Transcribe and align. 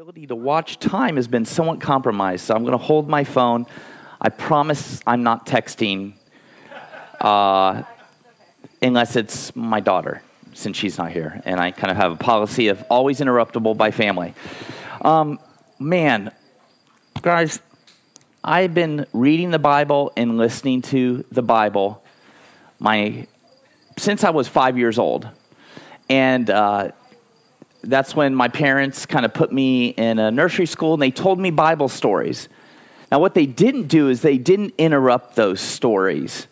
ability 0.00 0.26
to 0.26 0.34
watch 0.34 0.78
time 0.78 1.16
has 1.16 1.28
been 1.28 1.44
somewhat 1.44 1.78
compromised, 1.78 2.46
so 2.46 2.54
I'm 2.54 2.62
going 2.62 2.72
to 2.72 2.82
hold 2.82 3.06
my 3.06 3.22
phone. 3.22 3.66
I 4.18 4.30
promise 4.30 4.98
I'm 5.06 5.22
not 5.22 5.44
texting 5.44 6.14
uh, 7.20 7.82
unless 8.80 9.14
it's 9.14 9.54
my 9.54 9.80
daughter, 9.80 10.22
since 10.54 10.78
she's 10.78 10.96
not 10.96 11.12
here. 11.12 11.42
And 11.44 11.60
I 11.60 11.70
kind 11.70 11.90
of 11.90 11.98
have 11.98 12.12
a 12.12 12.16
policy 12.16 12.68
of 12.68 12.82
always 12.88 13.20
interruptible 13.20 13.76
by 13.76 13.90
family. 13.90 14.32
Um, 15.02 15.38
man, 15.78 16.32
guys, 17.20 17.60
I've 18.42 18.72
been 18.72 19.04
reading 19.12 19.50
the 19.50 19.58
Bible 19.58 20.14
and 20.16 20.38
listening 20.38 20.80
to 20.80 21.26
the 21.30 21.42
Bible 21.42 22.02
my 22.78 23.26
since 23.98 24.24
I 24.24 24.30
was 24.30 24.48
five 24.48 24.78
years 24.78 24.98
old, 24.98 25.28
and 26.08 26.48
uh, 26.48 26.92
that's 27.82 28.14
when 28.14 28.34
my 28.34 28.48
parents 28.48 29.06
kind 29.06 29.24
of 29.24 29.32
put 29.32 29.52
me 29.52 29.88
in 29.88 30.18
a 30.18 30.30
nursery 30.30 30.66
school 30.66 30.94
and 30.94 31.02
they 31.02 31.10
told 31.10 31.38
me 31.38 31.50
Bible 31.50 31.88
stories. 31.88 32.48
Now, 33.10 33.18
what 33.18 33.34
they 33.34 33.46
didn't 33.46 33.88
do 33.88 34.08
is 34.08 34.22
they 34.22 34.38
didn't 34.38 34.74
interrupt 34.78 35.34
those 35.34 35.60
stories. 35.60 36.46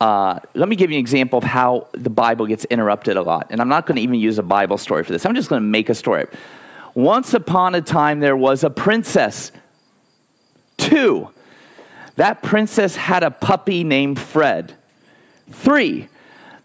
Uh, 0.00 0.40
let 0.54 0.68
me 0.68 0.76
give 0.76 0.90
you 0.90 0.96
an 0.96 1.00
example 1.00 1.38
of 1.38 1.44
how 1.44 1.88
the 1.92 2.10
Bible 2.10 2.46
gets 2.46 2.66
interrupted 2.66 3.16
a 3.16 3.22
lot. 3.22 3.46
And 3.50 3.60
I'm 3.60 3.68
not 3.68 3.86
going 3.86 3.96
to 3.96 4.02
even 4.02 4.16
use 4.16 4.38
a 4.38 4.42
Bible 4.42 4.76
story 4.76 5.04
for 5.04 5.12
this, 5.12 5.24
I'm 5.24 5.34
just 5.34 5.48
going 5.48 5.62
to 5.62 5.68
make 5.68 5.88
a 5.88 5.94
story. 5.94 6.26
Once 6.94 7.34
upon 7.34 7.74
a 7.74 7.82
time, 7.82 8.20
there 8.20 8.36
was 8.36 8.64
a 8.64 8.70
princess. 8.70 9.52
Two, 10.76 11.30
that 12.16 12.42
princess 12.42 12.96
had 12.96 13.22
a 13.22 13.30
puppy 13.30 13.84
named 13.84 14.18
Fred. 14.18 14.74
Three, 15.50 16.08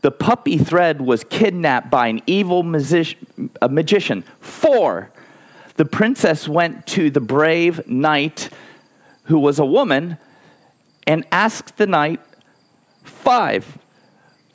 the 0.02 0.12
puppy 0.12 0.58
Fred 0.58 1.02
was 1.02 1.24
kidnapped 1.24 1.92
by 1.92 2.08
an 2.08 2.22
evil 2.26 2.64
magician. 2.64 4.24
Four, 4.40 5.12
the 5.78 5.86
princess 5.86 6.48
went 6.48 6.88
to 6.88 7.10
the 7.10 7.20
brave 7.20 7.88
knight, 7.88 8.50
who 9.26 9.40
was 9.40 9.60
a 9.60 9.66
woman, 9.66 10.18
and 11.06 11.26
asked 11.32 11.78
the 11.78 11.88
knight, 11.88 12.20
five, 13.04 13.78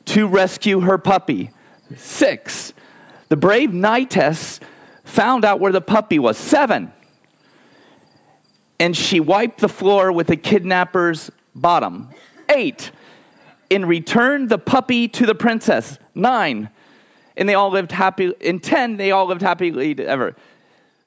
to 0.05 0.27
rescue 0.27 0.81
her 0.81 0.97
puppy. 0.97 1.51
Six, 1.95 2.73
the 3.29 3.37
brave 3.37 3.73
knightess 3.73 4.59
found 5.03 5.45
out 5.45 5.59
where 5.59 5.71
the 5.71 5.81
puppy 5.81 6.19
was. 6.19 6.37
Seven, 6.37 6.91
and 8.79 8.95
she 8.95 9.19
wiped 9.19 9.59
the 9.59 9.69
floor 9.69 10.11
with 10.11 10.27
the 10.27 10.37
kidnapper's 10.37 11.31
bottom. 11.55 12.09
Eight, 12.49 12.91
and 13.69 13.87
returned 13.87 14.49
the 14.49 14.57
puppy 14.57 15.07
to 15.09 15.25
the 15.25 15.35
princess. 15.35 15.97
Nine. 16.15 16.69
And 17.35 17.47
they 17.47 17.53
all 17.53 17.69
lived 17.69 17.91
happy. 17.91 18.33
In 18.39 18.59
ten, 18.59 18.97
they 18.97 19.11
all 19.11 19.27
lived 19.27 19.41
happily 19.41 19.97
ever. 19.99 20.35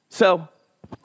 So 0.09 0.47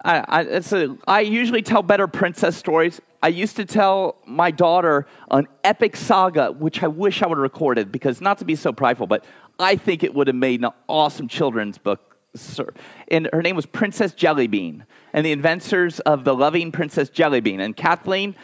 I, 0.04 0.24
I, 0.28 0.40
it's 0.42 0.72
a, 0.72 0.96
I 1.06 1.20
usually 1.20 1.62
tell 1.62 1.82
better 1.82 2.06
princess 2.06 2.56
stories. 2.56 3.00
I 3.22 3.28
used 3.28 3.56
to 3.56 3.64
tell 3.64 4.16
my 4.26 4.50
daughter 4.50 5.06
an 5.30 5.48
epic 5.64 5.96
saga, 5.96 6.52
which 6.52 6.82
I 6.82 6.88
wish 6.88 7.22
I 7.22 7.26
would 7.26 7.38
have 7.38 7.42
recorded 7.42 7.90
because 7.90 8.20
not 8.20 8.38
to 8.38 8.44
be 8.44 8.54
so 8.54 8.72
prideful, 8.72 9.06
but 9.06 9.24
I 9.58 9.76
think 9.76 10.04
it 10.04 10.14
would 10.14 10.26
have 10.26 10.36
made 10.36 10.62
an 10.62 10.70
awesome 10.88 11.28
children's 11.28 11.78
book. 11.78 12.16
Sir. 12.34 12.74
And 13.08 13.30
her 13.32 13.40
name 13.40 13.56
was 13.56 13.64
Princess 13.64 14.12
Jellybean, 14.12 14.82
and 15.14 15.24
the 15.24 15.32
inventors 15.32 16.00
of 16.00 16.24
the 16.24 16.34
loving 16.34 16.70
Princess 16.70 17.08
Jellybean. 17.08 17.60
And 17.60 17.74
Kathleen 17.74 18.36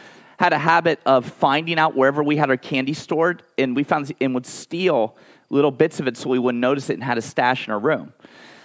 had 0.42 0.52
a 0.52 0.58
habit 0.58 0.98
of 1.06 1.24
finding 1.24 1.78
out 1.78 1.94
wherever 1.94 2.20
we 2.20 2.34
had 2.36 2.50
our 2.50 2.56
candy 2.56 2.92
stored, 2.92 3.44
and 3.58 3.76
we 3.76 3.84
found 3.84 4.12
and 4.20 4.34
would 4.34 4.44
steal 4.44 5.16
little 5.50 5.70
bits 5.70 6.00
of 6.00 6.08
it 6.08 6.16
so 6.16 6.28
we 6.28 6.36
wouldn't 6.36 6.60
notice 6.60 6.90
it 6.90 6.94
and 6.94 7.04
had 7.04 7.16
a 7.16 7.22
stash 7.22 7.68
in 7.68 7.72
our 7.72 7.78
room. 7.78 8.12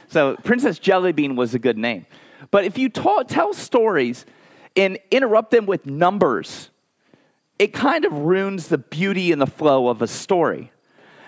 So 0.07 0.37
Princess 0.37 0.79
Jellybean 0.79 1.35
was 1.35 1.53
a 1.53 1.59
good 1.59 1.77
name. 1.77 2.07
But 2.49 2.63
if 2.63 2.79
you 2.79 2.89
ta- 2.89 3.21
tell 3.21 3.53
stories 3.53 4.25
and 4.75 4.97
interrupt 5.11 5.51
them 5.51 5.67
with 5.67 5.85
numbers, 5.85 6.71
it 7.59 7.73
kind 7.73 8.05
of 8.05 8.11
ruins 8.11 8.69
the 8.69 8.79
beauty 8.79 9.31
and 9.31 9.39
the 9.39 9.45
flow 9.45 9.87
of 9.87 10.01
a 10.01 10.07
story. 10.07 10.71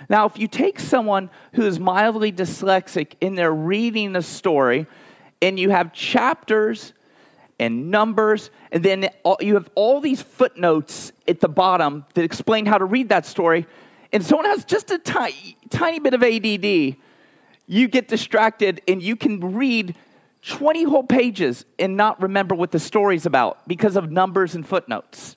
Now, 0.09 0.25
if 0.25 0.39
you 0.39 0.47
take 0.47 0.79
someone 0.79 1.29
who 1.53 1.67
is 1.67 1.79
mildly 1.79 2.31
dyslexic 2.31 3.11
and 3.21 3.37
they're 3.37 3.53
reading 3.53 4.15
a 4.15 4.23
story 4.23 4.87
and 5.43 5.59
you 5.59 5.69
have 5.69 5.93
chapters 5.93 6.93
and 7.59 7.91
numbers, 7.91 8.49
and 8.71 8.83
then 8.83 9.09
you 9.39 9.55
have 9.55 9.69
all 9.75 9.99
these 9.99 10.21
footnotes 10.21 11.11
at 11.27 11.39
the 11.39 11.49
bottom 11.49 12.05
that 12.13 12.23
explain 12.23 12.65
how 12.65 12.77
to 12.77 12.85
read 12.85 13.09
that 13.09 13.25
story. 13.25 13.65
And 14.13 14.23
someone 14.23 14.45
has 14.45 14.65
just 14.65 14.91
a 14.91 14.99
tiny, 14.99 15.57
tiny 15.69 15.99
bit 15.99 16.13
of 16.13 16.23
ADD, 16.23 16.95
you 17.67 17.87
get 17.87 18.07
distracted 18.07 18.81
and 18.87 19.01
you 19.01 19.15
can 19.15 19.55
read 19.55 19.95
20 20.47 20.83
whole 20.83 21.03
pages 21.03 21.65
and 21.77 21.97
not 21.97 22.21
remember 22.21 22.55
what 22.55 22.71
the 22.71 22.79
story's 22.79 23.25
about 23.25 23.67
because 23.67 23.95
of 23.95 24.11
numbers 24.11 24.55
and 24.55 24.67
footnotes. 24.67 25.35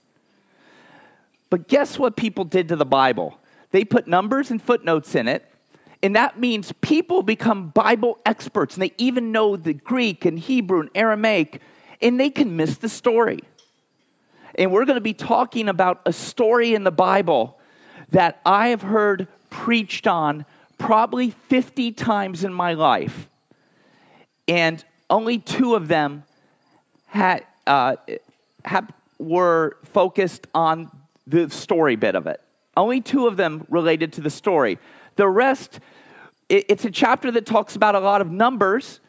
But 1.50 1.68
guess 1.68 1.98
what 1.98 2.16
people 2.16 2.44
did 2.44 2.68
to 2.68 2.76
the 2.76 2.86
Bible? 2.86 3.38
They 3.72 3.84
put 3.84 4.06
numbers 4.06 4.50
and 4.50 4.62
footnotes 4.62 5.14
in 5.14 5.28
it, 5.28 5.46
and 6.02 6.16
that 6.16 6.38
means 6.38 6.72
people 6.80 7.22
become 7.22 7.68
Bible 7.68 8.18
experts, 8.24 8.74
and 8.74 8.82
they 8.82 8.92
even 8.96 9.32
know 9.32 9.56
the 9.56 9.74
Greek 9.74 10.24
and 10.24 10.38
Hebrew 10.38 10.80
and 10.80 10.90
Aramaic 10.94 11.60
and 12.02 12.18
they 12.18 12.30
can 12.30 12.56
miss 12.56 12.78
the 12.78 12.88
story. 12.88 13.40
And 14.56 14.70
we're 14.70 14.84
going 14.84 14.96
to 14.96 15.00
be 15.00 15.14
talking 15.14 15.68
about 15.68 16.02
a 16.04 16.12
story 16.12 16.74
in 16.74 16.84
the 16.84 16.90
Bible 16.90 17.58
that 18.10 18.40
I 18.44 18.68
have 18.68 18.82
heard 18.82 19.28
preached 19.48 20.06
on 20.06 20.44
probably 20.78 21.30
50 21.30 21.92
times 21.92 22.44
in 22.44 22.52
my 22.52 22.74
life. 22.74 23.28
And 24.48 24.84
only 25.08 25.38
two 25.38 25.74
of 25.74 25.88
them 25.88 26.24
had, 27.06 27.46
uh, 27.66 27.96
have, 28.64 28.92
were 29.18 29.76
focused 29.84 30.46
on 30.54 30.90
the 31.26 31.48
story 31.50 31.96
bit 31.96 32.14
of 32.16 32.26
it. 32.26 32.40
Only 32.76 33.00
two 33.00 33.26
of 33.26 33.36
them 33.36 33.66
related 33.70 34.12
to 34.14 34.20
the 34.20 34.30
story. 34.30 34.78
The 35.16 35.28
rest, 35.28 35.80
it, 36.48 36.66
it's 36.68 36.84
a 36.84 36.90
chapter 36.90 37.30
that 37.30 37.46
talks 37.46 37.76
about 37.76 37.94
a 37.94 38.00
lot 38.00 38.20
of 38.20 38.30
numbers 38.30 39.00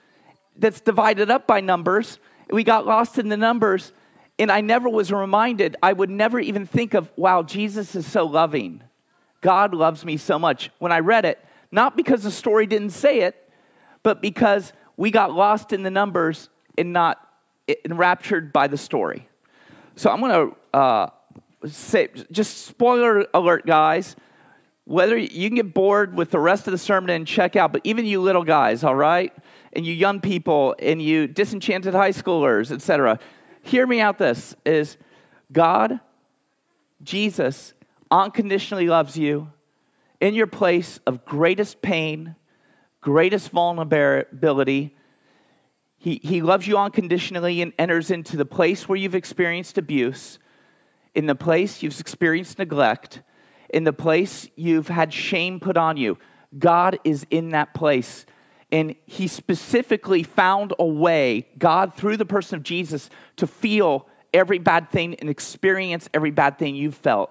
that's 0.55 0.81
divided 0.81 1.31
up 1.31 1.47
by 1.47 1.59
numbers 1.59 2.19
we 2.53 2.63
got 2.63 2.85
lost 2.85 3.17
in 3.17 3.29
the 3.29 3.37
numbers, 3.37 3.91
and 4.37 4.51
I 4.51 4.61
never 4.61 4.87
was 4.87 5.11
reminded, 5.11 5.75
I 5.81 5.93
would 5.93 6.09
never 6.09 6.39
even 6.39 6.65
think 6.65 6.93
of, 6.93 7.11
wow, 7.15 7.43
Jesus 7.43 7.95
is 7.95 8.05
so 8.05 8.25
loving. 8.25 8.83
God 9.41 9.73
loves 9.73 10.05
me 10.05 10.17
so 10.17 10.39
much. 10.39 10.69
When 10.79 10.91
I 10.91 10.99
read 10.99 11.25
it, 11.25 11.43
not 11.71 11.97
because 11.97 12.23
the 12.23 12.31
story 12.31 12.65
didn't 12.65 12.91
say 12.91 13.21
it, 13.21 13.49
but 14.03 14.21
because 14.21 14.71
we 14.97 15.11
got 15.11 15.33
lost 15.33 15.73
in 15.73 15.83
the 15.83 15.89
numbers 15.89 16.49
and 16.77 16.93
not 16.93 17.27
enraptured 17.85 18.53
by 18.53 18.67
the 18.67 18.77
story. 18.77 19.27
So 19.95 20.11
I'm 20.11 20.19
going 20.19 20.51
to 20.51 20.77
uh, 20.77 21.09
say, 21.67 22.09
just 22.31 22.65
spoiler 22.65 23.25
alert, 23.33 23.65
guys. 23.65 24.15
Whether 24.85 25.17
you 25.17 25.49
can 25.49 25.55
get 25.55 25.73
bored 25.73 26.15
with 26.15 26.29
the 26.29 26.39
rest 26.39 26.67
of 26.67 26.71
the 26.71 26.77
sermon 26.77 27.09
and 27.09 27.25
check 27.25 27.55
out, 27.55 27.71
but 27.71 27.81
even 27.83 28.05
you 28.05 28.21
little 28.21 28.43
guys, 28.43 28.83
all 28.83 28.95
right? 28.95 29.33
And 29.73 29.85
you 29.85 29.93
young 29.93 30.21
people 30.21 30.75
and 30.79 31.01
you 31.01 31.27
disenchanted 31.27 31.93
high 31.93 32.11
schoolers, 32.11 32.71
etc. 32.71 33.19
Hear 33.61 33.85
me 33.85 33.99
out 33.99 34.17
this 34.17 34.55
is 34.65 34.97
God, 35.51 35.99
Jesus, 37.01 37.73
unconditionally 38.09 38.87
loves 38.87 39.17
you 39.17 39.51
in 40.21 40.35
your 40.35 40.47
place 40.47 40.99
of 41.05 41.25
greatest 41.25 41.81
pain, 41.81 42.35
greatest 43.01 43.49
vulnerability. 43.49 44.95
He, 45.97 46.21
he 46.23 46.41
loves 46.41 46.67
you 46.67 46.77
unconditionally 46.77 47.61
and 47.61 47.73
enters 47.77 48.11
into 48.11 48.37
the 48.37 48.45
place 48.45 48.87
where 48.87 48.97
you've 48.97 49.15
experienced 49.15 49.77
abuse, 49.77 50.39
in 51.15 51.25
the 51.25 51.35
place 51.35 51.81
you've 51.81 51.99
experienced 51.99 52.59
neglect, 52.59 53.21
in 53.69 53.83
the 53.83 53.93
place 53.93 54.47
you've 54.55 54.87
had 54.87 55.11
shame 55.13 55.59
put 55.59 55.77
on 55.77 55.97
you. 55.97 56.17
God 56.57 56.99
is 57.03 57.25
in 57.31 57.49
that 57.49 57.73
place 57.73 58.25
and 58.71 58.95
he 59.05 59.27
specifically 59.27 60.23
found 60.23 60.73
a 60.79 60.85
way, 60.85 61.47
God, 61.57 61.93
through 61.93 62.17
the 62.17 62.25
person 62.25 62.57
of 62.57 62.63
Jesus, 62.63 63.09
to 63.37 63.47
feel 63.47 64.07
every 64.33 64.59
bad 64.59 64.89
thing 64.89 65.15
and 65.15 65.29
experience 65.29 66.09
every 66.13 66.31
bad 66.31 66.57
thing 66.57 66.75
you've 66.75 66.95
felt 66.95 67.29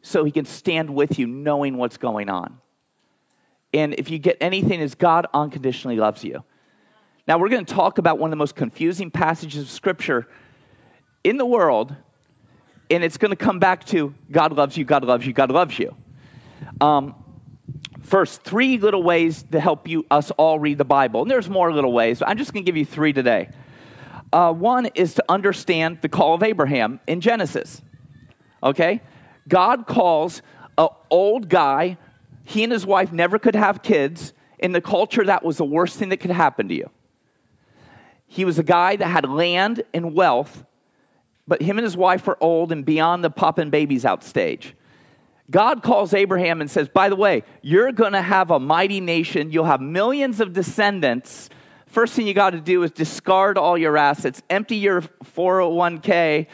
so 0.00 0.24
he 0.24 0.30
can 0.30 0.44
stand 0.44 0.90
with 0.90 1.18
you 1.18 1.26
knowing 1.26 1.76
what's 1.76 1.96
going 1.96 2.28
on. 2.28 2.58
And 3.74 3.94
if 3.94 4.10
you 4.10 4.18
get 4.18 4.36
anything, 4.40 4.80
is 4.80 4.94
God 4.94 5.26
unconditionally 5.32 5.96
loves 5.96 6.24
you. 6.24 6.42
Now, 7.26 7.38
we're 7.38 7.48
going 7.48 7.64
to 7.64 7.74
talk 7.74 7.98
about 7.98 8.18
one 8.18 8.28
of 8.28 8.32
the 8.32 8.36
most 8.36 8.56
confusing 8.56 9.10
passages 9.10 9.62
of 9.62 9.70
Scripture 9.70 10.26
in 11.22 11.36
the 11.36 11.46
world, 11.46 11.94
and 12.90 13.04
it's 13.04 13.16
going 13.16 13.30
to 13.30 13.36
come 13.36 13.58
back 13.58 13.84
to 13.86 14.12
God 14.30 14.52
loves 14.52 14.76
you, 14.76 14.84
God 14.84 15.04
loves 15.04 15.24
you, 15.24 15.32
God 15.32 15.50
loves 15.50 15.78
you. 15.78 15.96
Um, 16.80 17.14
First, 18.02 18.42
three 18.42 18.78
little 18.78 19.02
ways 19.02 19.44
to 19.52 19.60
help 19.60 19.88
you 19.88 20.04
us 20.10 20.30
all 20.32 20.58
read 20.58 20.78
the 20.78 20.84
Bible. 20.84 21.22
And 21.22 21.30
there's 21.30 21.48
more 21.48 21.72
little 21.72 21.92
ways, 21.92 22.18
but 22.18 22.28
I'm 22.28 22.36
just 22.36 22.52
going 22.52 22.64
to 22.64 22.68
give 22.68 22.76
you 22.76 22.84
three 22.84 23.12
today. 23.12 23.48
Uh, 24.32 24.52
one 24.52 24.86
is 24.94 25.14
to 25.14 25.24
understand 25.28 25.98
the 26.02 26.08
call 26.08 26.34
of 26.34 26.42
Abraham 26.42 27.00
in 27.06 27.20
Genesis. 27.20 27.80
Okay? 28.62 29.00
God 29.48 29.86
calls 29.86 30.42
an 30.78 30.88
old 31.10 31.48
guy, 31.48 31.96
he 32.44 32.64
and 32.64 32.72
his 32.72 32.84
wife 32.84 33.12
never 33.12 33.38
could 33.38 33.54
have 33.54 33.82
kids. 33.82 34.32
In 34.58 34.72
the 34.72 34.80
culture, 34.80 35.24
that 35.24 35.44
was 35.44 35.56
the 35.56 35.64
worst 35.64 35.98
thing 35.98 36.08
that 36.10 36.18
could 36.18 36.30
happen 36.30 36.68
to 36.68 36.74
you. 36.74 36.90
He 38.26 38.44
was 38.44 38.58
a 38.58 38.62
guy 38.62 38.96
that 38.96 39.06
had 39.06 39.28
land 39.28 39.82
and 39.92 40.14
wealth, 40.14 40.64
but 41.46 41.60
him 41.60 41.78
and 41.78 41.84
his 41.84 41.96
wife 41.96 42.26
were 42.26 42.38
old 42.40 42.72
and 42.72 42.84
beyond 42.84 43.22
the 43.22 43.30
popping 43.30 43.70
babies 43.70 44.04
out 44.04 44.24
stage. 44.24 44.74
God 45.52 45.82
calls 45.82 46.14
Abraham 46.14 46.60
and 46.60 46.70
says, 46.70 46.88
By 46.88 47.10
the 47.10 47.14
way, 47.14 47.44
you're 47.60 47.92
going 47.92 48.12
to 48.12 48.22
have 48.22 48.50
a 48.50 48.58
mighty 48.58 49.00
nation. 49.00 49.52
You'll 49.52 49.66
have 49.66 49.80
millions 49.80 50.40
of 50.40 50.52
descendants. 50.52 51.50
First 51.86 52.14
thing 52.14 52.26
you 52.26 52.32
got 52.32 52.50
to 52.50 52.60
do 52.60 52.82
is 52.82 52.90
discard 52.90 53.58
all 53.58 53.76
your 53.76 53.98
assets, 53.98 54.42
empty 54.48 54.76
your 54.76 55.02
401k 55.02 56.46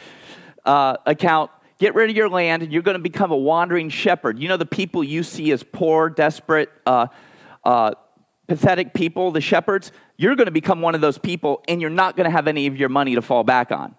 uh, 0.65 0.97
account, 1.05 1.49
get 1.79 1.95
rid 1.95 2.09
of 2.09 2.15
your 2.15 2.29
land, 2.29 2.61
and 2.61 2.73
you're 2.73 2.81
going 2.81 2.97
to 2.97 3.01
become 3.01 3.31
a 3.31 3.37
wandering 3.37 3.89
shepherd. 3.89 4.37
You 4.37 4.49
know, 4.49 4.57
the 4.57 4.65
people 4.65 5.01
you 5.01 5.23
see 5.23 5.51
as 5.53 5.63
poor, 5.63 6.09
desperate, 6.09 6.69
uh, 6.85 7.07
uh, 7.63 7.93
pathetic 8.49 8.93
people, 8.93 9.31
the 9.31 9.39
shepherds, 9.39 9.93
you're 10.17 10.35
going 10.35 10.47
to 10.47 10.51
become 10.51 10.81
one 10.81 10.93
of 10.93 10.99
those 10.99 11.17
people, 11.17 11.63
and 11.69 11.79
you're 11.79 11.89
not 11.89 12.17
going 12.17 12.25
to 12.25 12.31
have 12.31 12.49
any 12.49 12.67
of 12.67 12.75
your 12.75 12.89
money 12.89 13.15
to 13.15 13.21
fall 13.21 13.45
back 13.45 13.71
on. 13.71 13.95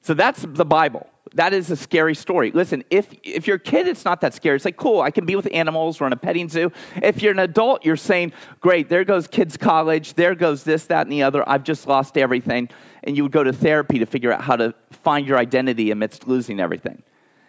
So 0.00 0.14
that's 0.14 0.46
the 0.48 0.64
Bible. 0.64 1.06
That 1.34 1.52
is 1.52 1.70
a 1.70 1.76
scary 1.76 2.14
story. 2.14 2.50
Listen, 2.52 2.84
if, 2.90 3.14
if 3.22 3.46
you're 3.46 3.56
a 3.56 3.60
kid, 3.60 3.86
it's 3.86 4.04
not 4.04 4.20
that 4.22 4.34
scary. 4.34 4.56
It's 4.56 4.64
like, 4.64 4.76
cool, 4.76 5.00
I 5.00 5.10
can 5.10 5.26
be 5.26 5.36
with 5.36 5.48
animals, 5.52 6.00
run 6.00 6.12
a 6.12 6.16
petting 6.16 6.48
zoo. 6.48 6.72
If 6.96 7.22
you're 7.22 7.32
an 7.32 7.38
adult, 7.38 7.84
you're 7.84 7.96
saying, 7.96 8.32
great, 8.60 8.88
there 8.88 9.04
goes 9.04 9.26
kids' 9.26 9.56
college, 9.56 10.14
there 10.14 10.34
goes 10.34 10.64
this, 10.64 10.86
that, 10.86 11.06
and 11.06 11.12
the 11.12 11.22
other. 11.22 11.46
I've 11.48 11.64
just 11.64 11.86
lost 11.86 12.16
everything. 12.16 12.70
And 13.04 13.16
you 13.16 13.24
would 13.24 13.32
go 13.32 13.44
to 13.44 13.52
therapy 13.52 13.98
to 13.98 14.06
figure 14.06 14.32
out 14.32 14.42
how 14.42 14.56
to 14.56 14.74
find 14.90 15.26
your 15.26 15.38
identity 15.38 15.90
amidst 15.90 16.26
losing 16.26 16.60
everything. 16.60 17.02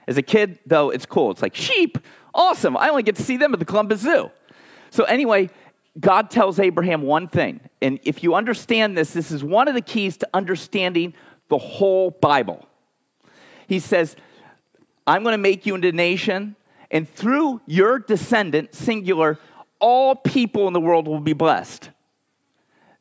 As 0.07 0.17
a 0.17 0.21
kid, 0.21 0.59
though, 0.65 0.89
it's 0.89 1.05
cool. 1.05 1.31
It's 1.31 1.41
like, 1.41 1.55
sheep, 1.55 1.97
awesome. 2.33 2.75
I 2.75 2.89
only 2.89 3.03
get 3.03 3.15
to 3.17 3.23
see 3.23 3.37
them 3.37 3.53
at 3.53 3.59
the 3.59 3.65
Columbus 3.65 4.01
Zoo. 4.01 4.31
So, 4.89 5.03
anyway, 5.03 5.49
God 5.99 6.29
tells 6.29 6.59
Abraham 6.59 7.01
one 7.01 7.27
thing. 7.27 7.61
And 7.81 7.99
if 8.03 8.23
you 8.23 8.35
understand 8.35 8.97
this, 8.97 9.13
this 9.13 9.31
is 9.31 9.43
one 9.43 9.67
of 9.67 9.73
the 9.73 9.81
keys 9.81 10.17
to 10.17 10.29
understanding 10.33 11.13
the 11.49 11.57
whole 11.57 12.11
Bible. 12.11 12.65
He 13.69 13.77
says, 13.79 14.15
I'm 15.05 15.21
going 15.21 15.33
to 15.33 15.37
make 15.37 15.67
you 15.67 15.75
into 15.75 15.89
a 15.89 15.91
nation, 15.91 16.55
and 16.89 17.07
through 17.07 17.61
your 17.67 17.99
descendant, 17.99 18.73
singular, 18.73 19.37
all 19.79 20.15
people 20.15 20.67
in 20.67 20.73
the 20.73 20.81
world 20.81 21.07
will 21.07 21.19
be 21.19 21.33
blessed. 21.33 21.91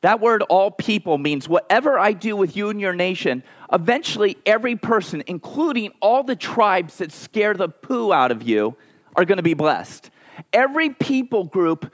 That 0.02 0.20
word, 0.20 0.42
all 0.42 0.70
people, 0.70 1.16
means 1.16 1.48
whatever 1.48 1.98
I 1.98 2.12
do 2.12 2.36
with 2.36 2.54
you 2.54 2.68
and 2.68 2.80
your 2.80 2.92
nation, 2.92 3.42
eventually 3.72 4.36
every 4.44 4.76
person, 4.76 5.24
including 5.26 5.90
all 6.00 6.22
the 6.22 6.36
tribes 6.36 6.98
that 6.98 7.12
scare 7.12 7.54
the 7.54 7.70
poo 7.70 8.12
out 8.12 8.30
of 8.30 8.42
you, 8.42 8.76
are 9.16 9.24
going 9.24 9.38
to 9.38 9.42
be 9.42 9.54
blessed. 9.54 10.10
Every 10.52 10.90
people 10.90 11.44
group 11.44 11.90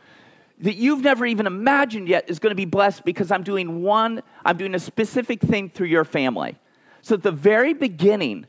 that 0.58 0.74
you've 0.74 1.02
never 1.02 1.24
even 1.24 1.46
imagined 1.46 2.08
yet 2.08 2.28
is 2.28 2.40
going 2.40 2.50
to 2.50 2.56
be 2.56 2.64
blessed 2.64 3.04
because 3.04 3.30
I'm 3.30 3.44
doing 3.44 3.82
one, 3.82 4.20
I'm 4.44 4.56
doing 4.56 4.74
a 4.74 4.80
specific 4.80 5.40
thing 5.40 5.70
through 5.70 5.86
your 5.86 6.04
family. 6.04 6.58
So 7.02 7.14
at 7.14 7.22
the 7.22 7.32
very 7.32 7.72
beginning, 7.72 8.46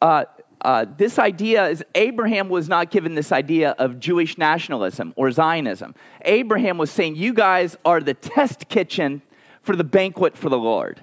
uh, 0.00 0.24
uh, 0.60 0.86
this 0.96 1.18
idea 1.18 1.68
is 1.68 1.84
Abraham 1.94 2.48
was 2.48 2.68
not 2.68 2.90
given 2.90 3.14
this 3.14 3.30
idea 3.30 3.70
of 3.78 4.00
Jewish 4.00 4.38
nationalism 4.38 5.12
or 5.16 5.30
Zionism. 5.30 5.94
Abraham 6.24 6.78
was 6.78 6.90
saying, 6.90 7.16
You 7.16 7.32
guys 7.32 7.76
are 7.84 8.00
the 8.00 8.14
test 8.14 8.68
kitchen 8.68 9.22
for 9.62 9.76
the 9.76 9.84
banquet 9.84 10.36
for 10.36 10.48
the 10.48 10.58
Lord. 10.58 11.00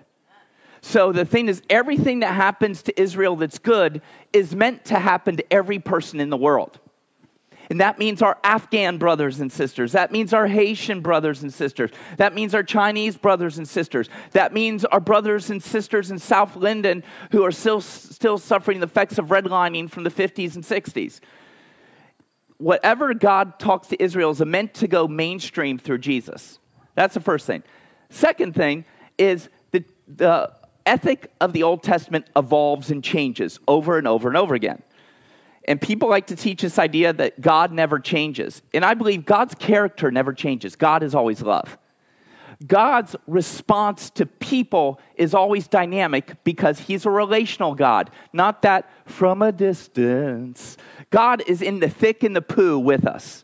So 0.82 1.12
the 1.12 1.26
thing 1.26 1.48
is, 1.48 1.62
everything 1.70 2.20
that 2.20 2.34
happens 2.36 2.84
to 2.84 3.02
Israel 3.02 3.36
that's 3.36 3.58
good 3.58 4.02
is 4.34 4.56
meant 4.56 4.86
to 4.86 5.00
happen 5.00 5.38
to 5.38 5.54
every 5.54 5.80
person 5.80 6.20
in 6.20 6.30
the 6.30 6.38
world. 6.38 6.80
And 7.70 7.82
that 7.82 7.98
means 7.98 8.22
our 8.22 8.38
Afghan 8.44 8.98
brothers 8.98 9.40
and 9.40 9.52
sisters. 9.52 9.94
That 9.94 10.12
means 10.12 10.34
our 10.34 10.48
Haitian 10.48 11.02
brothers 11.02 11.42
and 11.42 11.54
sisters. 11.54 11.92
That 12.18 12.34
means 12.34 12.54
our 12.54 12.64
Chinese 12.64 13.18
brothers 13.18 13.58
and 13.58 13.68
sisters. 13.68 14.10
That 14.32 14.54
means 14.54 14.86
our 14.86 15.00
brothers 15.00 15.50
and 15.50 15.62
sisters 15.62 16.12
in 16.12 16.20
South 16.20 16.56
Linden 16.56 17.04
who 17.32 17.44
are 17.44 17.52
still, 17.52 17.82
still 17.82 18.38
suffering 18.38 18.80
the 18.80 18.86
effects 18.86 19.18
of 19.18 19.28
redlining 19.28 19.90
from 19.90 20.04
the 20.04 20.12
50s 20.12 20.56
and 20.56 20.64
60s. 20.64 21.20
Whatever 22.58 23.14
God 23.14 23.60
talks 23.60 23.88
to 23.88 24.02
Israel 24.02 24.32
is 24.32 24.40
meant 24.42 24.74
to 24.76 24.88
go 24.88 25.08
mainstream 25.08 25.78
through 25.78 25.98
Jesus. 25.98 26.60
That's 26.94 27.14
the 27.14 27.20
first 27.20 27.46
thing. 27.46 27.64
Second 28.10 28.56
thing 28.56 28.86
is 29.18 29.50
the, 29.72 29.84
the 30.08 30.54
ethic 30.86 31.32
of 31.42 31.52
the 31.52 31.64
Old 31.64 31.84
Testament 31.84 32.28
evolves 32.36 32.92
and 32.92 33.04
changes 33.04 33.60
over 33.68 33.98
and 33.98 34.08
over 34.08 34.28
and 34.28 34.38
over 34.38 34.56
again. 34.56 34.82
And 35.66 35.82
people 35.82 36.10
like 36.10 36.28
to 36.28 36.36
teach 36.36 36.62
this 36.62 36.78
idea 36.78 37.12
that 37.14 37.42
God 37.42 37.72
never 37.72 38.00
changes. 38.00 38.62
And 38.74 38.86
I 38.86 38.94
believe 38.94 39.26
God's 39.26 39.56
character 39.56 40.12
never 40.12 40.32
changes. 40.32 40.76
God 40.76 41.02
is 41.02 41.16
always 41.16 41.42
love. 41.42 41.78
God's 42.66 43.16
response 43.28 44.10
to 44.12 44.26
people 44.26 45.00
is 45.16 45.34
always 45.34 45.68
dynamic 45.68 46.44
because 46.44 46.80
he's 46.80 47.06
a 47.06 47.10
relational 47.10 47.76
God, 47.76 48.10
not 48.32 48.62
that 48.62 48.90
from 49.06 49.42
a 49.42 49.52
distance. 49.52 50.78
God 51.10 51.44
is 51.48 51.62
in 51.62 51.80
the 51.80 51.90
thick 51.90 52.24
and 52.24 52.36
the 52.36 52.42
poo 52.42 52.80
with 52.80 53.06
us. 53.06 53.44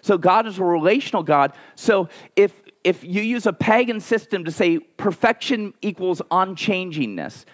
So 0.00 0.18
God 0.18 0.46
is 0.46 0.58
a 0.58 0.64
relational 0.64 1.22
God. 1.22 1.52
So 1.76 2.08
if 2.34 2.52
if 2.84 3.04
you 3.04 3.22
use 3.22 3.46
a 3.46 3.52
pagan 3.52 4.00
system 4.00 4.44
to 4.44 4.50
say 4.50 4.78
perfection 4.78 5.72
equals 5.82 6.20
unchangingness, 6.32 7.44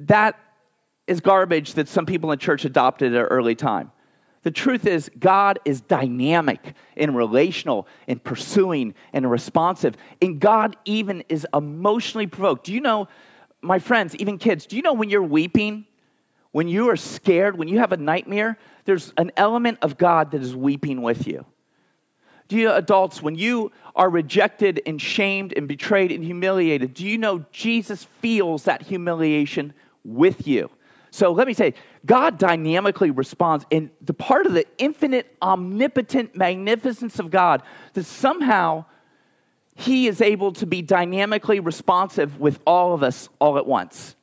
that 0.00 0.36
is 1.12 1.20
garbage 1.20 1.74
that 1.74 1.88
some 1.88 2.06
people 2.06 2.32
in 2.32 2.38
church 2.38 2.64
adopted 2.64 3.14
at 3.14 3.20
an 3.20 3.26
early 3.28 3.54
time. 3.54 3.92
The 4.42 4.50
truth 4.50 4.86
is, 4.86 5.08
God 5.20 5.60
is 5.64 5.80
dynamic 5.80 6.74
and 6.96 7.14
relational 7.14 7.86
and 8.08 8.22
pursuing 8.22 8.94
and 9.12 9.30
responsive. 9.30 9.96
And 10.20 10.40
God 10.40 10.76
even 10.84 11.22
is 11.28 11.46
emotionally 11.54 12.26
provoked. 12.26 12.66
Do 12.66 12.72
you 12.72 12.80
know, 12.80 13.06
my 13.60 13.78
friends, 13.78 14.16
even 14.16 14.38
kids, 14.38 14.66
do 14.66 14.74
you 14.74 14.82
know 14.82 14.94
when 14.94 15.10
you're 15.10 15.22
weeping, 15.22 15.86
when 16.50 16.66
you 16.66 16.90
are 16.90 16.96
scared, 16.96 17.56
when 17.56 17.68
you 17.68 17.78
have 17.78 17.92
a 17.92 17.96
nightmare, 17.96 18.58
there's 18.84 19.12
an 19.16 19.30
element 19.36 19.78
of 19.80 19.96
God 19.96 20.32
that 20.32 20.42
is 20.42 20.56
weeping 20.56 21.02
with 21.02 21.28
you? 21.28 21.46
Do 22.48 22.56
you 22.56 22.72
adults, 22.72 23.22
when 23.22 23.36
you 23.36 23.70
are 23.94 24.10
rejected 24.10 24.82
and 24.84 25.00
shamed 25.00 25.54
and 25.56 25.68
betrayed 25.68 26.10
and 26.10 26.24
humiliated, 26.24 26.94
do 26.94 27.06
you 27.06 27.16
know 27.16 27.44
Jesus 27.52 28.04
feels 28.20 28.64
that 28.64 28.82
humiliation 28.82 29.72
with 30.04 30.48
you? 30.48 30.68
So 31.14 31.30
let 31.30 31.46
me 31.46 31.52
say, 31.52 31.74
God 32.06 32.38
dynamically 32.38 33.10
responds, 33.10 33.66
and 33.70 33.90
the 34.00 34.14
part 34.14 34.46
of 34.46 34.54
the 34.54 34.64
infinite, 34.78 35.36
omnipotent 35.42 36.34
magnificence 36.34 37.18
of 37.18 37.30
God 37.30 37.62
that 37.92 38.04
somehow 38.04 38.86
He 39.74 40.08
is 40.08 40.22
able 40.22 40.52
to 40.54 40.64
be 40.64 40.80
dynamically 40.80 41.60
responsive 41.60 42.40
with 42.40 42.60
all 42.66 42.94
of 42.94 43.02
us 43.02 43.28
all 43.38 43.58
at 43.58 43.66
once. 43.66 44.16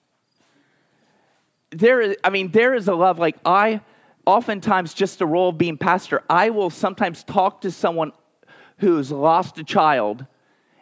There 1.69 2.01
is, 2.01 2.17
I 2.23 2.31
mean, 2.31 2.49
there 2.49 2.73
is 2.73 2.87
a 2.87 2.95
love 2.95 3.19
like 3.19 3.37
I, 3.45 3.81
oftentimes, 4.25 4.95
just 4.95 5.19
the 5.19 5.27
role 5.27 5.49
of 5.49 5.59
being 5.59 5.77
pastor, 5.77 6.23
I 6.27 6.49
will 6.49 6.71
sometimes 6.71 7.23
talk 7.23 7.61
to 7.61 7.69
someone 7.69 8.13
who's 8.79 9.11
lost 9.11 9.59
a 9.59 9.63
child 9.63 10.25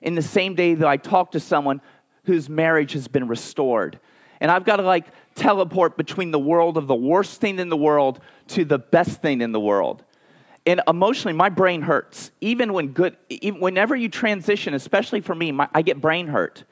in 0.01 0.15
the 0.15 0.21
same 0.21 0.55
day 0.55 0.73
that 0.73 0.87
I 0.87 0.95
talk 0.95 1.31
to 1.31 1.41
someone 1.41 1.81
whose 2.23 2.47
marriage 2.47 2.93
has 2.93 3.09
been 3.09 3.27
restored. 3.27 3.99
And 4.39 4.51
I've 4.51 4.63
got 4.63 4.77
to 4.77 4.83
like 4.83 5.07
teleport 5.37 5.95
between 5.95 6.31
the 6.31 6.39
world 6.39 6.77
of 6.77 6.87
the 6.87 6.95
worst 6.95 7.39
thing 7.39 7.59
in 7.59 7.69
the 7.69 7.77
world 7.77 8.19
to 8.47 8.65
the 8.65 8.77
best 8.77 9.21
thing 9.21 9.41
in 9.41 9.51
the 9.53 9.59
world. 9.59 10.03
And 10.65 10.81
emotionally, 10.85 11.33
my 11.33 11.47
brain 11.47 11.81
hurts. 11.81 12.31
Even 12.41 12.73
when 12.73 12.87
good, 12.87 13.15
even 13.29 13.61
whenever 13.61 13.95
you 13.95 14.09
transition, 14.09 14.73
especially 14.73 15.21
for 15.21 15.33
me, 15.33 15.53
my, 15.53 15.69
I 15.73 15.81
get 15.81 16.01
brain 16.01 16.27
hurt. 16.27 16.65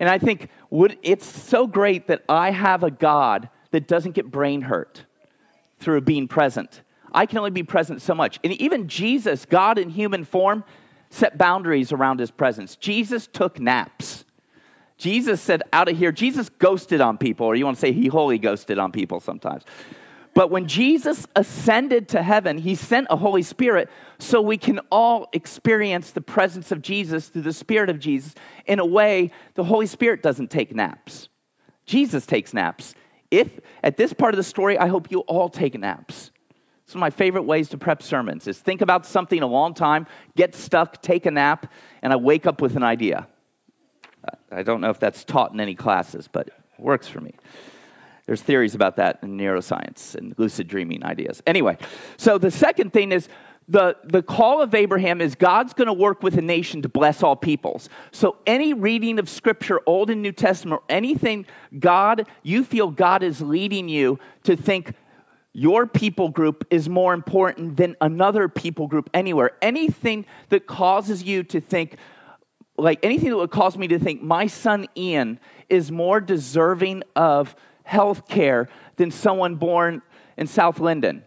And 0.00 0.08
I 0.08 0.18
think 0.18 0.48
would, 0.70 0.98
it's 1.02 1.26
so 1.26 1.66
great 1.66 2.06
that 2.06 2.24
I 2.28 2.50
have 2.50 2.82
a 2.82 2.90
God 2.90 3.50
that 3.72 3.86
doesn't 3.86 4.12
get 4.12 4.30
brain 4.30 4.62
hurt 4.62 5.04
through 5.78 6.00
being 6.02 6.28
present. 6.28 6.82
I 7.12 7.26
can 7.26 7.38
only 7.38 7.50
be 7.50 7.62
present 7.62 8.00
so 8.02 8.14
much. 8.14 8.38
And 8.44 8.52
even 8.54 8.88
Jesus, 8.88 9.44
God 9.44 9.78
in 9.78 9.90
human 9.90 10.24
form, 10.24 10.64
set 11.10 11.38
boundaries 11.38 11.92
around 11.92 12.20
his 12.20 12.30
presence. 12.30 12.76
Jesus 12.76 13.26
took 13.26 13.58
naps. 13.58 14.24
Jesus 14.98 15.40
said, 15.40 15.62
out 15.72 15.88
of 15.88 15.98
here, 15.98 16.12
Jesus 16.12 16.48
ghosted 16.48 17.00
on 17.00 17.18
people, 17.18 17.46
or 17.46 17.54
you 17.54 17.64
want 17.64 17.76
to 17.76 17.80
say 17.80 17.92
he 17.92 18.06
holy 18.06 18.38
ghosted 18.38 18.78
on 18.78 18.92
people 18.92 19.20
sometimes. 19.20 19.64
But 20.34 20.50
when 20.50 20.68
Jesus 20.68 21.26
ascended 21.34 22.08
to 22.10 22.22
heaven, 22.22 22.58
he 22.58 22.74
sent 22.74 23.06
a 23.08 23.16
Holy 23.16 23.42
Spirit 23.42 23.88
so 24.18 24.42
we 24.42 24.58
can 24.58 24.80
all 24.90 25.28
experience 25.32 26.10
the 26.10 26.20
presence 26.20 26.70
of 26.70 26.82
Jesus 26.82 27.28
through 27.28 27.42
the 27.42 27.54
Spirit 27.54 27.88
of 27.88 27.98
Jesus. 27.98 28.34
In 28.66 28.78
a 28.78 28.84
way, 28.84 29.30
the 29.54 29.64
Holy 29.64 29.86
Spirit 29.86 30.22
doesn't 30.22 30.50
take 30.50 30.74
naps, 30.74 31.28
Jesus 31.86 32.26
takes 32.26 32.52
naps. 32.52 32.94
If 33.30 33.60
at 33.82 33.96
this 33.96 34.12
part 34.12 34.34
of 34.34 34.36
the 34.36 34.44
story, 34.44 34.78
I 34.78 34.88
hope 34.88 35.10
you 35.10 35.20
all 35.20 35.48
take 35.48 35.78
naps. 35.78 36.30
Some 36.84 36.98
of 36.98 37.00
my 37.00 37.10
favorite 37.10 37.42
ways 37.42 37.68
to 37.70 37.78
prep 37.78 38.02
sermons 38.02 38.46
is 38.46 38.58
think 38.58 38.80
about 38.80 39.04
something 39.04 39.42
a 39.42 39.46
long 39.46 39.74
time, 39.74 40.06
get 40.36 40.54
stuck, 40.54 41.02
take 41.02 41.26
a 41.26 41.30
nap, 41.30 41.72
and 42.02 42.12
I 42.12 42.16
wake 42.16 42.46
up 42.46 42.60
with 42.60 42.76
an 42.76 42.82
idea. 42.84 43.26
I 44.50 44.62
don't 44.62 44.80
know 44.80 44.90
if 44.90 44.98
that's 44.98 45.24
taught 45.24 45.52
in 45.52 45.60
any 45.60 45.74
classes, 45.74 46.28
but 46.30 46.48
it 46.48 46.54
works 46.78 47.08
for 47.08 47.20
me. 47.20 47.34
There's 48.26 48.42
theories 48.42 48.74
about 48.74 48.96
that 48.96 49.20
in 49.22 49.36
neuroscience 49.36 50.14
and 50.14 50.34
lucid 50.36 50.66
dreaming 50.66 51.04
ideas. 51.04 51.42
Anyway, 51.46 51.78
so 52.16 52.38
the 52.38 52.50
second 52.50 52.92
thing 52.92 53.12
is 53.12 53.28
the, 53.68 53.96
the 54.04 54.22
call 54.22 54.62
of 54.62 54.74
Abraham 54.74 55.20
is 55.20 55.34
God's 55.34 55.72
going 55.72 55.86
to 55.86 55.92
work 55.92 56.22
with 56.22 56.36
a 56.38 56.42
nation 56.42 56.82
to 56.82 56.88
bless 56.88 57.22
all 57.22 57.34
peoples. 57.34 57.88
So, 58.12 58.36
any 58.46 58.72
reading 58.74 59.18
of 59.18 59.28
Scripture, 59.28 59.80
Old 59.86 60.08
and 60.08 60.22
New 60.22 60.32
Testament, 60.32 60.80
or 60.80 60.84
anything 60.88 61.46
God, 61.78 62.28
you 62.44 62.62
feel 62.62 62.90
God 62.90 63.22
is 63.22 63.40
leading 63.40 63.88
you 63.88 64.20
to 64.44 64.56
think 64.56 64.94
your 65.52 65.86
people 65.86 66.28
group 66.28 66.66
is 66.70 66.88
more 66.88 67.14
important 67.14 67.76
than 67.76 67.96
another 68.00 68.48
people 68.48 68.86
group 68.86 69.10
anywhere. 69.14 69.52
Anything 69.62 70.26
that 70.50 70.66
causes 70.66 71.22
you 71.22 71.42
to 71.44 71.60
think, 71.60 71.96
like 72.78 72.98
anything 73.02 73.30
that 73.30 73.36
would 73.36 73.50
cause 73.50 73.76
me 73.76 73.88
to 73.88 73.98
think 73.98 74.22
my 74.22 74.46
son 74.46 74.86
Ian 74.96 75.40
is 75.68 75.90
more 75.90 76.20
deserving 76.20 77.02
of 77.14 77.54
health 77.84 78.28
care 78.28 78.68
than 78.96 79.10
someone 79.10 79.56
born 79.56 80.02
in 80.36 80.46
South 80.46 80.80
Linden 80.80 81.22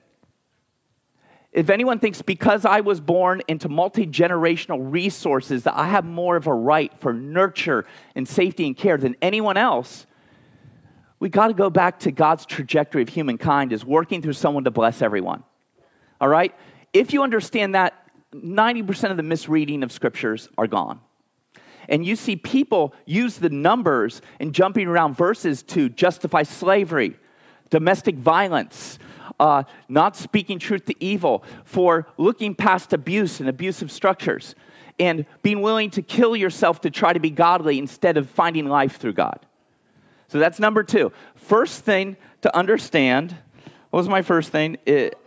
if 1.51 1.69
anyone 1.69 1.99
thinks 1.99 2.21
because 2.21 2.63
I 2.63 2.81
was 2.81 2.99
born 2.99 3.41
into 3.47 3.69
multi 3.69 4.05
generational 4.05 4.91
resources 4.91 5.63
that 5.63 5.75
I 5.75 5.87
have 5.87 6.05
more 6.05 6.35
of 6.35 6.47
a 6.47 6.53
right 6.53 6.91
for 6.99 7.11
nurture 7.11 7.85
and 8.15 8.27
safety 8.27 8.67
and 8.67 8.77
care 8.77 8.97
than 8.97 9.15
anyone 9.21 9.57
else, 9.57 10.05
we 11.19 11.27
got 11.27 11.47
to 11.47 11.53
go 11.53 11.69
back 11.69 11.99
to 12.01 12.11
God's 12.11 12.45
trajectory 12.45 13.01
of 13.01 13.09
humankind 13.09 13.73
is 13.73 13.83
working 13.83 14.21
through 14.21 14.33
someone 14.33 14.63
to 14.65 14.71
bless 14.71 15.01
everyone. 15.01 15.43
All 16.21 16.29
right? 16.29 16.55
If 16.93 17.13
you 17.13 17.23
understand 17.23 17.75
that, 17.75 17.95
90% 18.33 19.09
of 19.09 19.17
the 19.17 19.23
misreading 19.23 19.81
of 19.81 19.91
scriptures 19.91 20.49
are 20.55 20.67
gone. 20.67 21.01
And 21.89 22.05
you 22.05 22.15
see 22.15 22.35
people 22.35 22.93
use 23.05 23.37
the 23.37 23.49
numbers 23.49 24.21
and 24.39 24.53
jumping 24.53 24.87
around 24.87 25.17
verses 25.17 25.63
to 25.63 25.89
justify 25.89 26.43
slavery, 26.43 27.17
domestic 27.69 28.15
violence, 28.15 28.99
uh, 29.39 29.63
not 29.87 30.15
speaking 30.15 30.59
truth 30.59 30.85
to 30.85 31.03
evil, 31.03 31.43
for 31.65 32.07
looking 32.17 32.55
past 32.55 32.93
abuse 32.93 33.39
and 33.39 33.49
abusive 33.49 33.91
structures, 33.91 34.55
and 34.99 35.25
being 35.41 35.61
willing 35.61 35.89
to 35.89 36.01
kill 36.01 36.35
yourself 36.35 36.81
to 36.81 36.89
try 36.89 37.11
to 37.11 37.19
be 37.19 37.29
godly 37.29 37.79
instead 37.79 38.17
of 38.17 38.29
finding 38.29 38.67
life 38.67 38.97
through 38.97 39.13
God. 39.13 39.45
So 40.27 40.37
that's 40.37 40.59
number 40.59 40.83
two. 40.83 41.11
First 41.35 41.83
thing 41.83 42.17
to 42.41 42.55
understand, 42.55 43.35
what 43.89 43.97
was 43.97 44.09
my 44.09 44.21
first 44.21 44.51
thing? 44.51 44.77
It, 44.85 45.17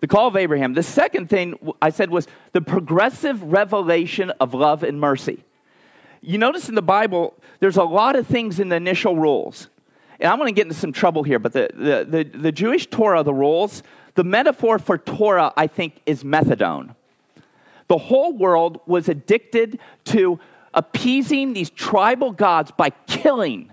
the 0.00 0.06
call 0.06 0.28
of 0.28 0.36
Abraham. 0.36 0.74
The 0.74 0.82
second 0.82 1.28
thing 1.28 1.58
I 1.82 1.90
said 1.90 2.10
was 2.10 2.28
the 2.52 2.60
progressive 2.60 3.42
revelation 3.42 4.30
of 4.38 4.54
love 4.54 4.84
and 4.84 5.00
mercy. 5.00 5.42
You 6.26 6.38
notice 6.38 6.68
in 6.68 6.74
the 6.74 6.82
Bible, 6.82 7.34
there's 7.60 7.76
a 7.76 7.84
lot 7.84 8.16
of 8.16 8.26
things 8.26 8.58
in 8.58 8.68
the 8.70 8.76
initial 8.76 9.16
rules 9.16 9.68
and 10.20 10.32
I'm 10.32 10.38
going 10.38 10.52
to 10.52 10.56
get 10.56 10.66
into 10.66 10.78
some 10.78 10.92
trouble 10.92 11.22
here, 11.22 11.38
but 11.38 11.52
the, 11.52 11.70
the, 11.74 12.24
the, 12.24 12.38
the 12.38 12.52
Jewish 12.52 12.86
Torah, 12.86 13.22
the 13.22 13.34
rules, 13.34 13.82
the 14.14 14.24
metaphor 14.24 14.78
for 14.78 14.96
Torah, 14.96 15.52
I 15.56 15.66
think, 15.66 16.00
is 16.06 16.22
methadone. 16.22 16.94
The 17.88 17.98
whole 17.98 18.32
world 18.32 18.80
was 18.86 19.08
addicted 19.08 19.78
to 20.06 20.38
appeasing 20.72 21.52
these 21.52 21.70
tribal 21.70 22.32
gods 22.32 22.70
by 22.70 22.90
killing 23.06 23.70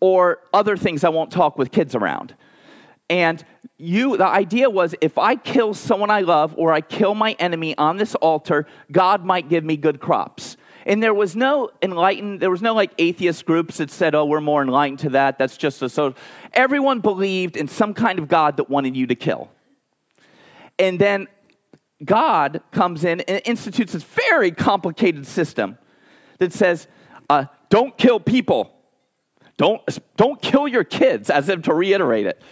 or 0.00 0.38
other 0.52 0.76
things 0.76 1.04
I 1.04 1.08
won't 1.08 1.30
talk 1.30 1.58
with 1.58 1.70
kids 1.70 1.94
around. 1.94 2.34
And 3.08 3.44
you, 3.78 4.16
the 4.16 4.26
idea 4.26 4.70
was 4.70 4.94
if 5.00 5.18
I 5.18 5.36
kill 5.36 5.74
someone 5.74 6.10
I 6.10 6.20
love 6.20 6.54
or 6.56 6.72
I 6.72 6.80
kill 6.80 7.14
my 7.14 7.32
enemy 7.38 7.76
on 7.76 7.96
this 7.96 8.14
altar, 8.16 8.66
God 8.90 9.24
might 9.24 9.48
give 9.48 9.64
me 9.64 9.76
good 9.76 10.00
crops. 10.00 10.56
And 10.86 11.02
there 11.02 11.14
was 11.14 11.36
no 11.36 11.70
enlightened, 11.80 12.40
there 12.40 12.50
was 12.50 12.62
no 12.62 12.74
like 12.74 12.92
atheist 12.98 13.46
groups 13.46 13.78
that 13.78 13.90
said, 13.90 14.14
oh, 14.14 14.24
we're 14.24 14.40
more 14.40 14.62
enlightened 14.62 15.00
to 15.00 15.10
that. 15.10 15.38
That's 15.38 15.56
just 15.56 15.82
a 15.82 15.88
so. 15.88 16.14
Everyone 16.52 17.00
believed 17.00 17.56
in 17.56 17.68
some 17.68 17.94
kind 17.94 18.18
of 18.18 18.28
God 18.28 18.56
that 18.56 18.68
wanted 18.68 18.96
you 18.96 19.06
to 19.06 19.14
kill. 19.14 19.50
And 20.78 20.98
then 20.98 21.28
God 22.04 22.62
comes 22.72 23.04
in 23.04 23.20
and 23.20 23.40
institutes 23.44 23.92
this 23.92 24.02
very 24.02 24.50
complicated 24.50 25.26
system 25.26 25.78
that 26.38 26.52
says, 26.52 26.88
uh, 27.30 27.46
don't 27.68 27.96
kill 27.96 28.18
people. 28.18 28.74
Don't, 29.56 29.80
don't 30.16 30.42
kill 30.42 30.66
your 30.66 30.82
kids, 30.82 31.30
as 31.30 31.48
if 31.48 31.62
to 31.62 31.74
reiterate 31.74 32.26
it. 32.26 32.42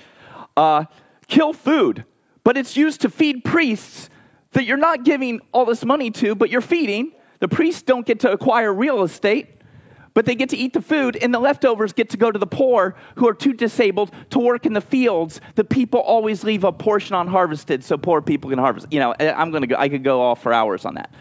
Uh, 0.57 0.85
kill 1.27 1.53
food, 1.53 2.05
but 2.45 2.57
it's 2.57 2.77
used 2.77 3.01
to 3.01 3.09
feed 3.09 3.45
priests 3.45 4.09
that 4.53 4.65
you're 4.65 4.77
not 4.77 5.05
giving 5.05 5.41
all 5.53 5.65
this 5.65 5.85
money 5.85 6.11
to, 6.11 6.35
but 6.35 6.51
you're 6.51 6.61
feeding 6.61 7.13
the 7.40 7.49
priests 7.49 7.82
don't 7.82 8.06
get 8.06 8.20
to 8.20 8.30
acquire 8.30 8.73
real 8.73 9.02
estate, 9.02 9.49
but 10.12 10.26
they 10.26 10.35
get 10.35 10.49
to 10.50 10.56
eat 10.56 10.73
the 10.73 10.82
food, 10.82 11.16
and 11.16 11.32
the 11.32 11.38
leftovers 11.38 11.92
get 11.92 12.11
to 12.11 12.16
go 12.16 12.30
to 12.30 12.38
the 12.38 12.47
poor 12.47 12.97
who 13.16 13.28
are 13.28 13.35
too 13.35 13.52
disabled 13.52 14.11
to 14.30 14.38
work 14.38 14.66
in 14.66 14.73
the 14.73 14.80
fields. 14.80 15.40
The 15.54 15.64
people 15.64 16.00
always 16.00 16.42
leave 16.42 16.64
a 16.64 16.73
portion 16.73 17.14
unharvested 17.14 17.85
so 17.85 17.97
poor 17.97 18.20
people 18.20 18.50
can 18.50 18.59
harvest. 18.59 18.88
You 18.90 19.00
know, 19.00 19.14
I'm 19.18 19.50
going 19.50 19.62
to 19.62 19.66
go, 19.68 19.76
I 19.76 19.88
could 19.88 20.04
go 20.04 20.20
off 20.20 20.42
for 20.42 20.52
hours 20.52 20.85
on 20.85 20.94
that. 20.94 21.14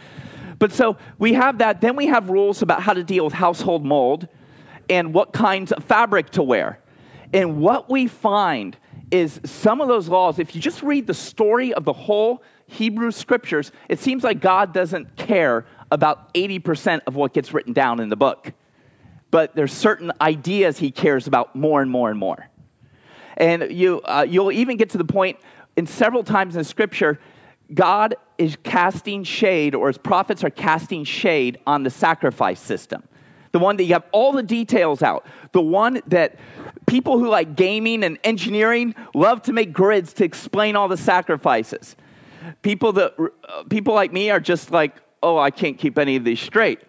But 0.58 0.74
so 0.74 0.98
we 1.18 1.34
have 1.34 1.60
that. 1.60 1.82
Then 1.82 1.96
we 1.96 2.08
have 2.08 2.30
rules 2.30 2.62
about 2.62 2.82
how 2.82 2.94
to 2.94 3.04
deal 3.04 3.24
with 3.24 3.34
household 3.34 3.86
mold 3.86 4.28
and 4.90 5.14
what 5.14 5.34
kinds 5.34 5.72
of 5.72 5.84
fabric 5.84 6.32
to 6.32 6.44
wear. 6.44 6.80
And 7.32 7.62
what 7.62 7.90
we 7.90 8.08
find 8.08 8.76
is 9.12 9.40
some 9.46 9.82
of 9.82 9.88
those 9.88 10.08
laws, 10.08 10.40
if 10.40 10.56
you 10.56 10.62
just 10.62 10.84
read 10.84 11.08
the 11.08 11.14
story 11.14 11.74
of 11.74 11.86
the 11.86 11.94
whole 11.94 12.44
Hebrew 12.68 13.12
scriptures, 13.12 13.72
it 13.88 14.00
seems 14.00 14.24
like 14.24 14.42
God 14.42 14.74
doesn't 14.74 15.16
care 15.16 15.66
about 15.92 16.34
80% 16.34 17.02
of 17.08 17.16
what 17.16 17.34
gets 17.34 17.54
written 17.54 17.74
down 17.74 18.00
in 18.00 18.10
the 18.10 18.16
book. 18.16 18.54
But 19.32 19.56
there's 19.56 19.74
certain 19.74 20.12
ideas 20.22 20.80
he 20.80 20.92
cares 20.92 21.28
about 21.28 21.56
more 21.56 21.82
and 21.82 21.90
more 21.90 22.10
and 22.10 22.20
more. 22.20 22.50
And 23.38 23.72
you, 23.72 24.02
uh, 24.02 24.26
you'll 24.28 24.52
even 24.52 24.78
get 24.78 24.90
to 24.92 24.98
the 24.98 25.06
point 25.06 25.38
in 25.78 25.86
several 25.86 26.24
times 26.24 26.56
in 26.56 26.64
Scripture, 26.64 27.20
God 27.74 28.16
is 28.38 28.58
casting 28.64 29.24
shade, 29.24 29.76
or 29.76 29.88
his 29.88 29.98
prophets 29.98 30.44
are 30.44 30.50
casting 30.50 31.04
shade 31.04 31.60
on 31.68 31.84
the 31.84 31.90
sacrifice 31.90 32.60
system. 32.60 33.04
The 33.52 33.60
one 33.60 33.78
that 33.78 33.84
you 33.84 33.94
have 33.94 34.06
all 34.12 34.32
the 34.32 34.44
details 34.44 35.02
out. 35.02 35.26
The 35.54 35.62
one 35.62 36.02
that 36.08 36.36
people 36.86 37.18
who 37.18 37.30
like 37.30 37.56
gaming 37.56 38.04
and 38.04 38.20
engineering 38.24 38.96
love 39.14 39.42
to 39.44 39.54
make 39.54 39.74
grids 39.74 40.14
to 40.14 40.24
explain 40.24 40.76
all 40.76 40.88
the 40.88 40.98
sacrifices. 40.98 41.96
People 42.62 42.94
that 42.94 43.14
uh, 43.20 43.64
people 43.70 43.94
like 43.94 44.12
me 44.12 44.30
are 44.30 44.40
just 44.40 44.72
like, 44.72 44.96
oh, 45.22 45.38
I 45.38 45.52
can't 45.52 45.78
keep 45.78 45.98
any 45.98 46.16
of 46.16 46.24
these 46.24 46.40
straight. 46.40 46.80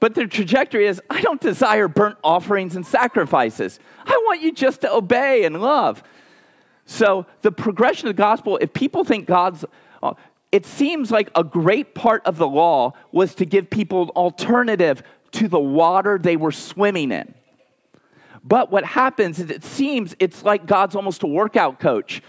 But 0.00 0.14
the 0.14 0.26
trajectory 0.26 0.86
is 0.86 1.00
I 1.10 1.20
don't 1.20 1.40
desire 1.40 1.88
burnt 1.88 2.18
offerings 2.22 2.76
and 2.76 2.86
sacrifices. 2.86 3.80
I 4.06 4.12
want 4.26 4.42
you 4.42 4.52
just 4.52 4.82
to 4.82 4.92
obey 4.92 5.44
and 5.44 5.60
love. 5.60 6.02
So, 6.86 7.26
the 7.42 7.52
progression 7.52 8.08
of 8.08 8.16
the 8.16 8.22
gospel, 8.22 8.58
if 8.62 8.72
people 8.72 9.04
think 9.04 9.26
God's, 9.26 9.64
uh, 10.02 10.14
it 10.50 10.64
seems 10.64 11.10
like 11.10 11.30
a 11.34 11.44
great 11.44 11.94
part 11.94 12.24
of 12.24 12.38
the 12.38 12.48
law 12.48 12.94
was 13.12 13.34
to 13.34 13.44
give 13.44 13.68
people 13.68 14.04
an 14.04 14.08
alternative 14.10 15.02
to 15.32 15.48
the 15.48 15.58
water 15.58 16.18
they 16.18 16.36
were 16.36 16.52
swimming 16.52 17.12
in. 17.12 17.34
But 18.42 18.70
what 18.70 18.84
happens 18.84 19.38
is 19.38 19.50
it 19.50 19.64
seems 19.64 20.16
it's 20.18 20.42
like 20.42 20.64
God's 20.64 20.96
almost 20.96 21.22
a 21.22 21.26
workout 21.26 21.78
coach. 21.80 22.22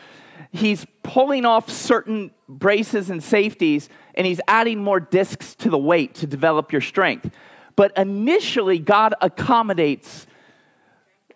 He's 0.51 0.85
pulling 1.03 1.45
off 1.45 1.69
certain 1.69 2.31
braces 2.49 3.09
and 3.09 3.23
safeties 3.23 3.87
and 4.19 4.27
he's 4.27 4.41
adding 4.49 4.83
more 4.83 4.99
discs 4.99 5.55
to 5.55 5.69
the 5.69 5.77
weight 5.77 6.13
to 6.15 6.27
develop 6.27 6.73
your 6.73 6.81
strength. 6.81 7.31
But 7.77 7.97
initially, 7.97 8.77
God 8.77 9.15
accommodates 9.21 10.27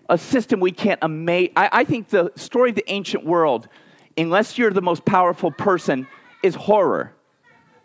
a 0.10 0.18
system 0.18 0.60
we 0.60 0.72
can't 0.72 1.02
ama- 1.02 1.48
I, 1.56 1.70
I 1.72 1.84
think 1.86 2.10
the 2.10 2.34
story 2.36 2.72
of 2.72 2.76
the 2.76 2.84
ancient 2.92 3.26
world, 3.26 3.70
unless 4.18 4.58
you're 4.58 4.70
the 4.70 4.82
most 4.82 5.06
powerful 5.06 5.50
person, 5.50 6.08
is 6.44 6.56
horror. 6.56 7.14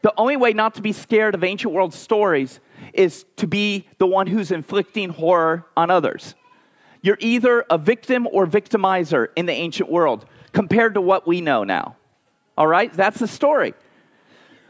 The 0.02 0.12
only 0.16 0.36
way 0.36 0.52
not 0.52 0.74
to 0.74 0.82
be 0.82 0.90
scared 0.90 1.36
of 1.36 1.44
ancient 1.44 1.72
world 1.72 1.94
stories 1.94 2.58
is 2.92 3.24
to 3.36 3.46
be 3.46 3.86
the 3.98 4.06
one 4.06 4.26
who's 4.26 4.50
inflicting 4.50 5.10
horror 5.10 5.64
on 5.76 5.92
others. 5.92 6.34
You're 7.02 7.18
either 7.20 7.64
a 7.70 7.78
victim 7.78 8.26
or 8.32 8.48
victimizer 8.48 9.28
in 9.36 9.46
the 9.46 9.52
ancient 9.52 9.88
world 9.88 10.26
compared 10.50 10.94
to 10.94 11.00
what 11.00 11.24
we 11.24 11.40
know 11.40 11.62
now. 11.62 11.94
All 12.56 12.66
right? 12.66 12.92
That's 12.92 13.20
the 13.20 13.28
story. 13.28 13.74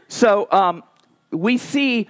So 0.09 0.47
um, 0.51 0.83
we 1.31 1.57
see 1.57 2.09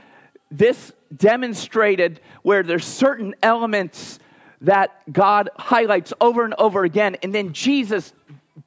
this 0.50 0.92
demonstrated 1.16 2.22
where 2.42 2.64
there's 2.64 2.86
certain 2.86 3.36
elements 3.44 4.20
that 4.62 5.12
God 5.12 5.50
highlights 5.58 6.12
over 6.20 6.44
and 6.44 6.54
over 6.58 6.84
again, 6.84 7.18
and 7.22 7.36
then 7.36 7.54
Jesus 7.54 8.14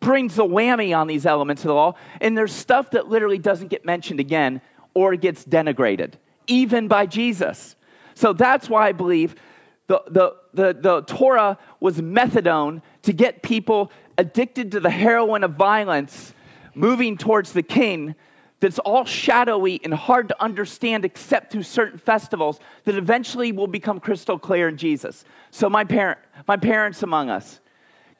brings 0.00 0.36
the 0.36 0.44
whammy 0.44 0.96
on 0.96 1.06
these 1.06 1.26
elements 1.26 1.62
of 1.62 1.68
the 1.68 1.74
law, 1.74 1.94
and 2.20 2.36
there's 2.36 2.52
stuff 2.52 2.90
that 2.92 3.08
literally 3.08 3.38
doesn't 3.38 3.68
get 3.68 3.84
mentioned 3.84 4.20
again 4.20 4.60
or 4.94 5.16
gets 5.16 5.44
denigrated, 5.44 6.12
even 6.46 6.88
by 6.88 7.06
Jesus. 7.06 7.76
So 8.14 8.32
that's 8.32 8.68
why 8.68 8.88
I 8.88 8.92
believe 8.92 9.34
the, 9.86 10.02
the, 10.08 10.36
the, 10.54 10.78
the 10.78 11.02
Torah 11.02 11.58
was 11.80 12.00
methadone 12.00 12.82
to 13.02 13.12
get 13.12 13.42
people 13.42 13.90
addicted 14.18 14.72
to 14.72 14.80
the 14.80 14.90
heroin 14.90 15.44
of 15.44 15.52
violence, 15.52 16.34
moving 16.74 17.16
towards 17.16 17.52
the 17.52 17.62
king 17.62 18.14
that's 18.62 18.78
all 18.78 19.04
shadowy 19.04 19.80
and 19.82 19.92
hard 19.92 20.28
to 20.28 20.40
understand 20.40 21.04
except 21.04 21.50
through 21.50 21.64
certain 21.64 21.98
festivals 21.98 22.60
that 22.84 22.94
eventually 22.94 23.50
will 23.50 23.66
become 23.66 23.98
crystal 23.98 24.38
clear 24.38 24.68
in 24.68 24.76
Jesus. 24.76 25.24
So 25.50 25.68
my 25.68 25.82
parent, 25.82 26.20
my 26.46 26.56
parents 26.56 27.02
among 27.02 27.28
us, 27.28 27.60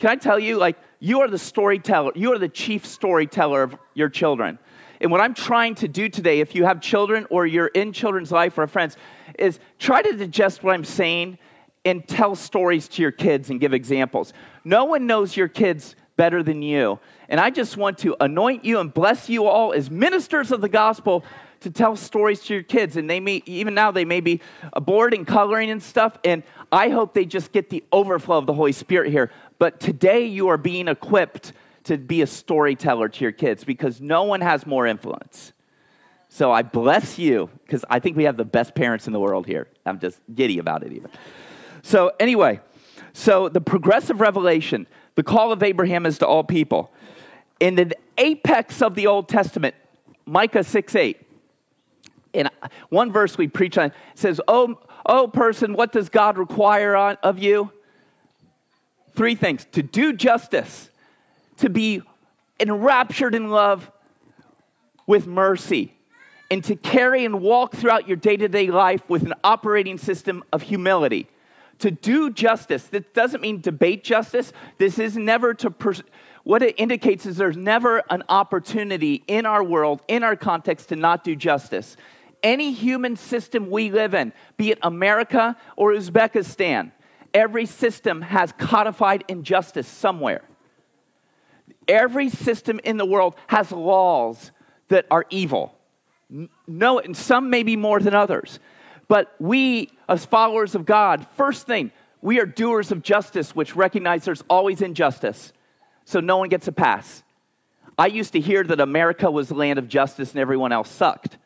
can 0.00 0.10
I 0.10 0.16
tell 0.16 0.40
you, 0.40 0.58
like, 0.58 0.76
you 0.98 1.20
are 1.20 1.28
the 1.28 1.38
storyteller, 1.38 2.10
you 2.16 2.32
are 2.32 2.38
the 2.38 2.48
chief 2.48 2.84
storyteller 2.84 3.62
of 3.62 3.76
your 3.94 4.08
children. 4.08 4.58
And 5.00 5.12
what 5.12 5.20
I'm 5.20 5.32
trying 5.32 5.76
to 5.76 5.86
do 5.86 6.08
today, 6.08 6.40
if 6.40 6.56
you 6.56 6.64
have 6.64 6.80
children 6.80 7.24
or 7.30 7.46
you're 7.46 7.68
in 7.68 7.92
children's 7.92 8.32
life 8.32 8.58
or 8.58 8.66
friends, 8.66 8.96
is 9.38 9.60
try 9.78 10.02
to 10.02 10.12
digest 10.12 10.64
what 10.64 10.74
I'm 10.74 10.84
saying 10.84 11.38
and 11.84 12.06
tell 12.08 12.34
stories 12.34 12.88
to 12.88 13.02
your 13.02 13.12
kids 13.12 13.50
and 13.50 13.60
give 13.60 13.72
examples. 13.72 14.32
No 14.64 14.86
one 14.86 15.06
knows 15.06 15.36
your 15.36 15.48
kids 15.48 15.94
better 16.22 16.40
than 16.40 16.62
you. 16.62 17.00
And 17.28 17.40
I 17.40 17.50
just 17.50 17.76
want 17.76 17.98
to 17.98 18.14
anoint 18.20 18.64
you 18.64 18.78
and 18.78 18.94
bless 18.94 19.28
you 19.28 19.46
all 19.46 19.72
as 19.72 19.90
ministers 19.90 20.52
of 20.52 20.60
the 20.60 20.68
gospel 20.68 21.24
to 21.62 21.68
tell 21.68 21.96
stories 21.96 22.42
to 22.42 22.54
your 22.54 22.62
kids. 22.62 22.96
And 22.96 23.10
they 23.10 23.18
may, 23.18 23.42
even 23.44 23.74
now, 23.74 23.90
they 23.90 24.04
may 24.04 24.20
be 24.20 24.40
bored 24.82 25.14
and 25.14 25.26
coloring 25.26 25.68
and 25.68 25.82
stuff. 25.82 26.16
And 26.22 26.44
I 26.70 26.90
hope 26.90 27.12
they 27.12 27.24
just 27.24 27.50
get 27.50 27.70
the 27.70 27.82
overflow 27.90 28.38
of 28.38 28.46
the 28.46 28.52
Holy 28.52 28.70
Spirit 28.70 29.10
here. 29.10 29.32
But 29.58 29.80
today, 29.80 30.24
you 30.26 30.46
are 30.46 30.56
being 30.56 30.86
equipped 30.86 31.54
to 31.84 31.98
be 31.98 32.22
a 32.22 32.28
storyteller 32.28 33.08
to 33.08 33.24
your 33.24 33.32
kids 33.32 33.64
because 33.64 34.00
no 34.00 34.22
one 34.22 34.42
has 34.42 34.64
more 34.64 34.86
influence. 34.86 35.52
So 36.28 36.52
I 36.52 36.62
bless 36.62 37.18
you 37.18 37.50
because 37.66 37.84
I 37.90 37.98
think 37.98 38.16
we 38.16 38.24
have 38.24 38.36
the 38.36 38.44
best 38.44 38.76
parents 38.76 39.08
in 39.08 39.12
the 39.12 39.18
world 39.18 39.44
here. 39.44 39.66
I'm 39.84 39.98
just 39.98 40.20
giddy 40.32 40.60
about 40.60 40.84
it, 40.84 40.92
even. 40.92 41.10
So, 41.82 42.12
anyway, 42.20 42.60
so 43.12 43.48
the 43.48 43.60
progressive 43.60 44.20
revelation, 44.20 44.86
the 45.14 45.22
call 45.22 45.52
of 45.52 45.62
Abraham 45.62 46.06
is 46.06 46.18
to 46.18 46.26
all 46.26 46.44
people. 46.44 46.92
In 47.60 47.74
the 47.74 47.96
apex 48.18 48.82
of 48.82 48.94
the 48.94 49.06
Old 49.06 49.28
Testament, 49.28 49.74
Micah 50.26 50.64
6 50.64 50.94
8, 50.94 51.20
in 52.32 52.48
one 52.88 53.12
verse 53.12 53.36
we 53.36 53.48
preach 53.48 53.76
on 53.78 53.92
says, 54.14 54.40
Oh, 54.48 54.78
oh 55.06 55.28
person, 55.28 55.74
what 55.74 55.92
does 55.92 56.08
God 56.08 56.38
require 56.38 56.96
on, 56.96 57.18
of 57.22 57.38
you? 57.38 57.70
Three 59.14 59.34
things 59.34 59.66
to 59.72 59.82
do 59.82 60.12
justice, 60.14 60.88
to 61.58 61.68
be 61.68 62.02
enraptured 62.58 63.34
in 63.34 63.50
love 63.50 63.90
with 65.06 65.26
mercy, 65.26 65.94
and 66.50 66.64
to 66.64 66.76
carry 66.76 67.24
and 67.24 67.42
walk 67.42 67.74
throughout 67.74 68.08
your 68.08 68.16
day 68.16 68.36
to 68.36 68.48
day 68.48 68.68
life 68.68 69.02
with 69.08 69.24
an 69.24 69.34
operating 69.44 69.98
system 69.98 70.42
of 70.52 70.62
humility. 70.62 71.28
To 71.82 71.90
do 71.90 72.30
justice, 72.30 72.84
that 72.84 73.12
doesn't 73.12 73.40
mean 73.40 73.60
debate 73.60 74.04
justice. 74.04 74.52
This 74.78 75.00
is 75.00 75.16
never 75.16 75.52
to, 75.54 75.68
pers- 75.68 76.04
what 76.44 76.62
it 76.62 76.78
indicates 76.78 77.26
is 77.26 77.36
there's 77.36 77.56
never 77.56 78.04
an 78.08 78.22
opportunity 78.28 79.24
in 79.26 79.46
our 79.46 79.64
world, 79.64 80.00
in 80.06 80.22
our 80.22 80.36
context, 80.36 80.90
to 80.90 80.96
not 80.96 81.24
do 81.24 81.34
justice. 81.34 81.96
Any 82.40 82.72
human 82.72 83.16
system 83.16 83.68
we 83.68 83.90
live 83.90 84.14
in, 84.14 84.32
be 84.56 84.70
it 84.70 84.78
America 84.82 85.56
or 85.76 85.92
Uzbekistan, 85.92 86.92
every 87.34 87.66
system 87.66 88.22
has 88.22 88.52
codified 88.52 89.24
injustice 89.26 89.88
somewhere. 89.88 90.42
Every 91.88 92.28
system 92.28 92.78
in 92.84 92.96
the 92.96 93.06
world 93.06 93.34
has 93.48 93.72
laws 93.72 94.52
that 94.86 95.06
are 95.10 95.26
evil. 95.30 95.74
No, 96.68 97.00
and 97.00 97.16
some 97.16 97.50
may 97.50 97.64
be 97.64 97.74
more 97.74 97.98
than 97.98 98.14
others. 98.14 98.60
But 99.08 99.34
we, 99.40 99.90
as 100.12 100.24
followers 100.24 100.74
of 100.74 100.84
God, 100.84 101.26
first 101.36 101.66
thing, 101.66 101.90
we 102.20 102.38
are 102.40 102.46
doers 102.46 102.92
of 102.92 103.02
justice, 103.02 103.54
which 103.54 103.74
recognize 103.74 104.24
there's 104.24 104.44
always 104.48 104.80
injustice. 104.80 105.52
So 106.04 106.20
no 106.20 106.38
one 106.38 106.48
gets 106.48 106.68
a 106.68 106.72
pass. 106.72 107.22
I 107.98 108.06
used 108.06 108.32
to 108.32 108.40
hear 108.40 108.64
that 108.64 108.80
America 108.80 109.30
was 109.30 109.48
the 109.48 109.54
land 109.54 109.78
of 109.78 109.88
justice 109.88 110.30
and 110.30 110.40
everyone 110.40 110.72
else 110.72 110.90
sucked. 110.90 111.36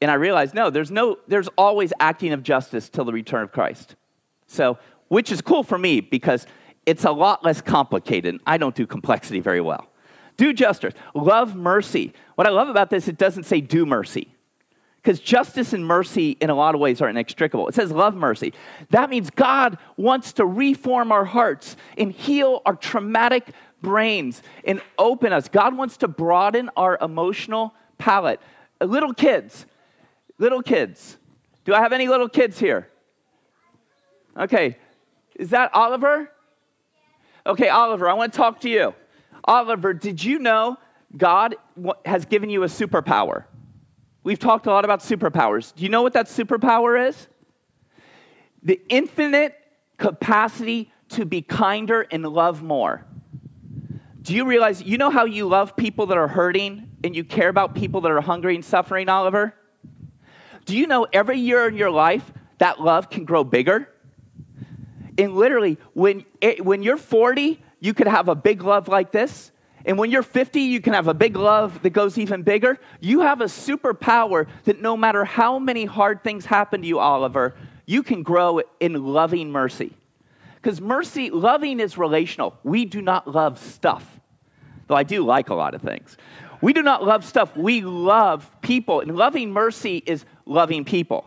And 0.00 0.10
I 0.10 0.14
realized, 0.14 0.54
no, 0.54 0.70
there's 0.70 0.90
no, 0.90 1.18
there's 1.28 1.48
always 1.56 1.92
acting 2.00 2.32
of 2.32 2.42
justice 2.42 2.88
till 2.88 3.04
the 3.04 3.12
return 3.12 3.42
of 3.42 3.52
Christ. 3.52 3.94
So, 4.46 4.78
which 5.08 5.30
is 5.30 5.40
cool 5.40 5.62
for 5.62 5.78
me 5.78 6.00
because 6.00 6.46
it's 6.84 7.04
a 7.04 7.12
lot 7.12 7.44
less 7.44 7.60
complicated. 7.60 8.40
I 8.46 8.58
don't 8.58 8.74
do 8.74 8.86
complexity 8.86 9.40
very 9.40 9.60
well. 9.60 9.88
Do 10.36 10.52
justice, 10.52 10.94
love 11.14 11.54
mercy. 11.54 12.12
What 12.34 12.46
I 12.46 12.50
love 12.50 12.68
about 12.68 12.90
this, 12.90 13.06
it 13.08 13.16
doesn't 13.16 13.44
say 13.44 13.60
do 13.60 13.86
mercy. 13.86 14.33
Because 15.04 15.20
justice 15.20 15.74
and 15.74 15.86
mercy, 15.86 16.30
in 16.40 16.48
a 16.48 16.54
lot 16.54 16.74
of 16.74 16.80
ways, 16.80 17.02
are 17.02 17.10
inextricable. 17.10 17.68
It 17.68 17.74
says 17.74 17.92
love 17.92 18.14
mercy. 18.14 18.54
That 18.88 19.10
means 19.10 19.28
God 19.28 19.76
wants 19.98 20.32
to 20.34 20.46
reform 20.46 21.12
our 21.12 21.26
hearts 21.26 21.76
and 21.98 22.10
heal 22.10 22.62
our 22.64 22.74
traumatic 22.74 23.50
brains 23.82 24.42
and 24.64 24.80
open 24.96 25.30
us. 25.30 25.46
God 25.46 25.76
wants 25.76 25.98
to 25.98 26.08
broaden 26.08 26.70
our 26.74 26.96
emotional 27.02 27.74
palate. 27.98 28.40
Uh, 28.80 28.86
little 28.86 29.12
kids, 29.12 29.66
little 30.38 30.62
kids. 30.62 31.18
Do 31.66 31.74
I 31.74 31.80
have 31.80 31.92
any 31.92 32.08
little 32.08 32.30
kids 32.30 32.58
here? 32.58 32.88
Okay. 34.38 34.78
Is 35.36 35.50
that 35.50 35.74
Oliver? 35.74 36.30
Okay, 37.46 37.68
Oliver, 37.68 38.08
I 38.08 38.14
want 38.14 38.32
to 38.32 38.36
talk 38.38 38.60
to 38.60 38.70
you. 38.70 38.94
Oliver, 39.44 39.92
did 39.92 40.24
you 40.24 40.38
know 40.38 40.78
God 41.14 41.56
has 42.06 42.24
given 42.24 42.48
you 42.48 42.62
a 42.62 42.68
superpower? 42.68 43.44
We've 44.24 44.38
talked 44.38 44.66
a 44.66 44.70
lot 44.70 44.86
about 44.86 45.00
superpowers. 45.00 45.74
Do 45.74 45.82
you 45.82 45.90
know 45.90 46.02
what 46.02 46.14
that 46.14 46.26
superpower 46.26 47.08
is? 47.08 47.28
The 48.62 48.80
infinite 48.88 49.54
capacity 49.98 50.90
to 51.10 51.26
be 51.26 51.42
kinder 51.42 52.06
and 52.10 52.26
love 52.26 52.62
more. 52.62 53.04
Do 54.22 54.34
you 54.34 54.46
realize, 54.46 54.82
you 54.82 54.96
know 54.96 55.10
how 55.10 55.26
you 55.26 55.46
love 55.46 55.76
people 55.76 56.06
that 56.06 56.16
are 56.16 56.28
hurting 56.28 56.90
and 57.04 57.14
you 57.14 57.22
care 57.22 57.50
about 57.50 57.74
people 57.74 58.00
that 58.00 58.10
are 58.10 58.22
hungry 58.22 58.54
and 58.54 58.64
suffering, 58.64 59.10
Oliver? 59.10 59.54
Do 60.64 60.74
you 60.74 60.86
know 60.86 61.06
every 61.12 61.38
year 61.38 61.68
in 61.68 61.76
your 61.76 61.90
life 61.90 62.32
that 62.56 62.80
love 62.80 63.10
can 63.10 63.26
grow 63.26 63.44
bigger? 63.44 63.90
And 65.18 65.34
literally, 65.34 65.76
when, 65.92 66.24
it, 66.40 66.64
when 66.64 66.82
you're 66.82 66.96
40, 66.96 67.62
you 67.80 67.92
could 67.92 68.06
have 68.06 68.28
a 68.28 68.34
big 68.34 68.62
love 68.62 68.88
like 68.88 69.12
this. 69.12 69.52
And 69.84 69.98
when 69.98 70.10
you're 70.10 70.22
50, 70.22 70.60
you 70.60 70.80
can 70.80 70.94
have 70.94 71.08
a 71.08 71.14
big 71.14 71.36
love 71.36 71.82
that 71.82 71.90
goes 71.90 72.16
even 72.16 72.42
bigger. 72.42 72.78
You 73.00 73.20
have 73.20 73.40
a 73.40 73.46
superpower 73.46 74.46
that 74.64 74.80
no 74.80 74.96
matter 74.96 75.24
how 75.24 75.58
many 75.58 75.84
hard 75.84 76.24
things 76.24 76.46
happen 76.46 76.82
to 76.82 76.86
you, 76.86 76.98
Oliver, 76.98 77.54
you 77.86 78.02
can 78.02 78.22
grow 78.22 78.60
in 78.80 79.04
loving 79.04 79.50
mercy. 79.50 79.94
Because 80.56 80.80
mercy, 80.80 81.30
loving 81.30 81.80
is 81.80 81.98
relational. 81.98 82.58
We 82.62 82.86
do 82.86 83.02
not 83.02 83.28
love 83.28 83.58
stuff, 83.58 84.20
though 84.86 84.94
I 84.94 85.02
do 85.02 85.22
like 85.22 85.50
a 85.50 85.54
lot 85.54 85.74
of 85.74 85.82
things. 85.82 86.16
We 86.62 86.72
do 86.72 86.82
not 86.82 87.04
love 87.04 87.26
stuff, 87.26 87.54
we 87.54 87.82
love 87.82 88.50
people. 88.62 89.00
And 89.00 89.14
loving 89.14 89.52
mercy 89.52 90.02
is 90.06 90.24
loving 90.46 90.86
people. 90.86 91.26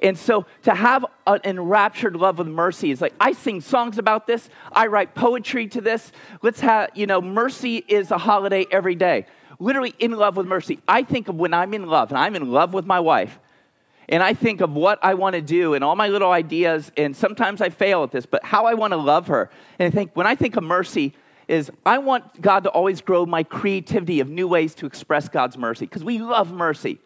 And 0.00 0.16
so 0.16 0.46
to 0.62 0.74
have 0.74 1.04
an 1.26 1.40
enraptured 1.44 2.14
love 2.14 2.38
of 2.38 2.46
mercy 2.46 2.90
is 2.90 3.00
like, 3.00 3.14
I 3.18 3.32
sing 3.32 3.60
songs 3.60 3.98
about 3.98 4.26
this, 4.26 4.48
I 4.70 4.86
write 4.86 5.14
poetry 5.14 5.66
to 5.68 5.80
this. 5.80 6.12
Let's 6.40 6.60
have, 6.60 6.90
you 6.94 7.06
know, 7.06 7.20
mercy 7.20 7.84
is 7.88 8.10
a 8.10 8.18
holiday 8.18 8.66
every 8.70 8.94
day. 8.94 9.26
Literally 9.58 9.94
in 9.98 10.12
love 10.12 10.36
with 10.36 10.46
mercy. 10.46 10.78
I 10.86 11.02
think 11.02 11.26
of 11.26 11.34
when 11.34 11.52
I'm 11.52 11.74
in 11.74 11.88
love, 11.88 12.10
and 12.10 12.18
I'm 12.18 12.36
in 12.36 12.52
love 12.52 12.72
with 12.72 12.86
my 12.86 13.00
wife, 13.00 13.40
and 14.08 14.22
I 14.22 14.32
think 14.32 14.60
of 14.60 14.72
what 14.72 15.00
I 15.02 15.14
want 15.14 15.34
to 15.34 15.42
do 15.42 15.74
and 15.74 15.82
all 15.82 15.96
my 15.96 16.06
little 16.06 16.30
ideas, 16.30 16.92
and 16.96 17.16
sometimes 17.16 17.60
I 17.60 17.68
fail 17.68 18.04
at 18.04 18.12
this, 18.12 18.24
but 18.24 18.44
how 18.44 18.66
I 18.66 18.74
want 18.74 18.92
to 18.92 18.96
love 18.96 19.26
her. 19.26 19.50
And 19.80 19.88
I 19.88 19.90
think, 19.90 20.12
when 20.14 20.28
I 20.28 20.36
think 20.36 20.54
of 20.54 20.62
mercy, 20.62 21.12
is 21.48 21.72
I 21.84 21.98
want 21.98 22.40
God 22.40 22.62
to 22.64 22.70
always 22.70 23.00
grow 23.00 23.26
my 23.26 23.42
creativity 23.42 24.20
of 24.20 24.28
new 24.28 24.46
ways 24.46 24.76
to 24.76 24.86
express 24.86 25.28
God's 25.28 25.58
mercy, 25.58 25.86
because 25.86 26.04
we 26.04 26.18
love 26.18 26.52
mercy. 26.52 27.00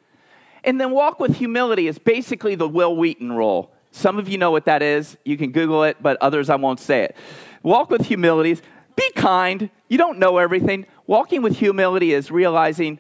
And 0.64 0.81
then 0.81 0.90
walk 0.90 1.18
with 1.18 1.37
humility 1.37 1.88
is 1.88 1.98
basically 1.98 2.55
the 2.55 2.68
Wil 2.68 2.96
Wheaton 2.96 3.33
rule. 3.33 3.72
Some 3.90 4.18
of 4.18 4.29
you 4.29 4.38
know 4.38 4.51
what 4.51 4.64
that 4.64 4.83
is. 4.83 5.16
You 5.25 5.37
can 5.37 5.53
Google 5.53 5.85
it, 5.85 5.98
but 6.01 6.16
others 6.20 6.48
I 6.48 6.57
won't 6.57 6.81
say 6.81 7.03
it. 7.03 7.16
Walk 7.62 7.90
with 7.90 8.07
humility 8.07 8.53
is 8.53 8.62
be 8.96 9.11
kind. 9.12 9.70
You 9.88 9.98
don't 9.98 10.18
know 10.18 10.38
everything. 10.38 10.87
Walking 11.07 11.42
with 11.42 11.57
humility 11.57 12.12
is 12.12 12.31
realizing 12.31 12.98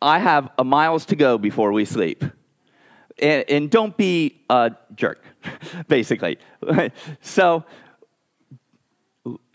I 0.00 0.18
have 0.18 0.50
a 0.58 0.64
miles 0.64 1.06
to 1.06 1.16
go 1.16 1.38
before 1.38 1.72
we 1.72 1.84
sleep. 1.84 2.24
And, 3.18 3.44
and 3.48 3.70
don't 3.70 3.96
be 3.96 4.42
a 4.50 4.72
jerk, 4.94 5.24
basically. 5.88 6.38
so, 7.22 7.64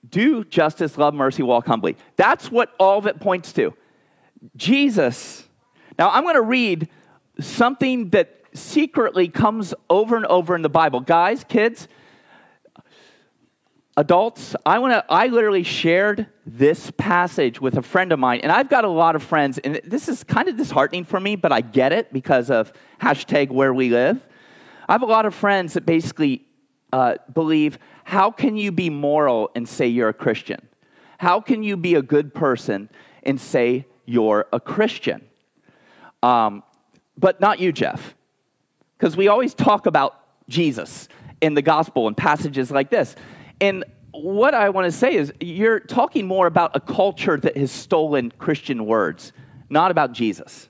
do 0.10 0.44
justice, 0.44 0.98
love 0.98 1.14
mercy, 1.14 1.44
walk 1.44 1.68
humbly. 1.68 1.96
That's 2.16 2.52
what 2.52 2.74
all 2.80 2.98
of 2.98 3.06
it 3.06 3.20
points 3.20 3.54
to. 3.54 3.74
Jesus. 4.56 5.48
Now, 5.98 6.10
I'm 6.10 6.24
going 6.24 6.36
to 6.36 6.42
read 6.42 6.90
something 7.40 8.10
that 8.10 8.42
secretly 8.54 9.28
comes 9.28 9.74
over 9.90 10.16
and 10.16 10.26
over 10.26 10.56
in 10.56 10.62
the 10.62 10.70
Bible. 10.70 11.00
Guys, 11.00 11.44
kids, 11.44 11.88
adults, 13.98 14.56
I 14.66 14.80
want 14.80 14.94
to 14.94 15.06
I 15.10 15.28
literally 15.28 15.64
shared 15.64 16.28
this 16.46 16.92
passage 16.92 17.62
with 17.62 17.78
a 17.78 17.82
friend 17.82 18.12
of 18.12 18.20
mine 18.20 18.42
and 18.42 18.52
I've 18.52 18.70
got 18.70 18.84
a 18.84 18.90
lot 18.90 19.16
of 19.16 19.24
friends 19.24 19.58
and 19.60 19.80
this 19.84 20.10
is 20.10 20.24
kind 20.24 20.48
of 20.48 20.58
disheartening 20.58 21.06
for 21.06 21.20
me, 21.20 21.36
but 21.36 21.52
I 21.52 21.62
get 21.62 21.94
it 21.94 22.12
because 22.12 22.50
of 22.50 22.74
hashtag 23.02 23.50
where 23.50 23.74
we 23.74 23.90
live. 23.90 24.22
I 24.88 24.94
have 24.94 25.04
a 25.04 25.08
lot 25.08 25.26
of 25.26 25.34
friends 25.34 25.74
that 25.74 25.86
basically 25.86 26.46
uh, 26.92 27.16
believe 27.34 27.78
how 28.04 28.32
can 28.32 28.58
you 28.58 28.72
be 28.72 28.90
moral 28.90 29.52
and 29.56 29.68
say 29.68 29.88
you're 29.88 30.10
a 30.10 30.14
Christian? 30.14 30.68
How 31.18 31.40
can 31.40 31.64
you 31.64 31.78
be 31.78 31.96
a 31.96 32.02
good 32.02 32.34
person 32.34 32.90
and 33.24 33.40
say 33.40 33.86
you're 34.06 34.48
a 34.52 34.60
Christian? 34.60 35.22
Um, 36.24 36.64
but 37.22 37.40
not 37.40 37.60
you, 37.60 37.72
Jeff. 37.72 38.16
Because 38.98 39.16
we 39.16 39.30
always 39.30 39.54
talk 39.54 39.86
about 39.86 40.20
Jesus 40.50 41.08
in 41.40 41.54
the 41.54 41.62
gospel 41.62 42.08
and 42.08 42.18
passages 42.18 42.70
like 42.72 42.90
this. 42.90 43.16
And 43.62 43.86
what 44.12 44.54
I 44.54 44.70
want 44.70 44.86
to 44.86 44.92
say 44.92 45.16
is, 45.16 45.32
you're 45.40 45.80
talking 45.80 46.28
more 46.28 46.48
about 46.48 46.76
a 46.76 46.80
culture 46.80 47.38
that 47.38 47.56
has 47.56 47.72
stolen 47.72 48.32
Christian 48.38 48.86
words, 48.86 49.32
not 49.70 49.92
about 49.92 50.12
Jesus. 50.12 50.68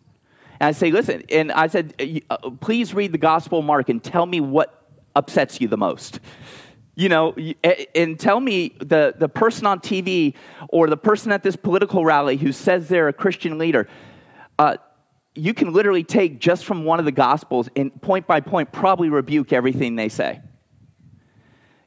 And 0.60 0.68
I 0.68 0.72
say, 0.74 0.92
listen, 0.92 1.24
and 1.30 1.52
I 1.52 1.68
said, 1.68 2.24
uh, 2.30 2.38
please 2.60 2.94
read 2.94 3.12
the 3.12 3.18
Gospel 3.18 3.64
Mark 3.64 3.90
and 3.90 4.04
tell 4.04 4.28
me 4.28 4.40
what 4.40 4.86
upsets 5.16 5.60
you 5.60 5.68
the 5.68 5.78
most. 5.78 6.20
You 6.96 7.10
know, 7.10 7.36
and 7.96 8.20
tell 8.20 8.40
me 8.40 8.76
the, 8.80 9.16
the 9.18 9.30
person 9.30 9.66
on 9.66 9.80
TV 9.80 10.36
or 10.70 10.88
the 10.88 10.98
person 10.98 11.32
at 11.32 11.42
this 11.42 11.56
political 11.56 12.06
rally 12.06 12.38
who 12.38 12.52
says 12.52 12.90
they're 12.90 13.08
a 13.08 13.14
Christian 13.14 13.58
leader. 13.58 13.88
Uh, 14.60 14.76
you 15.36 15.54
can 15.54 15.72
literally 15.72 16.04
take 16.04 16.40
just 16.40 16.66
from 16.66 16.84
one 16.84 17.00
of 17.00 17.06
the 17.06 17.12
Gospels 17.12 17.70
and 17.76 18.02
point 18.02 18.28
by 18.28 18.40
point 18.42 18.72
probably 18.72 19.10
rebuke 19.10 19.54
everything 19.54 19.96
they 19.96 20.10
say. 20.10 20.42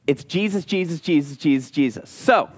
It's 0.07 0.24
Jesus, 0.24 0.64
Jesus, 0.64 1.00
Jesus, 1.00 1.37
Jesus, 1.37 1.70
Jesus. 1.70 2.11
So, 2.11 2.50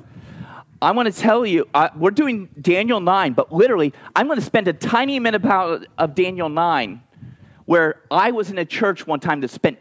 I 0.81 0.91
want 0.91 1.13
to 1.13 1.21
tell 1.21 1.47
you, 1.47 1.69
we're 1.97 2.11
doing 2.11 2.49
Daniel 2.61 3.01
9, 3.01 3.33
but 3.33 3.53
literally, 3.53 3.95
I'm 4.15 4.27
going 4.27 4.39
to 4.39 4.45
spend 4.45 4.69
a 4.69 4.73
tiny 4.73 5.19
minute 5.19 5.43
about, 5.43 5.87
of 5.97 6.15
Daniel 6.15 6.49
9 6.49 7.03
where 7.67 8.03
I 8.11 8.31
was 8.31 8.51
in 8.51 8.59
a 8.59 8.65
church 8.65 9.07
one 9.07 9.21
time 9.21 9.41
that 9.41 9.49
spent 9.49 9.79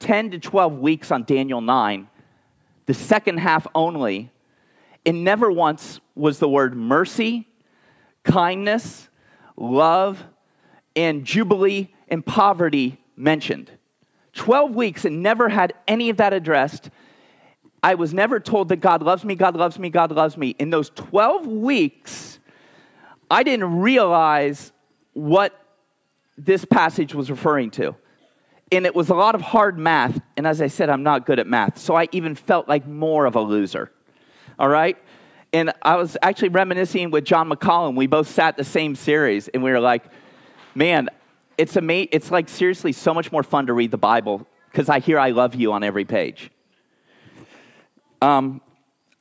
10 0.00 0.32
to 0.32 0.38
12 0.38 0.78
weeks 0.78 1.10
on 1.10 1.24
Daniel 1.24 1.60
9, 1.60 2.08
the 2.86 2.94
second 2.94 3.38
half 3.38 3.66
only, 3.74 4.30
and 5.04 5.22
never 5.22 5.50
once 5.50 6.00
was 6.14 6.38
the 6.38 6.48
word 6.48 6.74
mercy, 6.76 7.46
kindness, 8.24 9.08
love, 9.56 10.24
and 10.96 11.24
jubilee 11.24 11.94
and 12.08 12.24
poverty 12.24 12.98
mentioned. 13.14 13.70
12 14.32 14.74
weeks 14.74 15.04
and 15.04 15.22
never 15.22 15.48
had 15.48 15.74
any 15.86 16.10
of 16.10 16.16
that 16.16 16.32
addressed. 16.32 16.90
I 17.82 17.94
was 17.94 18.12
never 18.12 18.40
told 18.40 18.70
that 18.70 18.76
God 18.76 19.02
loves 19.02 19.24
me, 19.24 19.34
God 19.34 19.54
loves 19.54 19.78
me, 19.78 19.90
God 19.90 20.10
loves 20.10 20.36
me. 20.36 20.56
In 20.58 20.70
those 20.70 20.90
12 20.90 21.46
weeks, 21.46 22.38
I 23.30 23.42
didn't 23.42 23.80
realize 23.80 24.72
what 25.12 25.58
this 26.36 26.64
passage 26.64 27.14
was 27.14 27.30
referring 27.30 27.70
to. 27.72 27.94
And 28.72 28.84
it 28.84 28.94
was 28.94 29.08
a 29.10 29.14
lot 29.14 29.34
of 29.34 29.40
hard 29.40 29.78
math. 29.78 30.20
And 30.36 30.46
as 30.46 30.60
I 30.60 30.66
said, 30.66 30.90
I'm 30.90 31.02
not 31.02 31.24
good 31.24 31.38
at 31.38 31.46
math. 31.46 31.78
So 31.78 31.94
I 31.94 32.08
even 32.12 32.34
felt 32.34 32.68
like 32.68 32.86
more 32.86 33.24
of 33.24 33.36
a 33.36 33.40
loser. 33.40 33.92
All 34.58 34.68
right? 34.68 34.98
And 35.52 35.72
I 35.82 35.96
was 35.96 36.16
actually 36.22 36.48
reminiscing 36.48 37.10
with 37.10 37.24
John 37.24 37.48
McCollum. 37.48 37.94
We 37.94 38.06
both 38.06 38.28
sat 38.28 38.56
the 38.56 38.64
same 38.64 38.96
series, 38.96 39.48
and 39.48 39.62
we 39.62 39.70
were 39.70 39.80
like, 39.80 40.04
man, 40.76 41.08
it's, 41.58 41.76
ama- 41.76 42.06
it's 42.12 42.30
like 42.30 42.48
seriously 42.48 42.92
so 42.92 43.14
much 43.14 43.32
more 43.32 43.42
fun 43.42 43.66
to 43.66 43.72
read 43.72 43.90
the 43.90 43.98
Bible 43.98 44.46
because 44.70 44.88
I 44.88 45.00
hear 45.00 45.18
I 45.18 45.30
love 45.30 45.54
you 45.54 45.72
on 45.72 45.82
every 45.82 46.04
page. 46.04 46.50
Um, 48.20 48.60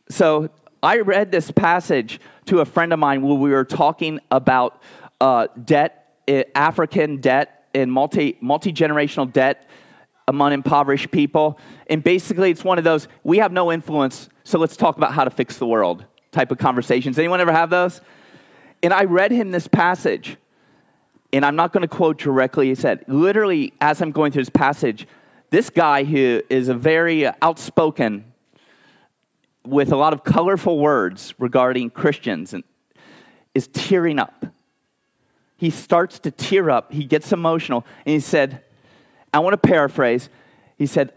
so 0.10 0.50
I 0.84 1.00
read 1.00 1.32
this 1.32 1.50
passage 1.52 2.20
to 2.46 2.60
a 2.60 2.65
friend 2.65 2.94
of 2.94 3.00
mine 3.00 3.22
where 3.22 3.36
we 3.36 3.52
were 3.52 3.65
talking 3.65 4.20
about 4.30 4.82
uh, 5.20 5.48
debt, 5.63 6.13
eh, 6.28 6.44
African 6.54 7.22
debt, 7.22 7.65
and 7.74 7.91
multi 7.91 8.38
multi 8.39 8.72
generational 8.72 9.32
debt 9.32 9.68
among 10.28 10.54
impoverished 10.54 11.12
people. 11.12 11.60
And 11.88 12.04
basically, 12.04 12.52
it's 12.52 12.63
one 12.63 12.78
of 12.78 12.84
those 12.84 13.08
we 13.24 13.38
have 13.39 13.52
no 13.52 13.72
influence, 13.72 14.30
so 14.44 14.60
let's 14.60 14.78
talk 14.78 14.98
about 14.98 15.13
how 15.13 15.24
to 15.24 15.30
fix 15.30 15.58
the 15.58 15.65
world 15.65 16.06
type 16.32 16.52
of 16.52 16.58
conversations. 16.58 17.18
Anyone 17.18 17.41
ever 17.41 17.52
have 17.52 17.70
those? 17.70 18.02
And 18.84 18.94
I 18.94 19.06
read 19.06 19.32
him 19.32 19.52
this 19.52 19.68
passage, 19.68 20.38
and 21.36 21.45
I'm 21.45 21.58
not 21.58 21.74
going 21.74 21.82
to 21.82 21.88
quote 21.89 22.17
directly. 22.17 22.69
He 22.69 22.76
said, 22.76 23.04
literally, 23.10 23.74
as 23.82 24.02
I'm 24.02 24.12
going 24.12 24.32
through 24.32 24.43
this 24.43 24.50
passage, 24.50 25.06
this 25.50 25.69
guy 25.69 26.06
who 26.06 26.41
is 26.50 26.69
a 26.69 26.74
very 26.74 27.26
uh, 27.26 27.34
outspoken 27.41 28.24
with 29.65 29.91
a 29.91 29.98
lot 29.98 30.13
of 30.13 30.24
colorful 30.24 30.80
words 30.80 31.34
regarding 31.38 31.89
Christians 31.89 32.54
and 32.54 32.63
is 33.54 33.67
tearing 33.67 34.17
up. 34.17 34.45
He 35.58 35.71
starts 35.71 36.19
to 36.19 36.32
tear 36.32 36.69
up. 36.69 36.93
He 36.93 37.04
gets 37.04 37.34
emotional. 37.34 37.86
And 38.06 38.13
he 38.13 38.21
said, 38.21 38.62
I 39.34 39.39
want 39.39 39.62
to 39.62 39.67
paraphrase. 39.67 40.30
He 40.78 40.86
said, 40.86 41.12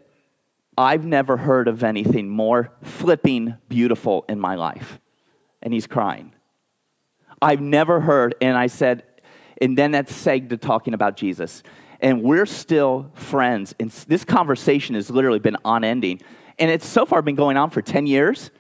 I've 0.76 1.04
never 1.04 1.37
heard 1.37 1.68
of 1.68 1.85
anything 1.85 2.28
more 2.28 2.72
flipping 2.83 3.54
beautiful 3.68 4.24
in 4.28 4.40
my 4.40 4.57
life. 4.57 4.98
And 5.62 5.72
he's 5.72 5.87
crying. 5.87 6.33
I've 7.40 7.61
never 7.61 8.00
heard, 8.00 8.35
and 8.40 8.59
I 8.59 8.66
said, 8.66 9.04
and 9.61 9.77
then 9.77 9.92
that 9.92 10.09
segged 10.09 10.51
to 10.51 10.57
talking 10.57 10.94
about 10.94 11.16
Jesus. 11.16 11.62
And 12.01 12.23
we're 12.23 12.47
still 12.47 13.11
friends. 13.14 13.75
And 13.81 13.90
this 13.90 14.25
conversation 14.25 14.94
has 14.94 15.11
literally 15.11 15.40
been 15.40 15.57
unending. 15.64 16.21
And 16.59 16.71
it's 16.71 16.87
so 16.87 17.05
far 17.05 17.23
been 17.23 17.35
going 17.35 17.57
on 17.57 17.71
for 17.71 17.83
10 17.83 18.07
years. 18.07 18.51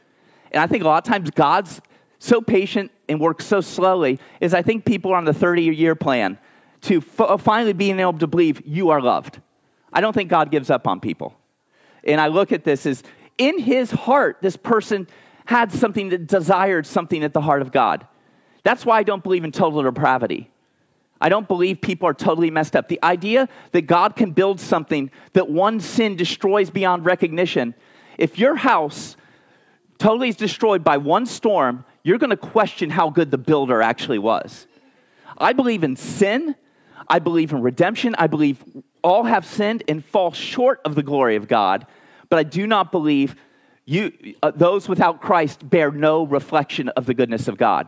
And 0.50 0.62
I 0.62 0.66
think 0.66 0.82
a 0.82 0.86
lot 0.88 1.06
of 1.06 1.10
times 1.10 1.30
God's 1.30 1.80
so 2.18 2.40
patient 2.40 2.90
and 3.08 3.20
works 3.20 3.46
so 3.46 3.60
slowly 3.60 4.18
is 4.40 4.54
I 4.54 4.62
think 4.62 4.84
people 4.84 5.12
are 5.12 5.16
on 5.16 5.24
the 5.24 5.34
30 5.34 5.62
year 5.62 5.94
plan 5.94 6.38
to 6.82 6.98
f- 6.98 7.20
uh, 7.20 7.36
finally 7.36 7.72
being 7.72 8.00
able 8.00 8.18
to 8.18 8.26
believe 8.26 8.62
you 8.66 8.90
are 8.90 9.00
loved. 9.00 9.40
I 9.92 10.00
don't 10.00 10.12
think 10.12 10.30
God 10.30 10.50
gives 10.50 10.70
up 10.70 10.86
on 10.86 11.00
people. 11.00 11.34
And 12.04 12.20
I 12.20 12.28
look 12.28 12.52
at 12.52 12.64
this 12.64 12.86
as 12.86 13.02
in 13.36 13.58
his 13.60 13.90
heart, 13.90 14.38
this 14.42 14.56
person 14.56 15.06
had 15.46 15.72
something 15.72 16.10
that 16.10 16.26
desired 16.26 16.86
something 16.86 17.22
at 17.22 17.32
the 17.32 17.40
heart 17.40 17.62
of 17.62 17.72
God. 17.72 18.06
That's 18.64 18.84
why 18.84 18.98
I 18.98 19.02
don't 19.02 19.22
believe 19.22 19.44
in 19.44 19.52
total 19.52 19.82
depravity. 19.82 20.50
I 21.20 21.28
don't 21.28 21.48
believe 21.48 21.80
people 21.80 22.08
are 22.08 22.14
totally 22.14 22.50
messed 22.50 22.76
up. 22.76 22.88
The 22.88 23.02
idea 23.02 23.48
that 23.72 23.82
God 23.82 24.16
can 24.16 24.30
build 24.30 24.60
something 24.60 25.10
that 25.32 25.50
one 25.50 25.80
sin 25.80 26.16
destroys 26.16 26.70
beyond 26.70 27.04
recognition 27.04 27.74
if 28.18 28.38
your 28.38 28.56
house 28.56 29.16
totally 29.98 30.28
is 30.28 30.36
destroyed 30.36 30.84
by 30.84 30.96
one 30.98 31.24
storm, 31.24 31.84
you're 32.02 32.18
going 32.18 32.30
to 32.30 32.36
question 32.36 32.90
how 32.90 33.08
good 33.08 33.30
the 33.30 33.38
builder 33.38 33.80
actually 33.80 34.18
was. 34.18 34.66
I 35.38 35.52
believe 35.52 35.84
in 35.84 35.96
sin. 35.96 36.56
I 37.08 37.20
believe 37.20 37.52
in 37.52 37.62
redemption. 37.62 38.14
I 38.18 38.26
believe 38.26 38.62
all 39.02 39.24
have 39.24 39.46
sinned 39.46 39.84
and 39.88 40.04
fall 40.04 40.32
short 40.32 40.80
of 40.84 40.96
the 40.96 41.02
glory 41.02 41.36
of 41.36 41.48
God. 41.48 41.86
But 42.28 42.40
I 42.40 42.42
do 42.42 42.66
not 42.66 42.92
believe 42.92 43.36
you, 43.86 44.34
uh, 44.42 44.50
those 44.54 44.88
without 44.88 45.22
Christ 45.22 45.68
bear 45.68 45.90
no 45.90 46.26
reflection 46.26 46.88
of 46.90 47.06
the 47.06 47.14
goodness 47.14 47.48
of 47.48 47.56
God. 47.56 47.86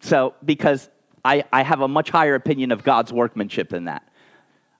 So, 0.00 0.34
because 0.44 0.90
I, 1.24 1.44
I 1.52 1.62
have 1.62 1.80
a 1.80 1.88
much 1.88 2.10
higher 2.10 2.34
opinion 2.34 2.70
of 2.72 2.84
God's 2.84 3.12
workmanship 3.12 3.70
than 3.70 3.84
that. 3.84 4.06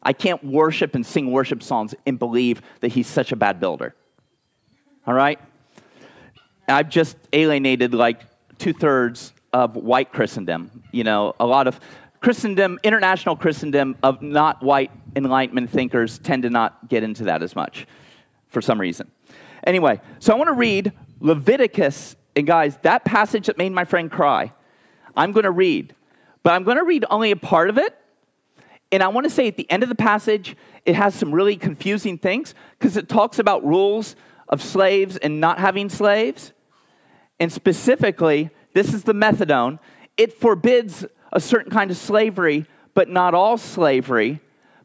I 0.02 0.12
can't 0.12 0.44
worship 0.44 0.94
and 0.94 1.04
sing 1.04 1.30
worship 1.32 1.62
songs 1.62 1.94
and 2.06 2.18
believe 2.18 2.60
that 2.80 2.88
He's 2.88 3.06
such 3.06 3.32
a 3.32 3.36
bad 3.36 3.60
builder. 3.60 3.94
All 5.06 5.14
right? 5.14 5.40
I've 6.68 6.88
just 6.88 7.16
alienated 7.32 7.94
like 7.94 8.20
two 8.58 8.72
thirds 8.72 9.32
of 9.52 9.76
white 9.76 10.12
Christendom. 10.12 10.82
You 10.92 11.04
know, 11.04 11.34
a 11.40 11.46
lot 11.46 11.66
of 11.66 11.80
Christendom, 12.20 12.78
international 12.82 13.36
Christendom 13.36 13.96
of 14.02 14.22
not 14.22 14.62
white 14.62 14.90
Enlightenment 15.16 15.70
thinkers 15.70 16.18
tend 16.18 16.42
to 16.42 16.50
not 16.50 16.88
get 16.88 17.02
into 17.02 17.24
that 17.24 17.42
as 17.42 17.54
much 17.54 17.86
for 18.48 18.62
some 18.62 18.80
reason. 18.80 19.10
Anyway, 19.66 20.00
so 20.18 20.32
I 20.32 20.36
want 20.36 20.48
to 20.48 20.54
read 20.54 20.92
Leviticus, 21.20 22.16
and 22.34 22.46
guys, 22.46 22.78
that 22.82 23.04
passage 23.04 23.46
that 23.46 23.58
made 23.58 23.72
my 23.72 23.84
friend 23.84 24.10
cry, 24.10 24.52
I'm 25.16 25.32
going 25.32 25.44
to 25.44 25.50
read. 25.50 25.94
But 26.44 26.52
I'm 26.52 26.62
going 26.62 26.76
to 26.76 26.84
read 26.84 27.04
only 27.10 27.32
a 27.32 27.36
part 27.36 27.68
of 27.68 27.78
it. 27.78 27.98
And 28.92 29.02
I 29.02 29.08
want 29.08 29.24
to 29.24 29.30
say 29.30 29.48
at 29.48 29.56
the 29.56 29.68
end 29.68 29.82
of 29.82 29.88
the 29.88 29.96
passage, 29.96 30.56
it 30.86 30.94
has 30.94 31.16
some 31.16 31.34
really 31.34 31.56
confusing 31.56 32.16
things 32.16 32.54
because 32.78 32.96
it 32.96 33.08
talks 33.08 33.40
about 33.40 33.66
rules 33.66 34.14
of 34.48 34.62
slaves 34.62 35.16
and 35.16 35.40
not 35.40 35.58
having 35.58 35.88
slaves. 35.88 36.52
And 37.40 37.52
specifically, 37.52 38.50
this 38.74 38.94
is 38.94 39.02
the 39.02 39.14
methadone. 39.14 39.80
It 40.16 40.34
forbids 40.34 41.04
a 41.32 41.40
certain 41.40 41.72
kind 41.72 41.90
of 41.90 41.96
slavery, 41.96 42.66
but 42.92 43.08
not 43.08 43.34
all 43.34 43.58
slavery. 43.58 44.40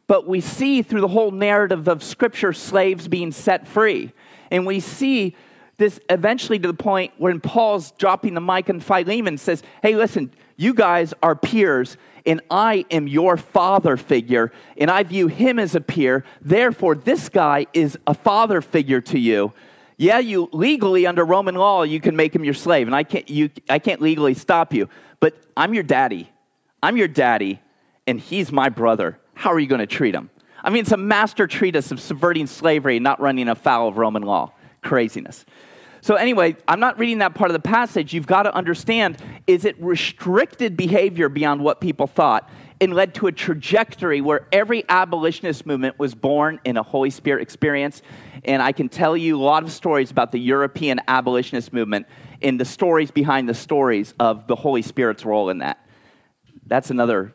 But 0.06 0.26
we 0.26 0.40
see 0.40 0.82
through 0.82 1.02
the 1.02 1.08
whole 1.08 1.30
narrative 1.30 1.86
of 1.86 2.02
Scripture 2.02 2.52
slaves 2.52 3.06
being 3.06 3.30
set 3.30 3.68
free. 3.68 4.12
And 4.50 4.66
we 4.66 4.80
see 4.80 5.36
this 5.76 6.00
eventually 6.10 6.58
to 6.58 6.66
the 6.66 6.74
point 6.74 7.12
when 7.18 7.40
Paul's 7.40 7.92
dropping 7.92 8.34
the 8.34 8.40
mic 8.40 8.68
and 8.68 8.82
Philemon 8.84 9.38
says, 9.38 9.62
Hey, 9.82 9.94
listen, 9.94 10.32
you 10.60 10.74
guys 10.74 11.14
are 11.22 11.34
peers, 11.34 11.96
and 12.26 12.42
I 12.50 12.84
am 12.90 13.08
your 13.08 13.38
father 13.38 13.96
figure, 13.96 14.52
and 14.76 14.90
I 14.90 15.02
view 15.04 15.26
him 15.26 15.58
as 15.58 15.74
a 15.74 15.80
peer. 15.80 16.22
Therefore, 16.42 16.94
this 16.94 17.30
guy 17.30 17.66
is 17.72 17.98
a 18.06 18.12
father 18.12 18.60
figure 18.60 19.00
to 19.00 19.18
you. 19.18 19.54
Yeah, 19.96 20.18
you 20.18 20.50
legally 20.52 21.06
under 21.06 21.24
Roman 21.24 21.54
law 21.54 21.82
you 21.82 21.98
can 21.98 22.14
make 22.14 22.34
him 22.34 22.44
your 22.44 22.52
slave, 22.52 22.86
and 22.86 22.94
I 22.94 23.04
can't, 23.04 23.26
you, 23.30 23.48
I 23.70 23.78
can't 23.78 24.02
legally 24.02 24.34
stop 24.34 24.74
you. 24.74 24.90
But 25.18 25.34
I'm 25.56 25.72
your 25.72 25.82
daddy. 25.82 26.30
I'm 26.82 26.98
your 26.98 27.08
daddy, 27.08 27.62
and 28.06 28.20
he's 28.20 28.52
my 28.52 28.68
brother. 28.68 29.18
How 29.32 29.52
are 29.52 29.58
you 29.58 29.66
going 29.66 29.80
to 29.80 29.86
treat 29.86 30.14
him? 30.14 30.28
I 30.62 30.68
mean, 30.68 30.82
it's 30.82 30.92
a 30.92 30.98
master 30.98 31.46
treatise 31.46 31.90
of 31.90 32.02
subverting 32.02 32.46
slavery 32.46 32.96
and 32.96 33.04
not 33.04 33.18
running 33.18 33.48
afoul 33.48 33.88
of 33.88 33.96
Roman 33.96 34.24
law. 34.24 34.52
Craziness. 34.82 35.46
So, 36.02 36.14
anyway, 36.14 36.56
I'm 36.66 36.80
not 36.80 36.98
reading 36.98 37.18
that 37.18 37.34
part 37.34 37.50
of 37.50 37.52
the 37.52 37.68
passage. 37.68 38.14
You've 38.14 38.26
got 38.26 38.44
to 38.44 38.54
understand 38.54 39.18
is 39.46 39.64
it 39.64 39.80
restricted 39.82 40.76
behavior 40.76 41.28
beyond 41.28 41.62
what 41.62 41.80
people 41.80 42.06
thought 42.06 42.48
and 42.80 42.94
led 42.94 43.14
to 43.14 43.26
a 43.26 43.32
trajectory 43.32 44.20
where 44.20 44.46
every 44.52 44.84
abolitionist 44.88 45.66
movement 45.66 45.98
was 45.98 46.14
born 46.14 46.58
in 46.64 46.78
a 46.78 46.82
Holy 46.82 47.10
Spirit 47.10 47.42
experience. 47.42 48.00
And 48.44 48.62
I 48.62 48.72
can 48.72 48.88
tell 48.88 49.16
you 49.16 49.38
a 49.38 49.42
lot 49.42 49.62
of 49.62 49.70
stories 49.70 50.10
about 50.10 50.32
the 50.32 50.38
European 50.38 51.00
abolitionist 51.06 51.72
movement 51.74 52.06
and 52.40 52.58
the 52.58 52.64
stories 52.64 53.10
behind 53.10 53.48
the 53.48 53.54
stories 53.54 54.14
of 54.18 54.46
the 54.46 54.56
Holy 54.56 54.80
Spirit's 54.80 55.26
role 55.26 55.50
in 55.50 55.58
that. 55.58 55.86
That's 56.66 56.90
another, 56.90 57.34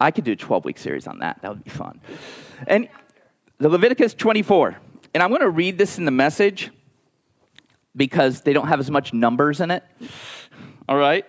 I 0.00 0.10
could 0.10 0.24
do 0.24 0.32
a 0.32 0.36
12 0.36 0.64
week 0.64 0.78
series 0.78 1.06
on 1.06 1.20
that. 1.20 1.40
That 1.42 1.50
would 1.50 1.62
be 1.62 1.70
fun. 1.70 2.00
And 2.66 2.88
the 3.58 3.68
Leviticus 3.68 4.14
24. 4.14 4.76
And 5.14 5.22
I'm 5.22 5.28
going 5.28 5.42
to 5.42 5.50
read 5.50 5.78
this 5.78 5.98
in 5.98 6.04
the 6.04 6.10
message 6.10 6.70
because 7.94 8.42
they 8.42 8.52
don't 8.52 8.68
have 8.68 8.80
as 8.80 8.90
much 8.90 9.12
numbers 9.12 9.60
in 9.60 9.70
it. 9.70 9.84
All 10.88 10.96
right? 10.96 11.24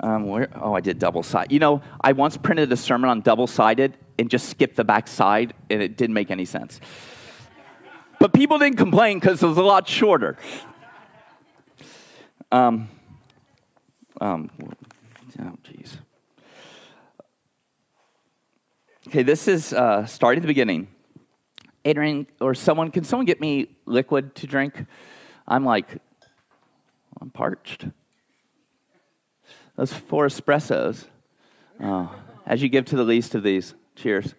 Um, 0.00 0.26
where, 0.26 0.48
oh, 0.54 0.74
I 0.74 0.80
did 0.80 0.98
double 0.98 1.22
sided. 1.22 1.52
You 1.52 1.58
know, 1.58 1.82
I 2.00 2.12
once 2.12 2.36
printed 2.36 2.70
a 2.72 2.76
sermon 2.76 3.10
on 3.10 3.20
double 3.20 3.46
sided 3.46 3.96
and 4.18 4.30
just 4.30 4.48
skipped 4.48 4.76
the 4.76 4.84
back 4.84 5.08
side, 5.08 5.54
and 5.70 5.82
it 5.82 5.96
didn't 5.96 6.14
make 6.14 6.30
any 6.30 6.44
sense. 6.44 6.80
But 8.20 8.32
people 8.32 8.58
didn't 8.58 8.78
complain 8.78 9.18
because 9.18 9.42
it 9.42 9.46
was 9.46 9.58
a 9.58 9.62
lot 9.62 9.88
shorter. 9.88 10.36
Um, 12.50 12.88
um, 14.20 14.50
oh, 15.40 15.56
jeez. 15.64 15.98
Okay, 19.08 19.22
this 19.22 19.48
is 19.48 19.72
uh, 19.72 20.04
starting 20.06 20.38
at 20.38 20.42
the 20.42 20.48
beginning. 20.48 20.88
Adrian 21.88 22.26
or 22.38 22.54
someone, 22.54 22.90
can 22.90 23.02
someone 23.02 23.24
get 23.24 23.40
me 23.40 23.76
liquid 23.86 24.34
to 24.34 24.46
drink? 24.46 24.84
I'm 25.46 25.64
like, 25.64 25.96
I'm 27.18 27.30
parched. 27.30 27.86
Those 29.76 29.92
four 29.92 30.26
espressos. 30.26 31.06
Oh, 31.82 32.14
as 32.46 32.62
you 32.62 32.68
give 32.68 32.84
to 32.86 32.96
the 32.96 33.04
least 33.04 33.34
of 33.34 33.42
these. 33.42 33.74
Cheers. 33.96 34.34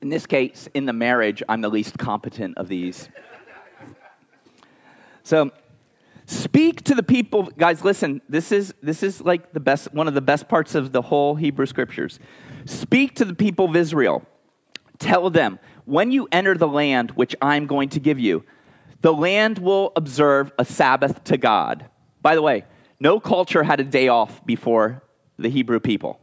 In 0.00 0.08
this 0.08 0.26
case, 0.26 0.68
in 0.74 0.86
the 0.86 0.92
marriage, 0.92 1.42
I'm 1.48 1.60
the 1.60 1.68
least 1.68 1.98
competent 1.98 2.56
of 2.58 2.68
these. 2.68 3.08
So, 5.22 5.50
speak 6.26 6.82
to 6.84 6.94
the 6.94 7.02
people, 7.02 7.44
guys. 7.44 7.84
Listen, 7.84 8.20
this 8.28 8.52
is 8.52 8.74
this 8.82 9.02
is 9.02 9.20
like 9.20 9.52
the 9.52 9.60
best, 9.60 9.92
one 9.92 10.08
of 10.08 10.14
the 10.14 10.20
best 10.20 10.48
parts 10.48 10.74
of 10.74 10.92
the 10.92 11.02
whole 11.02 11.36
Hebrew 11.36 11.66
Scriptures. 11.66 12.18
Speak 12.64 13.14
to 13.16 13.24
the 13.24 13.34
people 13.34 13.66
of 13.66 13.76
Israel. 13.76 14.22
Tell 14.98 15.30
them 15.30 15.58
when 15.84 16.12
you 16.12 16.28
enter 16.30 16.56
the 16.56 16.68
land 16.68 17.12
which 17.12 17.34
I'm 17.42 17.66
going 17.66 17.88
to 17.90 18.00
give 18.00 18.18
you, 18.18 18.44
the 19.00 19.12
land 19.12 19.58
will 19.58 19.92
observe 19.96 20.52
a 20.58 20.64
Sabbath 20.64 21.24
to 21.24 21.36
God. 21.36 21.86
By 22.20 22.34
the 22.34 22.42
way, 22.42 22.64
no 23.00 23.18
culture 23.18 23.64
had 23.64 23.80
a 23.80 23.84
day 23.84 24.08
off 24.08 24.44
before 24.46 25.02
the 25.38 25.48
Hebrew 25.48 25.80
people. 25.80 26.20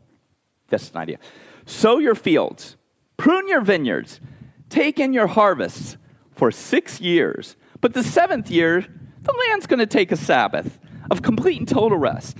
That's 0.69 0.91
an 0.91 0.97
idea. 0.97 1.19
Sow 1.65 1.97
your 1.97 2.15
fields, 2.15 2.78
prune 3.17 3.47
your 3.49 3.62
vineyards, 3.62 4.21
take 4.69 4.99
in 4.99 5.12
your 5.13 5.28
harvests 5.28 5.97
for 6.36 6.52
six 6.52 7.02
years. 7.02 7.58
But 7.82 7.93
the 7.93 8.04
seventh 8.04 8.49
year, 8.49 8.86
the 9.21 9.45
land's 9.49 9.67
going 9.67 9.80
to 9.80 9.86
take 9.86 10.12
a 10.12 10.15
Sabbath 10.15 10.80
of 11.12 11.21
complete 11.21 11.60
and 11.60 11.67
total 11.67 11.97
rest. 11.97 12.38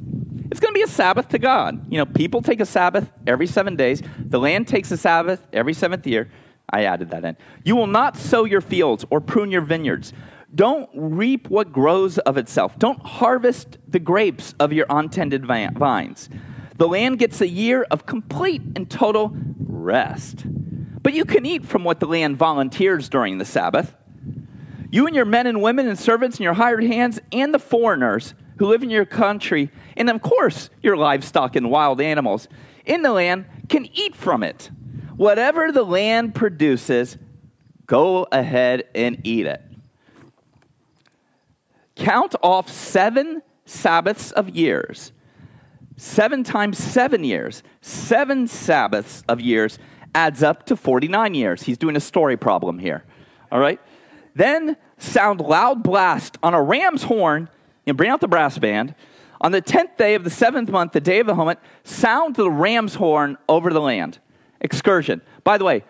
It's 0.52 0.60
going 0.60 0.74
to 0.74 0.78
be 0.78 0.84
a 0.84 0.88
Sabbath 0.88 1.30
to 1.30 1.40
God. 1.40 1.92
You 1.92 2.00
know, 2.00 2.06
people 2.06 2.42
take 2.42 2.60
a 2.60 2.66
Sabbath 2.66 3.12
every 3.28 3.48
seven 3.48 3.76
days. 3.76 4.02
The 4.20 4.40
land 4.40 4.68
takes 4.68 4.92
a 4.92 4.98
Sabbath 4.98 5.46
every 5.54 5.74
seventh 5.74 6.08
year. 6.08 6.32
I 6.70 6.84
added 6.84 7.12
that 7.12 7.26
in. 7.26 7.38
You 7.64 7.76
will 7.76 7.88
not 7.88 8.18
sow 8.18 8.46
your 8.46 8.62
fields 8.62 9.06
or 9.10 9.22
prune 9.22 9.52
your 9.52 9.62
vineyards. 9.62 10.14
Don't 10.54 10.90
reap 10.94 11.50
what 11.50 11.72
grows 11.72 12.18
of 12.20 12.38
itself. 12.38 12.78
Don't 12.80 13.04
harvest 13.06 13.78
the 13.88 14.00
grapes 14.00 14.56
of 14.60 14.74
your 14.74 14.88
untended 14.90 15.46
vines. 15.46 16.30
The 16.78 16.88
land 16.88 17.20
gets 17.20 17.42
a 17.42 17.48
year 17.48 17.84
of 17.92 18.06
complete 18.06 18.62
and 18.76 18.90
total 18.90 19.36
rest. 19.60 20.44
But 21.02 21.14
you 21.14 21.26
can 21.26 21.46
eat 21.46 21.66
from 21.66 21.84
what 21.84 22.00
the 22.00 22.08
land 22.08 22.38
volunteers 22.38 23.10
during 23.10 23.38
the 23.38 23.46
Sabbath. 23.46 23.96
You 24.92 25.06
and 25.06 25.16
your 25.16 25.26
men 25.26 25.46
and 25.46 25.62
women 25.62 25.88
and 25.88 26.00
servants 26.00 26.38
and 26.38 26.44
your 26.44 26.54
hired 26.54 26.84
hands 26.84 27.20
and 27.32 27.54
the 27.54 27.60
foreigners 27.60 28.34
who 28.58 28.68
live 28.68 28.84
in 28.84 28.90
your 28.90 29.06
country, 29.06 29.72
and 30.00 30.10
of 30.10 30.22
course, 30.22 30.70
your 30.82 30.98
livestock 30.98 31.56
and 31.56 31.70
wild 31.70 32.02
animals 32.02 32.48
in 32.86 33.04
the 33.04 33.12
land 33.12 33.46
can 33.68 33.86
eat 33.94 34.16
from 34.16 34.42
it. 34.42 34.72
Whatever 35.16 35.72
the 35.72 35.84
land 35.84 36.34
produces, 36.34 37.18
go 37.86 38.26
ahead 38.32 38.86
and 38.96 39.20
eat 39.26 39.46
it. 39.46 39.62
Count 41.96 42.34
off 42.42 42.70
seven 42.70 43.42
Sabbaths 43.66 44.32
of 44.32 44.50
years. 44.50 45.12
Seven 45.98 46.46
times 46.46 46.78
seven 46.78 47.26
years, 47.26 47.62
seven 47.82 48.48
Sabbaths 48.48 49.22
of 49.28 49.42
years 49.42 49.78
adds 50.16 50.42
up 50.42 50.66
to 50.68 50.78
49 50.78 51.34
years. 51.34 51.64
He's 51.64 51.78
doing 51.78 51.98
a 51.98 52.00
story 52.00 52.38
problem 52.38 52.80
here. 52.80 53.04
All 53.52 53.60
right? 53.60 53.82
Then 54.34 54.78
sound 54.98 55.42
loud 55.42 55.84
blast 55.84 56.38
on 56.42 56.54
a 56.54 56.62
ram's 56.62 57.04
horn 57.04 57.50
and 57.86 57.98
bring 57.98 58.10
out 58.10 58.22
the 58.22 58.28
brass 58.30 58.58
band. 58.58 58.96
On 59.42 59.52
the 59.52 59.62
tenth 59.62 59.96
day 59.98 60.16
of 60.16 60.24
the 60.24 60.30
seventh 60.30 60.70
month, 60.70 60.92
the 60.92 61.00
day 61.00 61.20
of 61.20 61.28
the 61.28 61.34
Atonement, 61.34 61.60
sound 61.84 62.36
the 62.36 62.52
ram's 62.52 62.96
horn 62.96 63.38
over 63.48 63.72
the 63.72 63.80
land. 63.80 64.20
Excursion. 64.60 65.22
By 65.44 65.58
the 65.58 65.64
way, 65.64 65.84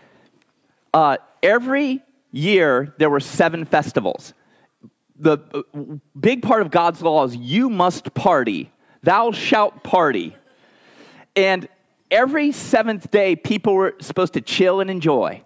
uh, 0.93 1.17
every 1.41 2.03
year 2.31 2.93
there 2.99 3.09
were 3.09 3.19
seven 3.19 3.65
festivals. 3.65 4.33
The 5.17 5.39
uh, 5.53 5.62
big 6.17 6.43
part 6.43 6.62
of 6.62 6.69
God's 6.69 7.01
law 7.01 7.25
is 7.25 7.35
you 7.35 7.69
must 7.69 8.13
party. 8.13 8.71
Thou 9.01 9.31
shalt 9.31 9.83
party. 9.83 10.35
And 11.35 11.67
every 12.12 12.51
seventh 12.51 13.09
day, 13.09 13.35
people 13.35 13.73
were 13.73 13.95
supposed 13.99 14.33
to 14.33 14.41
chill 14.41 14.79
and 14.79 14.89
enjoy. 14.89 15.43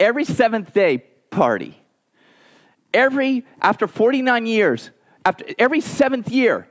Every 0.00 0.24
seventh 0.24 0.72
day, 0.72 1.04
party. 1.30 1.80
Every, 2.92 3.44
after 3.60 3.86
49 3.86 4.46
years, 4.46 4.90
after 5.24 5.44
every 5.58 5.80
seventh 5.80 6.30
year, 6.30 6.68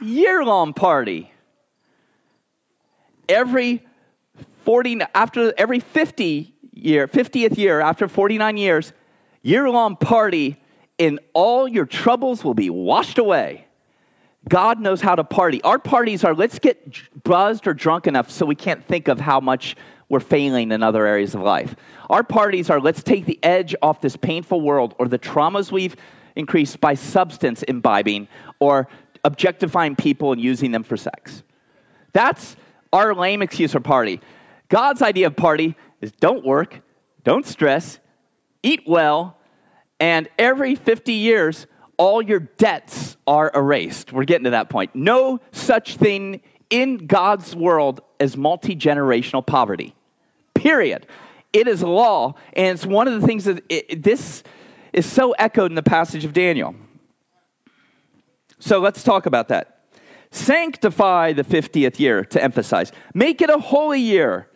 year 0.00 0.44
long 0.44 0.72
party. 0.72 1.32
Every 3.28 3.84
40, 4.64 5.00
after 5.14 5.52
every 5.56 5.80
50 5.80 6.54
year, 6.72 7.08
50th 7.08 7.56
year, 7.58 7.80
after 7.80 8.08
49 8.08 8.56
years, 8.56 8.92
year 9.42 9.68
long 9.68 9.96
party, 9.96 10.60
and 10.98 11.20
all 11.32 11.68
your 11.68 11.86
troubles 11.86 12.44
will 12.44 12.54
be 12.54 12.70
washed 12.70 13.18
away. 13.18 13.66
God 14.48 14.80
knows 14.80 15.00
how 15.00 15.14
to 15.14 15.24
party. 15.24 15.60
Our 15.62 15.78
parties 15.78 16.24
are 16.24 16.34
let's 16.34 16.58
get 16.58 17.22
buzzed 17.24 17.66
or 17.66 17.74
drunk 17.74 18.06
enough 18.06 18.30
so 18.30 18.46
we 18.46 18.54
can't 18.54 18.84
think 18.84 19.08
of 19.08 19.20
how 19.20 19.40
much 19.40 19.76
we're 20.08 20.20
failing 20.20 20.72
in 20.72 20.82
other 20.82 21.06
areas 21.06 21.34
of 21.34 21.42
life. 21.42 21.76
Our 22.08 22.22
parties 22.22 22.70
are 22.70 22.80
let's 22.80 23.02
take 23.02 23.26
the 23.26 23.38
edge 23.42 23.74
off 23.82 24.00
this 24.00 24.16
painful 24.16 24.60
world 24.60 24.94
or 24.98 25.06
the 25.06 25.18
traumas 25.18 25.70
we've 25.70 25.96
increased 26.34 26.80
by 26.80 26.94
substance 26.94 27.62
imbibing 27.64 28.28
or 28.58 28.88
objectifying 29.28 29.94
people 29.94 30.32
and 30.32 30.40
using 30.40 30.72
them 30.72 30.82
for 30.82 30.96
sex. 30.96 31.42
That's 32.12 32.56
our 32.92 33.14
lame 33.14 33.42
excuse 33.42 33.72
for 33.72 33.80
party. 33.80 34.20
God's 34.68 35.02
idea 35.02 35.26
of 35.26 35.36
party 35.36 35.76
is 36.00 36.10
don't 36.12 36.44
work, 36.44 36.80
don't 37.24 37.46
stress, 37.46 38.00
eat 38.62 38.82
well, 38.86 39.36
and 40.00 40.28
every 40.38 40.74
50 40.74 41.12
years, 41.12 41.66
all 41.98 42.22
your 42.22 42.40
debts 42.40 43.16
are 43.26 43.50
erased. 43.54 44.12
We're 44.12 44.24
getting 44.24 44.44
to 44.44 44.50
that 44.50 44.70
point. 44.70 44.94
No 44.94 45.40
such 45.52 45.96
thing 45.96 46.40
in 46.70 47.06
God's 47.06 47.54
world 47.54 48.00
as 48.18 48.36
multi 48.36 48.74
generational 48.74 49.44
poverty. 49.44 49.94
Period. 50.54 51.06
It 51.52 51.68
is 51.68 51.82
law, 51.82 52.34
and 52.54 52.74
it's 52.74 52.86
one 52.86 53.08
of 53.08 53.20
the 53.20 53.26
things 53.26 53.44
that 53.44 53.62
it, 53.68 54.02
this 54.02 54.42
is 54.92 55.06
so 55.06 55.32
echoed 55.32 55.70
in 55.70 55.74
the 55.74 55.82
passage 55.82 56.24
of 56.24 56.32
Daniel. 56.32 56.74
So 58.58 58.80
let's 58.80 59.02
talk 59.02 59.26
about 59.26 59.48
that. 59.48 59.78
Sanctify 60.30 61.32
the 61.32 61.44
50th 61.44 61.98
year 61.98 62.24
to 62.24 62.42
emphasize. 62.42 62.92
Make 63.14 63.40
it 63.40 63.50
a 63.50 63.58
holy 63.58 64.00
year. 64.00 64.48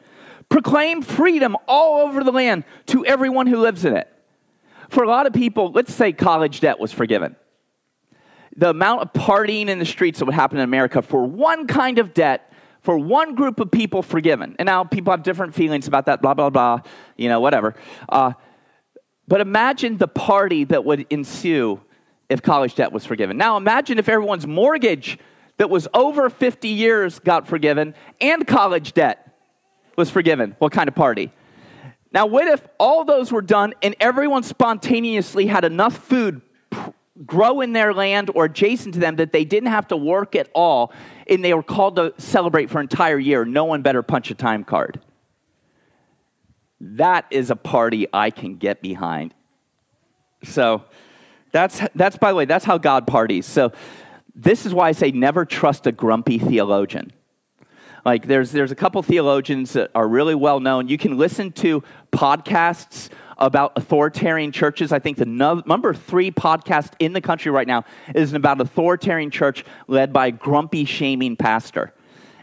Proclaim 0.48 1.00
freedom 1.02 1.56
all 1.66 2.06
over 2.06 2.22
the 2.22 2.32
land 2.32 2.64
to 2.86 3.06
everyone 3.06 3.46
who 3.46 3.58
lives 3.58 3.84
in 3.84 3.96
it. 3.96 4.08
For 4.90 5.02
a 5.02 5.08
lot 5.08 5.26
of 5.26 5.32
people, 5.32 5.72
let's 5.72 5.94
say 5.94 6.12
college 6.12 6.60
debt 6.60 6.78
was 6.78 6.92
forgiven. 6.92 7.36
The 8.54 8.68
amount 8.68 9.00
of 9.00 9.12
partying 9.14 9.68
in 9.68 9.78
the 9.78 9.86
streets 9.86 10.18
that 10.18 10.26
would 10.26 10.34
happen 10.34 10.58
in 10.58 10.64
America 10.64 11.00
for 11.00 11.24
one 11.24 11.66
kind 11.66 11.98
of 11.98 12.12
debt, 12.12 12.52
for 12.82 12.98
one 12.98 13.34
group 13.34 13.60
of 13.60 13.70
people 13.70 14.02
forgiven. 14.02 14.54
And 14.58 14.66
now 14.66 14.84
people 14.84 15.10
have 15.10 15.22
different 15.22 15.54
feelings 15.54 15.88
about 15.88 16.04
that, 16.04 16.20
blah, 16.20 16.34
blah, 16.34 16.50
blah, 16.50 16.80
you 17.16 17.30
know, 17.30 17.40
whatever. 17.40 17.74
Uh, 18.10 18.34
but 19.26 19.40
imagine 19.40 19.96
the 19.96 20.08
party 20.08 20.64
that 20.64 20.84
would 20.84 21.06
ensue 21.08 21.80
if 22.32 22.40
college 22.40 22.74
debt 22.74 22.92
was 22.92 23.04
forgiven. 23.04 23.36
Now 23.36 23.58
imagine 23.58 23.98
if 23.98 24.08
everyone's 24.08 24.46
mortgage 24.46 25.18
that 25.58 25.68
was 25.68 25.86
over 25.92 26.30
50 26.30 26.68
years 26.68 27.18
got 27.18 27.46
forgiven 27.46 27.94
and 28.20 28.46
college 28.46 28.94
debt 28.94 29.36
was 29.96 30.08
forgiven. 30.08 30.56
What 30.58 30.72
kind 30.72 30.88
of 30.88 30.94
party? 30.94 31.30
Now, 32.10 32.26
what 32.26 32.46
if 32.48 32.66
all 32.78 33.04
those 33.04 33.30
were 33.30 33.42
done 33.42 33.74
and 33.82 33.94
everyone 34.00 34.42
spontaneously 34.42 35.46
had 35.46 35.64
enough 35.64 35.96
food 35.96 36.40
grow 37.26 37.60
in 37.60 37.72
their 37.72 37.92
land 37.92 38.30
or 38.34 38.46
adjacent 38.46 38.94
to 38.94 39.00
them 39.00 39.16
that 39.16 39.32
they 39.32 39.44
didn't 39.44 39.68
have 39.68 39.88
to 39.88 39.96
work 39.96 40.34
at 40.34 40.48
all 40.54 40.92
and 41.26 41.44
they 41.44 41.52
were 41.52 41.62
called 41.62 41.96
to 41.96 42.14
celebrate 42.16 42.70
for 42.70 42.78
an 42.78 42.84
entire 42.84 43.18
year? 43.18 43.44
No 43.44 43.64
one 43.64 43.82
better 43.82 44.02
punch 44.02 44.30
a 44.30 44.34
time 44.34 44.64
card. 44.64 45.00
That 46.80 47.26
is 47.30 47.50
a 47.50 47.56
party 47.56 48.06
I 48.12 48.30
can 48.30 48.56
get 48.56 48.80
behind. 48.82 49.34
So, 50.44 50.84
That's, 51.52 51.80
that's, 51.94 52.16
by 52.16 52.30
the 52.30 52.36
way, 52.36 52.44
that's 52.46 52.64
how 52.64 52.78
God 52.78 53.06
parties. 53.06 53.46
So 53.46 53.72
this 54.34 54.66
is 54.66 54.74
why 54.74 54.88
I 54.88 54.92
say 54.92 55.10
never 55.10 55.44
trust 55.44 55.86
a 55.86 55.92
grumpy 55.92 56.38
theologian. 56.38 57.12
Like 58.04 58.26
there's, 58.26 58.50
there's 58.50 58.72
a 58.72 58.74
couple 58.74 59.02
theologians 59.02 59.74
that 59.74 59.90
are 59.94 60.08
really 60.08 60.34
well 60.34 60.58
known. 60.58 60.88
You 60.88 60.98
can 60.98 61.18
listen 61.18 61.52
to 61.52 61.84
podcasts 62.10 63.10
about 63.38 63.72
authoritarian 63.76 64.50
churches. 64.52 64.92
I 64.92 64.98
think 64.98 65.18
the 65.18 65.26
no, 65.26 65.62
number 65.66 65.94
three 65.94 66.30
podcast 66.30 66.92
in 66.98 67.12
the 67.12 67.20
country 67.20 67.52
right 67.52 67.66
now 67.66 67.84
is 68.14 68.32
about 68.32 68.60
authoritarian 68.60 69.30
church 69.30 69.64
led 69.86 70.12
by 70.12 70.28
a 70.28 70.32
grumpy, 70.32 70.84
shaming 70.84 71.36
pastor. 71.36 71.92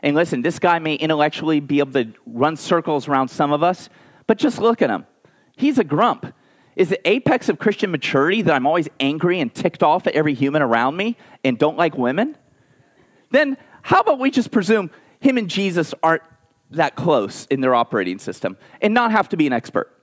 And 0.01 0.15
listen, 0.15 0.41
this 0.41 0.59
guy 0.59 0.79
may 0.79 0.95
intellectually 0.95 1.59
be 1.59 1.79
able 1.79 1.93
to 1.93 2.13
run 2.25 2.55
circles 2.55 3.07
around 3.07 3.27
some 3.27 3.51
of 3.51 3.63
us, 3.63 3.89
but 4.27 4.37
just 4.37 4.59
look 4.59 4.81
at 4.81 4.89
him. 4.89 5.05
He's 5.57 5.77
a 5.77 5.83
grump. 5.83 6.33
Is 6.79 6.87
the 6.87 7.09
apex 7.09 7.49
of 7.49 7.59
Christian 7.59 7.91
maturity 7.91 8.41
that 8.41 8.55
I'm 8.55 8.65
always 8.65 8.87
angry 9.01 9.41
and 9.41 9.53
ticked 9.53 9.83
off 9.83 10.07
at 10.07 10.13
every 10.13 10.33
human 10.33 10.61
around 10.61 10.95
me 10.95 11.17
and 11.43 11.59
don't 11.59 11.77
like 11.77 11.97
women? 11.97 12.37
Then 13.31 13.57
how 13.81 13.99
about 13.99 14.17
we 14.17 14.31
just 14.31 14.49
presume 14.49 14.89
him 15.19 15.37
and 15.37 15.49
Jesus 15.49 15.93
aren't 16.01 16.23
that 16.71 16.95
close 16.95 17.45
in 17.47 17.59
their 17.59 17.75
operating 17.75 18.17
system 18.17 18.55
and 18.81 18.93
not 18.93 19.11
have 19.11 19.27
to 19.27 19.35
be 19.35 19.45
an 19.45 19.51
expert? 19.51 19.93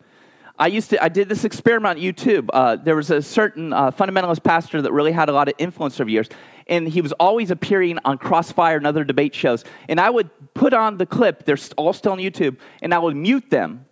I 0.58 0.66
used 0.66 0.90
to, 0.90 1.02
I 1.02 1.08
did 1.08 1.30
this 1.30 1.44
experiment 1.44 1.96
on 1.96 2.04
YouTube. 2.04 2.50
Uh, 2.52 2.76
there 2.76 2.96
was 2.96 3.10
a 3.10 3.22
certain 3.22 3.72
uh, 3.72 3.90
fundamentalist 3.90 4.44
pastor 4.44 4.82
that 4.82 4.92
really 4.92 5.12
had 5.12 5.30
a 5.30 5.32
lot 5.32 5.48
of 5.48 5.54
influence 5.56 5.98
over 5.98 6.10
years, 6.10 6.28
and 6.66 6.86
he 6.86 7.00
was 7.00 7.12
always 7.12 7.50
appearing 7.50 7.98
on 8.04 8.18
Crossfire 8.18 8.76
and 8.76 8.86
other 8.86 9.02
debate 9.02 9.34
shows. 9.34 9.64
And 9.88 9.98
I 9.98 10.10
would 10.10 10.28
put 10.52 10.74
on 10.74 10.98
the 10.98 11.06
clip, 11.06 11.46
they're 11.46 11.56
all 11.78 11.94
still 11.94 12.12
on 12.12 12.18
YouTube, 12.18 12.58
and 12.82 12.92
I 12.92 12.98
would 12.98 13.16
mute 13.16 13.48
them 13.48 13.86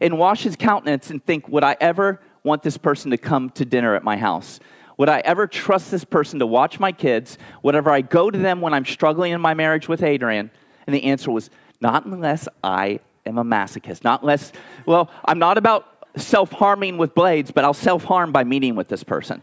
and 0.00 0.18
wash 0.18 0.42
his 0.42 0.56
countenance 0.56 1.10
and 1.10 1.24
think, 1.24 1.48
would 1.48 1.64
I 1.64 1.76
ever 1.80 2.20
want 2.42 2.62
this 2.62 2.76
person 2.76 3.10
to 3.10 3.18
come 3.18 3.50
to 3.50 3.64
dinner 3.64 3.94
at 3.94 4.04
my 4.04 4.16
house? 4.16 4.60
Would 4.96 5.08
I 5.08 5.20
ever 5.20 5.46
trust 5.46 5.90
this 5.90 6.04
person 6.04 6.38
to 6.40 6.46
watch 6.46 6.78
my 6.78 6.92
kids? 6.92 7.38
Whatever 7.62 7.90
I 7.90 8.00
go 8.00 8.30
to 8.30 8.38
them 8.38 8.60
when 8.60 8.74
I'm 8.74 8.84
struggling 8.84 9.32
in 9.32 9.40
my 9.40 9.54
marriage 9.54 9.88
with 9.88 10.02
Adrian? 10.02 10.50
And 10.86 10.94
the 10.94 11.04
answer 11.04 11.30
was, 11.30 11.50
not 11.80 12.04
unless 12.04 12.48
I 12.62 13.00
am 13.26 13.38
a 13.38 13.44
masochist. 13.44 14.04
Not 14.04 14.22
unless, 14.22 14.52
well, 14.86 15.10
I'm 15.24 15.38
not 15.38 15.58
about 15.58 15.86
self 16.16 16.52
harming 16.52 16.98
with 16.98 17.14
blades, 17.14 17.50
but 17.50 17.64
I'll 17.64 17.74
self 17.74 18.04
harm 18.04 18.32
by 18.32 18.44
meeting 18.44 18.74
with 18.76 18.88
this 18.88 19.04
person. 19.04 19.42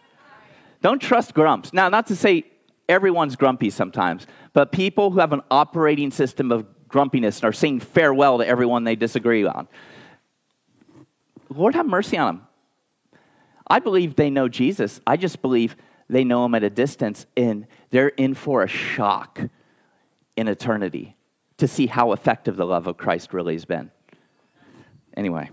Don't 0.82 1.02
trust 1.02 1.34
grumps. 1.34 1.74
Now, 1.74 1.90
not 1.90 2.08
to 2.08 2.16
say 2.16 2.46
everyone's 2.88 3.36
grumpy 3.36 3.70
sometimes, 3.70 4.28
but 4.54 4.72
people 4.72 5.12
who 5.12 5.20
have 5.20 5.34
an 5.34 5.42
operating 5.50 6.12
system 6.12 6.52
of 6.52 6.66
grumpiness 6.88 7.38
and 7.38 7.46
are 7.46 7.54
saying 7.54 7.80
farewell 7.80 8.38
to 8.38 8.48
everyone 8.48 8.84
they 8.84 8.96
disagree 8.96 9.46
on. 9.46 9.68
Lord 11.50 11.76
have 11.76 11.86
mercy 11.86 12.18
on 12.18 12.36
them. 12.36 12.48
I 13.68 13.80
believe 13.80 14.16
they 14.16 14.30
know 14.30 14.48
Jesus. 14.48 15.02
I 15.06 15.18
just 15.18 15.42
believe 15.42 15.76
they 16.10 16.24
know 16.24 16.46
him 16.46 16.56
at 16.56 16.64
a 16.64 16.70
distance 16.70 17.26
and 17.36 17.68
they're 17.90 18.10
in 18.10 18.34
for 18.34 18.64
a 18.64 18.68
shock 18.68 19.42
in 20.36 20.48
eternity 20.48 21.18
to 21.58 21.68
see 21.68 21.88
how 21.88 22.12
effective 22.12 22.56
the 22.56 22.66
love 22.66 22.88
of 22.88 22.98
Christ 22.98 23.34
really 23.34 23.54
has 23.54 23.66
been. 23.66 23.92
Anyway. 25.16 25.50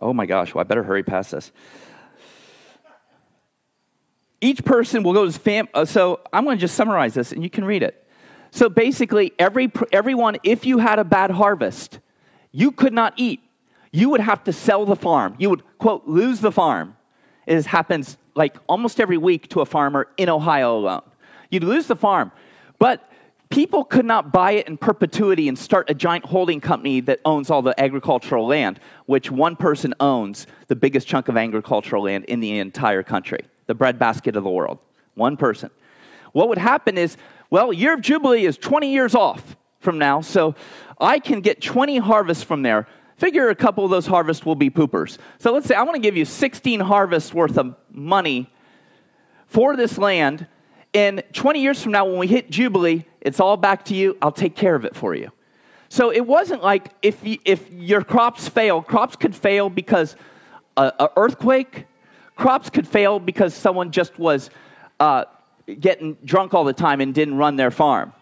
Oh 0.00 0.12
my 0.12 0.26
gosh, 0.26 0.54
well, 0.54 0.60
I 0.60 0.64
better 0.64 0.82
hurry 0.82 1.02
past 1.02 1.30
this. 1.30 1.52
Each 4.40 4.64
person 4.64 5.02
will 5.02 5.12
go 5.12 5.20
to 5.20 5.26
his 5.26 5.38
fam. 5.38 5.68
Uh, 5.72 5.84
so 5.84 6.20
I'm 6.32 6.44
going 6.44 6.58
to 6.58 6.60
just 6.60 6.74
summarize 6.74 7.14
this 7.14 7.32
and 7.32 7.42
you 7.42 7.48
can 7.48 7.64
read 7.64 7.82
it. 7.82 8.06
So 8.50 8.68
basically, 8.68 9.32
every, 9.38 9.72
everyone, 9.92 10.36
if 10.42 10.66
you 10.66 10.78
had 10.78 10.98
a 10.98 11.04
bad 11.04 11.30
harvest, 11.30 12.00
you 12.52 12.70
could 12.70 12.92
not 12.92 13.14
eat. 13.16 13.40
You 13.94 14.08
would 14.08 14.20
have 14.20 14.42
to 14.44 14.52
sell 14.52 14.84
the 14.84 14.96
farm. 14.96 15.36
You 15.38 15.50
would, 15.50 15.62
quote, 15.78 16.04
lose 16.04 16.40
the 16.40 16.50
farm. 16.50 16.96
It 17.46 17.64
happens 17.64 18.18
like 18.34 18.56
almost 18.66 18.98
every 18.98 19.16
week 19.16 19.46
to 19.50 19.60
a 19.60 19.64
farmer 19.64 20.08
in 20.16 20.28
Ohio 20.28 20.76
alone. 20.76 21.02
You'd 21.48 21.62
lose 21.62 21.86
the 21.86 21.94
farm. 21.94 22.32
But 22.80 23.08
people 23.50 23.84
could 23.84 24.04
not 24.04 24.32
buy 24.32 24.52
it 24.52 24.66
in 24.66 24.78
perpetuity 24.78 25.46
and 25.46 25.56
start 25.56 25.88
a 25.90 25.94
giant 25.94 26.24
holding 26.24 26.60
company 26.60 27.02
that 27.02 27.20
owns 27.24 27.50
all 27.50 27.62
the 27.62 27.80
agricultural 27.80 28.48
land, 28.48 28.80
which 29.06 29.30
one 29.30 29.54
person 29.54 29.94
owns 30.00 30.48
the 30.66 30.74
biggest 30.74 31.06
chunk 31.06 31.28
of 31.28 31.36
agricultural 31.36 32.02
land 32.02 32.24
in 32.24 32.40
the 32.40 32.58
entire 32.58 33.04
country, 33.04 33.44
the 33.66 33.76
breadbasket 33.76 34.34
of 34.34 34.42
the 34.42 34.50
world. 34.50 34.80
One 35.14 35.36
person. 35.36 35.70
What 36.32 36.48
would 36.48 36.58
happen 36.58 36.98
is, 36.98 37.16
well, 37.48 37.72
year 37.72 37.94
of 37.94 38.00
Jubilee 38.00 38.44
is 38.44 38.58
20 38.58 38.92
years 38.92 39.14
off 39.14 39.56
from 39.78 39.98
now, 39.98 40.20
so 40.20 40.56
I 41.00 41.20
can 41.20 41.40
get 41.42 41.62
20 41.62 41.98
harvests 41.98 42.42
from 42.42 42.62
there. 42.62 42.88
Figure 43.16 43.48
a 43.48 43.54
couple 43.54 43.84
of 43.84 43.90
those 43.90 44.06
harvests 44.06 44.44
will 44.44 44.56
be 44.56 44.70
poopers. 44.70 45.18
So 45.38 45.52
let's 45.52 45.66
say 45.66 45.74
I 45.74 45.82
want 45.82 45.94
to 45.94 46.00
give 46.00 46.16
you 46.16 46.24
16 46.24 46.80
harvests 46.80 47.32
worth 47.32 47.56
of 47.58 47.76
money 47.90 48.50
for 49.46 49.76
this 49.76 49.98
land 49.98 50.48
and 50.94 51.24
20 51.32 51.60
years 51.60 51.82
from 51.82 51.92
now, 51.92 52.04
when 52.06 52.18
we 52.18 52.28
hit 52.28 52.50
Jubilee, 52.50 53.04
it's 53.20 53.40
all 53.40 53.56
back 53.56 53.84
to 53.86 53.94
you. 53.94 54.16
I'll 54.22 54.32
take 54.32 54.54
care 54.54 54.76
of 54.76 54.84
it 54.84 54.94
for 54.94 55.14
you. 55.14 55.32
So 55.88 56.10
it 56.10 56.24
wasn't 56.24 56.62
like 56.62 56.92
if, 57.02 57.24
you, 57.24 57.38
if 57.44 57.70
your 57.72 58.02
crops 58.02 58.48
fail, 58.48 58.80
crops 58.80 59.16
could 59.16 59.34
fail 59.34 59.68
because 59.68 60.16
an 60.76 60.92
earthquake, 61.16 61.86
crops 62.36 62.70
could 62.70 62.86
fail 62.86 63.18
because 63.18 63.54
someone 63.54 63.90
just 63.90 64.18
was 64.18 64.50
uh, 65.00 65.24
getting 65.80 66.16
drunk 66.24 66.54
all 66.54 66.64
the 66.64 66.72
time 66.72 67.00
and 67.00 67.12
didn't 67.12 67.36
run 67.36 67.56
their 67.56 67.70
farm. 67.70 68.12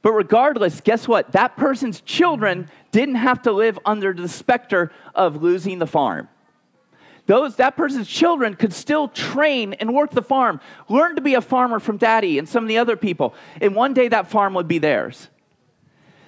But 0.00 0.12
regardless, 0.12 0.80
guess 0.80 1.06
what? 1.06 1.32
That 1.32 1.56
person's 1.56 2.00
children 2.02 2.68
didn't 2.94 3.16
have 3.16 3.42
to 3.42 3.52
live 3.52 3.78
under 3.84 4.12
the 4.12 4.28
specter 4.28 4.90
of 5.14 5.42
losing 5.42 5.78
the 5.78 5.86
farm 5.86 6.28
those, 7.26 7.56
that 7.56 7.76
person's 7.76 8.08
children 8.08 8.54
could 8.54 8.72
still 8.72 9.08
train 9.08 9.72
and 9.74 9.94
work 9.94 10.10
the 10.10 10.22
farm, 10.22 10.60
learn 10.88 11.16
to 11.16 11.22
be 11.22 11.34
a 11.34 11.40
farmer 11.40 11.80
from 11.80 11.96
daddy 11.96 12.38
and 12.38 12.48
some 12.48 12.64
of 12.64 12.68
the 12.68 12.78
other 12.78 12.96
people. 12.96 13.34
And 13.60 13.74
one 13.74 13.94
day 13.94 14.08
that 14.08 14.28
farm 14.28 14.54
would 14.54 14.68
be 14.68 14.78
theirs. 14.78 15.28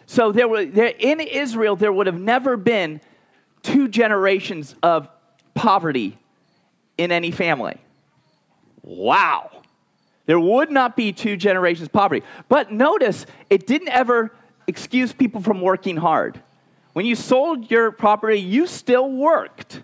So 0.06 0.32
there 0.32 0.48
were, 0.48 0.64
there, 0.64 0.94
in 0.98 1.20
Israel, 1.20 1.76
there 1.76 1.92
would 1.92 2.06
have 2.06 2.18
never 2.18 2.56
been 2.56 3.00
two 3.62 3.88
generations 3.88 4.74
of 4.82 5.08
poverty 5.54 6.16
in 6.96 7.12
any 7.12 7.30
family. 7.30 7.76
Wow. 8.82 9.50
There 10.24 10.40
would 10.40 10.70
not 10.70 10.96
be 10.96 11.12
two 11.12 11.36
generations 11.36 11.88
poverty. 11.88 12.24
But 12.48 12.72
notice, 12.72 13.26
it 13.50 13.66
didn't 13.66 13.88
ever 13.88 14.32
excuse 14.66 15.12
people 15.12 15.42
from 15.42 15.60
working 15.60 15.96
hard. 15.96 16.40
When 16.96 17.04
you 17.04 17.14
sold 17.14 17.70
your 17.70 17.90
property, 17.90 18.40
you 18.40 18.66
still 18.66 19.12
worked. 19.12 19.82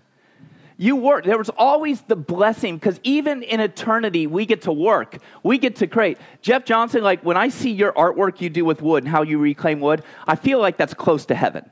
You 0.77 0.95
worked. 0.95 1.27
There 1.27 1.37
was 1.37 1.51
always 1.55 2.01
the 2.01 2.15
blessing 2.15 2.77
because 2.77 2.99
even 3.03 3.43
in 3.43 3.59
eternity, 3.59 4.25
we 4.25 4.47
get 4.47 4.63
to 4.63 4.71
work. 4.71 5.19
We 5.43 5.59
get 5.59 5.75
to 5.75 5.85
create. 5.85 6.17
Jeff 6.41 6.65
Johnson, 6.65 7.03
like 7.03 7.23
when 7.23 7.37
I 7.37 7.49
see 7.49 7.69
your 7.69 7.91
artwork 7.93 8.41
you 8.41 8.49
do 8.49 8.65
with 8.65 8.81
wood 8.81 9.03
and 9.03 9.11
how 9.11 9.21
you 9.21 9.37
reclaim 9.37 9.79
wood, 9.79 10.03
I 10.25 10.35
feel 10.35 10.59
like 10.59 10.75
that's 10.75 10.95
close 10.95 11.27
to 11.27 11.35
heaven. 11.35 11.69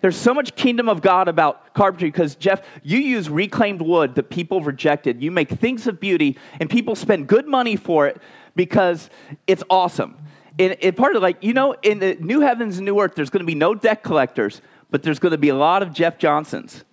There's 0.00 0.16
so 0.16 0.32
much 0.32 0.54
kingdom 0.54 0.88
of 0.88 1.02
God 1.02 1.26
about 1.26 1.74
carpentry 1.74 2.12
because, 2.12 2.36
Jeff, 2.36 2.64
you 2.84 3.00
use 3.00 3.28
reclaimed 3.28 3.82
wood 3.82 4.14
that 4.14 4.30
people 4.30 4.60
rejected. 4.60 5.24
You 5.24 5.32
make 5.32 5.48
things 5.48 5.88
of 5.88 5.98
beauty, 5.98 6.38
and 6.60 6.70
people 6.70 6.94
spend 6.94 7.26
good 7.26 7.48
money 7.48 7.74
for 7.74 8.06
it 8.06 8.22
because 8.54 9.10
it's 9.48 9.64
awesome. 9.68 10.18
And, 10.58 10.76
and 10.82 10.96
part 10.96 11.16
of 11.16 11.22
like, 11.22 11.42
you 11.42 11.54
know, 11.54 11.74
in 11.82 11.98
the 11.98 12.16
new 12.16 12.40
heavens 12.40 12.78
and 12.78 12.84
new 12.84 13.00
earth, 13.00 13.14
there's 13.14 13.30
going 13.30 13.40
to 13.40 13.46
be 13.46 13.54
no 13.54 13.74
debt 13.74 14.02
collectors, 14.02 14.60
but 14.90 15.02
there's 15.02 15.18
going 15.18 15.32
to 15.32 15.38
be 15.38 15.48
a 15.48 15.54
lot 15.54 15.82
of 15.82 15.92
Jeff 15.92 16.18
Johnsons, 16.18 16.84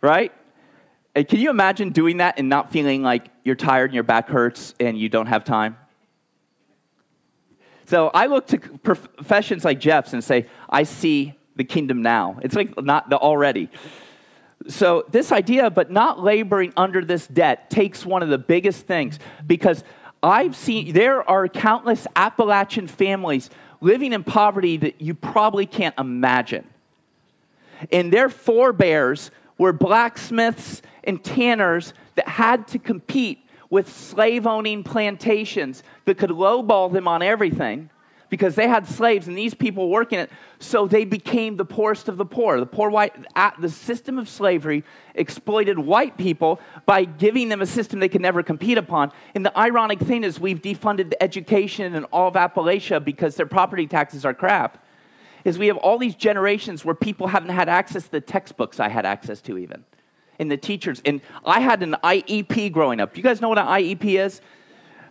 right? 0.00 0.32
can 1.24 1.40
you 1.40 1.50
imagine 1.50 1.90
doing 1.90 2.18
that 2.18 2.38
and 2.38 2.48
not 2.48 2.70
feeling 2.70 3.02
like 3.02 3.28
you're 3.42 3.56
tired 3.56 3.86
and 3.86 3.94
your 3.94 4.04
back 4.04 4.28
hurts 4.28 4.74
and 4.78 4.96
you 4.96 5.08
don't 5.08 5.26
have 5.26 5.42
time? 5.42 5.76
So 7.86 8.08
I 8.12 8.26
look 8.26 8.46
to 8.48 8.58
professions 8.58 9.64
like 9.64 9.80
Jeff's 9.80 10.12
and 10.12 10.22
say, 10.22 10.46
I 10.68 10.82
see 10.82 11.34
the 11.56 11.64
kingdom 11.64 12.02
now. 12.02 12.38
It's 12.42 12.54
like 12.54 12.80
not 12.82 13.08
the 13.08 13.16
already. 13.16 13.70
So 14.68 15.04
this 15.10 15.32
idea, 15.32 15.70
but 15.70 15.90
not 15.90 16.22
laboring 16.22 16.72
under 16.76 17.04
this 17.04 17.26
debt, 17.26 17.70
takes 17.70 18.04
one 18.04 18.22
of 18.22 18.28
the 18.28 18.38
biggest 18.38 18.86
things 18.86 19.18
because 19.46 19.82
I've 20.22 20.56
seen 20.56 20.92
there 20.92 21.28
are 21.28 21.48
countless 21.48 22.06
Appalachian 22.16 22.88
families 22.88 23.50
living 23.80 24.12
in 24.12 24.24
poverty 24.24 24.76
that 24.78 25.00
you 25.00 25.14
probably 25.14 25.66
can't 25.66 25.94
imagine. 25.98 26.66
And 27.92 28.12
their 28.12 28.28
forebears 28.28 29.30
were 29.56 29.72
blacksmiths 29.72 30.82
and 31.04 31.22
tanners 31.22 31.94
that 32.16 32.26
had 32.26 32.66
to 32.68 32.78
compete 32.78 33.44
with 33.70 33.92
slave 33.92 34.46
owning 34.46 34.82
plantations 34.82 35.82
that 36.06 36.18
could 36.18 36.30
lowball 36.30 36.92
them 36.92 37.06
on 37.06 37.22
everything 37.22 37.90
because 38.30 38.54
they 38.54 38.68
had 38.68 38.86
slaves 38.86 39.28
and 39.28 39.36
these 39.36 39.54
people 39.54 39.88
working 39.88 40.18
it. 40.18 40.30
So 40.58 40.86
they 40.86 41.04
became 41.04 41.56
the 41.56 41.64
poorest 41.64 42.08
of 42.08 42.16
the 42.16 42.24
poor. 42.24 42.60
The 42.60 42.66
poor 42.66 42.90
white, 42.90 43.14
the 43.58 43.68
system 43.68 44.18
of 44.18 44.28
slavery 44.28 44.84
exploited 45.14 45.78
white 45.78 46.16
people 46.16 46.60
by 46.86 47.04
giving 47.04 47.48
them 47.48 47.60
a 47.60 47.66
system 47.66 48.00
they 48.00 48.08
could 48.08 48.20
never 48.20 48.42
compete 48.42 48.78
upon. 48.78 49.12
And 49.34 49.44
the 49.44 49.56
ironic 49.58 50.00
thing 50.00 50.24
is, 50.24 50.38
we've 50.38 50.60
defunded 50.60 51.10
the 51.10 51.22
education 51.22 51.94
in 51.94 52.04
all 52.04 52.28
of 52.28 52.34
Appalachia 52.34 53.04
because 53.04 53.36
their 53.36 53.46
property 53.46 53.86
taxes 53.86 54.24
are 54.24 54.34
crap. 54.34 54.84
Is 55.44 55.58
we 55.58 55.68
have 55.68 55.76
all 55.78 55.98
these 55.98 56.16
generations 56.16 56.84
where 56.84 56.94
people 56.94 57.28
haven't 57.28 57.50
had 57.50 57.68
access 57.68 58.04
to 58.04 58.10
the 58.10 58.20
textbooks 58.20 58.80
I 58.80 58.88
had 58.88 59.06
access 59.06 59.40
to, 59.42 59.56
even 59.56 59.84
and 60.38 60.50
the 60.50 60.56
teachers. 60.56 61.02
And 61.04 61.20
I 61.44 61.60
had 61.60 61.82
an 61.82 61.96
IEP 62.04 62.72
growing 62.72 63.00
up. 63.00 63.16
You 63.16 63.22
guys 63.22 63.40
know 63.40 63.48
what 63.48 63.58
an 63.58 63.66
IEP 63.66 64.24
is? 64.24 64.40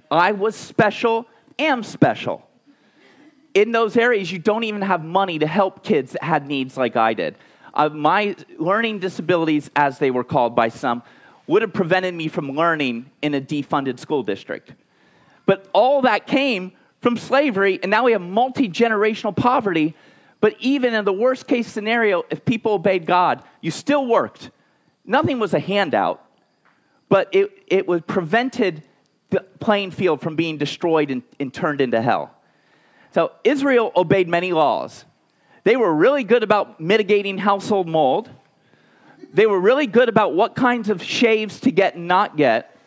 I 0.09 0.32
was 0.32 0.55
special, 0.55 1.28
am 1.59 1.84
special. 1.84 2.47
In 3.58 3.72
those 3.72 3.97
areas, 3.97 4.32
you 4.32 4.38
don't 4.38 4.66
even 4.66 4.84
have 4.84 5.03
money 5.03 5.39
to 5.39 5.47
help 5.47 5.84
kids 5.84 6.12
that 6.12 6.22
had 6.22 6.45
needs 6.45 6.78
like 6.78 6.95
I 6.95 7.16
did. 7.16 7.34
Uh, 7.74 7.89
my 7.89 8.36
learning 8.60 8.99
disabilities, 8.99 9.72
as 9.76 9.97
they 9.97 10.12
were 10.12 10.24
called 10.24 10.55
by 10.55 10.70
some, 10.70 11.01
would 11.47 11.64
have 11.64 11.74
prevented 11.74 12.14
me 12.14 12.28
from 12.28 12.51
learning 12.51 13.10
in 13.24 13.34
a 13.34 13.41
defunded 13.41 13.97
school 13.97 14.22
district. 14.22 14.74
But 15.47 15.68
all 15.74 16.03
that 16.03 16.28
came 16.28 16.74
from 17.01 17.18
slavery, 17.18 17.80
and 17.82 17.89
now 17.89 18.03
we 18.03 18.12
have 18.12 18.22
multi 18.22 18.70
generational 18.70 19.36
poverty. 19.36 19.95
But 20.39 20.55
even 20.60 20.93
in 20.93 21.03
the 21.03 21.12
worst 21.12 21.47
case 21.47 21.68
scenario, 21.68 22.26
if 22.30 22.45
people 22.45 22.74
obeyed 22.74 23.08
God, 23.08 23.41
you 23.62 23.72
still 23.72 24.05
worked. 24.05 24.51
Nothing 25.03 25.39
was 25.39 25.55
a 25.55 25.60
handout, 25.60 26.24
but 27.10 27.28
it, 27.32 27.49
it 27.66 27.88
was 27.88 28.01
prevented 28.01 28.84
the 29.32 29.39
playing 29.60 29.89
field 29.89 30.22
from 30.22 30.36
being 30.36 30.60
destroyed 30.60 31.10
and, 31.10 31.24
and 31.39 31.51
turned 31.51 31.82
into 31.82 31.99
hell. 32.03 32.37
So 33.18 33.32
Israel 33.43 33.91
obeyed 33.95 34.28
many 34.28 34.53
laws. 34.53 35.03
They 35.63 35.76
were 35.76 35.91
really 35.91 36.24
good 36.24 36.43
about 36.43 36.80
mitigating 36.80 37.39
household 37.39 37.88
mold. 37.88 38.30
They 39.34 39.47
were 39.47 39.59
really 39.59 39.88
good 39.88 40.07
about 40.07 40.36
what 40.36 40.55
kinds 40.55 40.88
of 40.88 41.01
shaves 41.01 41.59
to 41.61 41.72
get 41.72 41.95
and 41.95 42.07
not 42.07 42.38
get. 42.38 42.78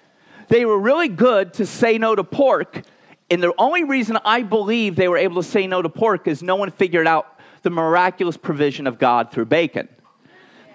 They 0.47 0.65
were 0.65 0.79
really 0.79 1.09
good 1.09 1.55
to 1.55 1.67
say 1.67 1.99
no 1.99 2.15
to 2.15 2.23
pork. 2.23 2.83
And 3.29 3.43
the 3.43 3.53
only 3.59 3.83
reason 3.83 4.19
I 4.25 4.43
believe 4.43 4.95
they 4.95 5.09
were 5.09 5.17
able 5.17 5.43
to 5.43 5.49
say 5.49 5.67
no 5.67 5.83
to 5.83 5.89
pork 5.89 6.29
is 6.29 6.45
no 6.45 6.55
one 6.55 6.71
figured 6.71 7.09
out 7.09 7.41
the 7.63 7.71
miraculous 7.71 8.37
provision 8.37 8.87
of 8.87 9.01
God 9.01 9.33
through 9.33 9.47
bacon. 9.47 9.89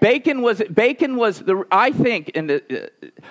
Bacon 0.00 0.42
was 0.42 0.60
bacon 0.70 1.16
was 1.16 1.38
the 1.38 1.64
I 1.72 1.92
think 1.92 2.32
and 2.34 2.50
the, 2.50 2.90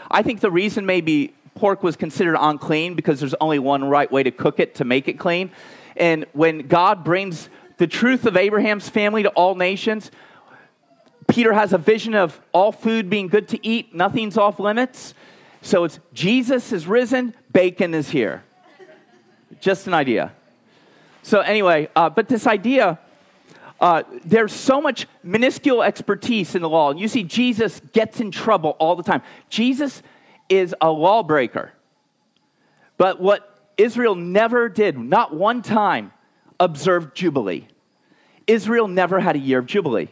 I 0.10 0.24
think 0.24 0.40
the 0.40 0.50
reason 0.50 0.88
maybe 0.88 1.36
pork 1.54 1.84
was 1.84 1.96
considered 1.96 2.36
unclean 2.40 2.96
because 2.96 3.20
there's 3.20 3.36
only 3.36 3.60
one 3.60 3.84
right 3.84 4.12
way 4.12 4.24
to 4.24 4.32
cook 4.32 4.60
it 4.60 4.74
to 4.76 4.86
make 4.86 5.08
it 5.08 5.20
clean. 5.20 5.52
And 5.96 6.26
when 6.34 6.68
God 6.68 7.04
brings 7.04 7.50
the 7.78 7.88
truth 7.88 8.26
of 8.26 8.38
Abraham's 8.38 8.90
family 8.90 9.24
to 9.24 9.30
all 9.30 9.56
nations, 9.56 10.12
Peter 11.28 11.54
has 11.54 11.74
a 11.74 11.78
vision 11.78 12.16
of 12.16 12.40
all 12.52 12.72
food 12.72 13.10
being 13.10 13.28
good 13.28 13.48
to 13.50 13.66
eat, 13.66 13.94
nothing's 13.94 14.38
off 14.38 14.60
limits. 14.60 15.14
So 15.62 15.84
it's 15.84 16.00
Jesus 16.14 16.72
is 16.72 16.86
risen, 16.86 17.34
bacon 17.52 17.94
is 17.94 18.10
here. 18.10 18.44
Just 19.60 19.88
an 19.88 19.94
idea. 19.94 20.34
So, 21.24 21.40
anyway, 21.40 21.90
uh, 21.96 22.10
but 22.10 22.28
this 22.28 22.46
idea, 22.46 23.00
uh, 23.82 24.04
there's 24.24 24.54
so 24.54 24.80
much 24.80 25.08
minuscule 25.24 25.82
expertise 25.82 26.54
in 26.54 26.62
the 26.62 26.70
law. 26.70 26.92
And 26.92 27.00
you 27.00 27.08
see, 27.08 27.24
Jesus 27.24 27.82
gets 27.94 28.20
in 28.20 28.30
trouble 28.30 28.76
all 28.80 28.96
the 28.96 29.02
time. 29.02 29.24
Jesus 29.50 30.04
is 30.50 30.76
a 30.82 30.92
lawbreaker. 30.92 31.72
But 32.98 33.20
what 33.20 33.55
Israel 33.78 34.16
never 34.16 34.70
did, 34.70 34.98
not 34.98 35.36
one 35.36 35.62
time, 35.62 36.12
observe 36.60 37.14
Jubilee. 37.14 37.68
Israel 38.48 38.88
never 38.88 39.20
had 39.20 39.36
a 39.36 39.40
year 39.40 39.60
of 39.60 39.66
Jubilee. 39.66 40.10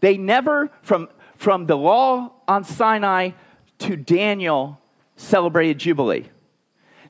They 0.00 0.16
never, 0.16 0.70
from, 0.82 1.08
from 1.36 1.66
the 1.66 1.76
law 1.76 2.32
on 2.46 2.64
Sinai 2.64 3.30
to 3.78 3.96
Daniel, 3.96 4.80
celebrated 5.16 5.78
Jubilee. 5.78 6.28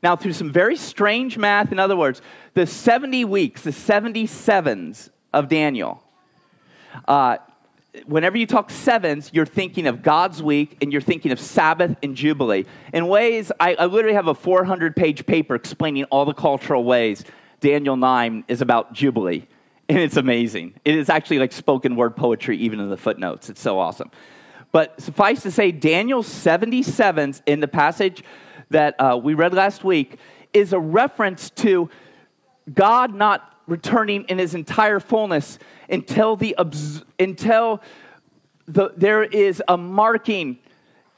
Now, 0.03 0.16
through 0.16 0.35
some 0.35 0.53
very 0.53 0.76
strange 0.76 1.39
math, 1.39 1.72
in 1.72 1.78
other 1.78 1.97
words, 1.97 2.20
the 2.53 2.66
70 2.66 3.24
weeks, 3.24 3.62
the 3.62 3.70
77s 3.70 5.11
of 5.32 5.49
Daniel, 5.49 6.03
uh, 7.09 7.39
whenever 8.07 8.37
you 8.37 8.47
talk 8.47 8.71
sevens, 8.71 9.31
you're 9.33 9.47
thinking 9.47 9.87
of 9.87 10.03
God's 10.03 10.43
week 10.43 10.77
and 10.83 10.93
you're 10.93 11.01
thinking 11.01 11.33
of 11.33 11.41
Sabbath 11.41 11.97
and 12.03 12.17
Jubilee. 12.17 12.67
In 12.93 13.07
ways, 13.07 13.53
I, 13.61 13.75
I 13.75 13.87
literally 13.87 14.15
have 14.15 14.27
a 14.27 14.35
400 14.35 14.97
page 14.97 15.27
paper 15.27 15.55
explaining 15.55 16.05
all 16.05 16.25
the 16.25 16.35
cultural 16.35 16.85
ways 16.85 17.25
Daniel 17.61 17.97
9 17.97 18.45
is 18.49 18.61
about 18.61 18.93
Jubilee. 18.93 19.47
And 19.89 19.99
it's 19.99 20.17
amazing. 20.17 20.75
It 20.85 20.97
is 20.97 21.09
actually 21.09 21.39
like 21.39 21.53
spoken 21.53 21.95
word 21.97 22.17
poetry, 22.17 22.57
even 22.59 22.81
in 22.81 22.91
the 22.91 22.97
footnotes. 22.97 23.49
It's 23.49 23.61
so 23.61 23.79
awesome. 23.79 24.11
But 24.73 25.01
suffice 25.01 25.43
to 25.43 25.51
say, 25.51 25.71
Daniel 25.71 26.23
77s 26.23 27.43
in 27.47 27.61
the 27.61 27.69
passage 27.69 28.25
that 28.71 28.99
uh, 28.99 29.19
we 29.23 29.35
read 29.35 29.55
last 29.55 29.85
week 29.85 30.19
is 30.53 30.73
a 30.73 30.79
reference 30.79 31.51
to 31.51 31.89
God 32.73 33.15
not 33.15 33.55
returning 33.67 34.25
in 34.25 34.39
his 34.39 34.55
entire 34.55 35.01
fullness 35.01 35.59
until, 35.89 36.37
the, 36.37 36.57
until 37.18 37.82
the, 38.66 38.93
there 38.97 39.22
is 39.22 39.62
a 39.68 39.76
marking 39.76 40.59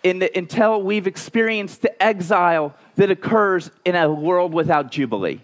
in 0.02 0.18
the, 0.20 0.38
until 0.38 0.82
we've 0.82 1.06
experienced 1.06 1.82
the 1.82 2.02
exile 2.02 2.74
that 2.96 3.10
occurs 3.10 3.70
in 3.84 3.94
a 3.94 4.10
world 4.12 4.52
without 4.52 4.90
Jubilee 4.90 5.40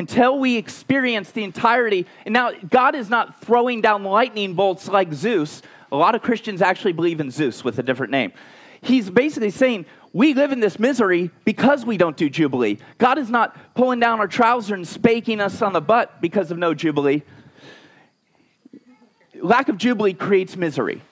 until 0.00 0.38
we 0.38 0.56
experience 0.56 1.30
the 1.30 1.44
entirety. 1.44 2.06
And 2.24 2.32
now, 2.32 2.52
God 2.70 2.94
is 2.94 3.10
not 3.10 3.42
throwing 3.42 3.82
down 3.82 4.02
lightning 4.02 4.54
bolts 4.54 4.88
like 4.88 5.12
Zeus. 5.12 5.60
A 5.92 5.96
lot 5.96 6.14
of 6.14 6.22
Christians 6.22 6.62
actually 6.62 6.92
believe 6.92 7.20
in 7.20 7.30
Zeus 7.30 7.62
with 7.62 7.78
a 7.78 7.82
different 7.82 8.10
name. 8.10 8.32
He's 8.80 9.10
basically 9.10 9.50
saying, 9.50 9.84
we 10.12 10.32
live 10.32 10.52
in 10.52 10.60
this 10.60 10.78
misery 10.78 11.30
because 11.44 11.84
we 11.84 11.98
don't 11.98 12.16
do 12.16 12.30
Jubilee. 12.30 12.78
God 12.98 13.18
is 13.18 13.30
not 13.30 13.74
pulling 13.74 14.00
down 14.00 14.20
our 14.20 14.26
trousers 14.26 14.70
and 14.72 14.88
spanking 14.88 15.40
us 15.40 15.60
on 15.60 15.74
the 15.74 15.80
butt 15.80 16.20
because 16.20 16.50
of 16.50 16.58
no 16.58 16.72
Jubilee. 16.72 17.22
Lack 19.42 19.68
of 19.68 19.78
Jubilee 19.78 20.14
creates 20.14 20.56
misery. 20.56 21.02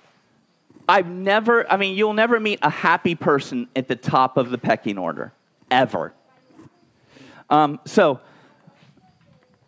I've 0.89 1.09
never, 1.09 1.71
I 1.71 1.77
mean, 1.77 1.97
you'll 1.97 2.15
never 2.15 2.41
meet 2.41 2.61
a 2.63 2.71
happy 2.71 3.15
person 3.15 3.69
at 3.77 3.89
the 3.89 3.97
top 3.97 4.37
of 4.37 4.51
the 4.51 4.59
pecking 4.59 4.97
order, 4.97 5.33
ever. 5.71 6.15
Um, 7.51 7.79
so, 7.85 8.21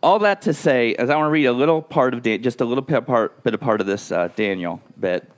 all 0.01 0.17
that 0.19 0.41
to 0.43 0.53
say, 0.53 0.95
as 0.95 1.11
I 1.11 1.15
want 1.15 1.27
to 1.27 1.31
read 1.31 1.45
a 1.45 1.53
little 1.53 1.81
part 1.81 2.15
of 2.15 2.23
Dan- 2.23 2.41
just 2.41 2.59
a 2.59 2.65
little 2.65 2.81
bit, 2.81 3.05
part, 3.05 3.43
bit 3.43 3.53
of 3.53 3.59
part 3.59 3.81
of 3.81 3.87
this 3.87 4.11
uh, 4.11 4.29
Daniel 4.35 4.81
bit. 4.99 5.31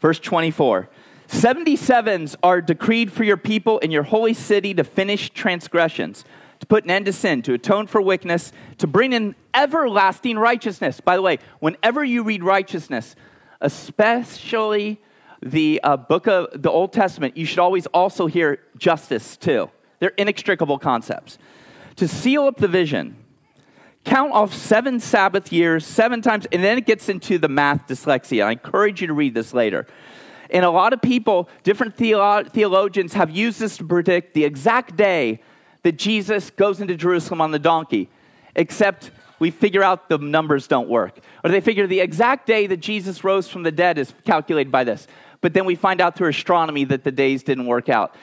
Verse 0.00 0.20
24. 0.20 0.88
77s 1.28 2.36
are 2.42 2.62
decreed 2.62 3.12
for 3.12 3.24
your 3.24 3.36
people 3.36 3.78
in 3.80 3.90
your 3.90 4.04
holy 4.04 4.32
city 4.32 4.72
to 4.74 4.84
finish 4.84 5.28
transgressions, 5.30 6.24
to 6.60 6.66
put 6.66 6.84
an 6.84 6.90
end 6.90 7.06
to 7.06 7.12
sin, 7.12 7.42
to 7.42 7.54
atone 7.54 7.86
for 7.86 8.00
wickedness, 8.00 8.52
to 8.78 8.86
bring 8.86 9.12
in 9.12 9.34
everlasting 9.54 10.38
righteousness. 10.38 11.00
By 11.00 11.16
the 11.16 11.22
way, 11.22 11.38
whenever 11.60 12.04
you 12.04 12.22
read 12.22 12.42
righteousness, 12.42 13.14
especially 13.60 15.00
the 15.42 15.80
uh, 15.82 15.96
book 15.96 16.26
of 16.26 16.48
the 16.54 16.70
Old 16.70 16.92
Testament, 16.92 17.36
you 17.36 17.46
should 17.46 17.58
always 17.58 17.86
also 17.86 18.26
hear 18.26 18.60
justice 18.76 19.36
too. 19.36 19.70
They're 20.00 20.10
inextricable 20.10 20.78
concepts 20.78 21.38
to 21.96 22.06
seal 22.06 22.44
up 22.44 22.56
the 22.56 22.68
vision, 22.68 23.16
count 24.04 24.32
off 24.32 24.54
seven 24.54 25.00
Sabbath 25.00 25.52
years, 25.52 25.84
seven 25.84 26.22
times, 26.22 26.46
and 26.52 26.62
then 26.62 26.78
it 26.78 26.86
gets 26.86 27.08
into 27.08 27.38
the 27.38 27.48
math 27.48 27.88
dyslexia. 27.88 28.44
I 28.44 28.52
encourage 28.52 29.00
you 29.00 29.08
to 29.08 29.12
read 29.12 29.34
this 29.34 29.52
later. 29.52 29.86
And 30.50 30.64
a 30.64 30.70
lot 30.70 30.92
of 30.92 31.02
people, 31.02 31.48
different 31.62 31.96
theolo- 31.96 32.48
theologians, 32.48 33.12
have 33.14 33.30
used 33.30 33.60
this 33.60 33.76
to 33.78 33.84
predict 33.84 34.34
the 34.34 34.44
exact 34.44 34.96
day 34.96 35.40
that 35.88 35.96
Jesus 35.96 36.50
goes 36.50 36.82
into 36.82 36.94
Jerusalem 36.96 37.40
on 37.40 37.50
the 37.50 37.58
donkey, 37.58 38.10
except 38.54 39.10
we 39.38 39.50
figure 39.50 39.82
out 39.82 40.10
the 40.10 40.18
numbers 40.18 40.66
don't 40.66 40.86
work. 40.86 41.18
Or 41.42 41.48
they 41.48 41.62
figure 41.62 41.86
the 41.86 42.00
exact 42.00 42.46
day 42.46 42.66
that 42.66 42.76
Jesus 42.76 43.24
rose 43.24 43.48
from 43.48 43.62
the 43.62 43.72
dead 43.72 43.96
is 43.96 44.12
calculated 44.26 44.70
by 44.70 44.84
this. 44.84 45.06
But 45.40 45.54
then 45.54 45.64
we 45.64 45.76
find 45.76 46.02
out 46.02 46.14
through 46.14 46.28
astronomy 46.28 46.84
that 46.84 47.04
the 47.04 47.10
days 47.10 47.42
didn't 47.42 47.64
work 47.64 47.88
out. 47.88 48.14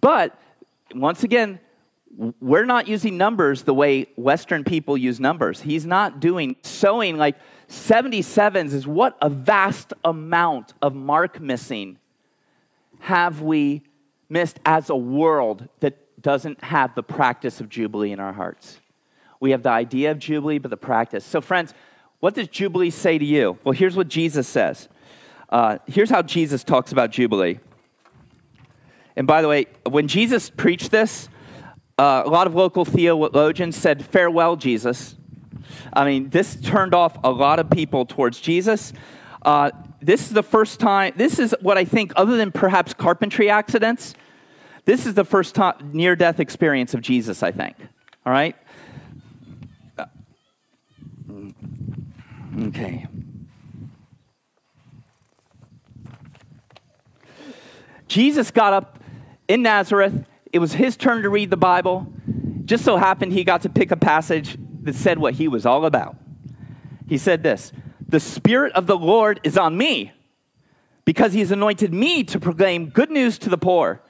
But 0.00 0.38
once 0.94 1.24
again, 1.24 1.58
we're 2.40 2.66
not 2.66 2.86
using 2.86 3.16
numbers 3.16 3.62
the 3.62 3.74
way 3.74 4.06
Western 4.14 4.62
people 4.62 4.96
use 4.96 5.18
numbers. 5.18 5.60
He's 5.60 5.84
not 5.84 6.20
doing 6.20 6.54
sewing 6.62 7.16
like 7.16 7.34
77s 7.68 8.72
is 8.74 8.86
what 8.86 9.18
a 9.20 9.28
vast 9.28 9.92
amount 10.04 10.74
of 10.80 10.94
mark 10.94 11.40
missing 11.40 11.98
have 13.00 13.40
we 13.40 13.82
missed 14.28 14.60
as 14.64 14.88
a 14.88 14.94
world 14.94 15.68
that 15.80 15.98
doesn't 16.22 16.62
have 16.64 16.94
the 16.94 17.02
practice 17.02 17.60
of 17.60 17.68
Jubilee 17.68 18.12
in 18.12 18.20
our 18.20 18.32
hearts. 18.32 18.80
We 19.40 19.50
have 19.50 19.62
the 19.62 19.70
idea 19.70 20.10
of 20.12 20.18
Jubilee, 20.18 20.58
but 20.58 20.70
the 20.70 20.76
practice. 20.76 21.24
So, 21.24 21.40
friends, 21.40 21.74
what 22.20 22.34
does 22.34 22.48
Jubilee 22.48 22.90
say 22.90 23.18
to 23.18 23.24
you? 23.24 23.58
Well, 23.64 23.72
here's 23.72 23.96
what 23.96 24.08
Jesus 24.08 24.46
says. 24.46 24.88
Uh, 25.48 25.78
here's 25.86 26.10
how 26.10 26.22
Jesus 26.22 26.62
talks 26.64 26.92
about 26.92 27.10
Jubilee. 27.10 27.58
And 29.16 29.26
by 29.26 29.42
the 29.42 29.48
way, 29.48 29.66
when 29.88 30.08
Jesus 30.08 30.48
preached 30.48 30.90
this, 30.90 31.28
uh, 31.98 32.22
a 32.24 32.30
lot 32.30 32.46
of 32.46 32.54
local 32.54 32.84
theologians 32.84 33.76
said, 33.76 34.04
Farewell, 34.04 34.56
Jesus. 34.56 35.16
I 35.92 36.04
mean, 36.04 36.30
this 36.30 36.56
turned 36.56 36.94
off 36.94 37.16
a 37.22 37.30
lot 37.30 37.58
of 37.58 37.70
people 37.70 38.06
towards 38.06 38.40
Jesus. 38.40 38.92
Uh, 39.42 39.70
this 40.00 40.22
is 40.22 40.30
the 40.30 40.42
first 40.42 40.80
time, 40.80 41.12
this 41.16 41.38
is 41.38 41.54
what 41.60 41.76
I 41.76 41.84
think, 41.84 42.12
other 42.16 42.36
than 42.36 42.52
perhaps 42.52 42.94
carpentry 42.94 43.50
accidents, 43.50 44.14
this 44.84 45.06
is 45.06 45.14
the 45.14 45.24
first 45.24 45.56
near 45.82 46.16
death 46.16 46.40
experience 46.40 46.94
of 46.94 47.00
Jesus, 47.00 47.42
I 47.42 47.52
think. 47.52 47.76
All 48.26 48.32
right? 48.32 48.56
Uh, 49.98 50.06
okay. 52.66 53.06
Jesus 58.08 58.50
got 58.50 58.72
up 58.72 58.98
in 59.48 59.62
Nazareth. 59.62 60.26
It 60.52 60.58
was 60.58 60.72
his 60.72 60.96
turn 60.96 61.22
to 61.22 61.30
read 61.30 61.50
the 61.50 61.56
Bible. 61.56 62.06
Just 62.64 62.84
so 62.84 62.96
happened 62.96 63.32
he 63.32 63.44
got 63.44 63.62
to 63.62 63.68
pick 63.68 63.90
a 63.90 63.96
passage 63.96 64.58
that 64.82 64.94
said 64.94 65.18
what 65.18 65.34
he 65.34 65.48
was 65.48 65.64
all 65.64 65.86
about. 65.86 66.16
He 67.08 67.18
said 67.18 67.42
this 67.42 67.72
The 68.08 68.20
Spirit 68.20 68.72
of 68.74 68.86
the 68.86 68.96
Lord 68.96 69.40
is 69.44 69.56
on 69.56 69.76
me 69.76 70.12
because 71.04 71.32
he 71.32 71.40
has 71.40 71.50
anointed 71.50 71.92
me 71.92 72.24
to 72.24 72.38
proclaim 72.38 72.90
good 72.90 73.10
news 73.10 73.38
to 73.38 73.48
the 73.48 73.58
poor. 73.58 74.02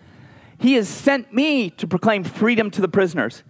He 0.62 0.74
has 0.74 0.88
sent 0.88 1.34
me 1.34 1.70
to 1.70 1.88
proclaim 1.88 2.22
freedom 2.22 2.70
to 2.70 2.80
the 2.80 2.86
prisoners 2.86 3.42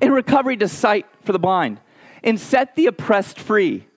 and 0.00 0.14
recovery 0.14 0.56
to 0.58 0.68
sight 0.68 1.04
for 1.22 1.32
the 1.32 1.38
blind 1.38 1.80
and 2.22 2.38
set 2.38 2.76
the 2.76 2.86
oppressed 2.86 3.40
free 3.40 3.88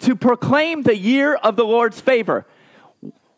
to 0.00 0.14
proclaim 0.14 0.82
the 0.82 0.94
year 0.94 1.36
of 1.36 1.56
the 1.56 1.64
Lord's 1.64 2.02
favor. 2.02 2.46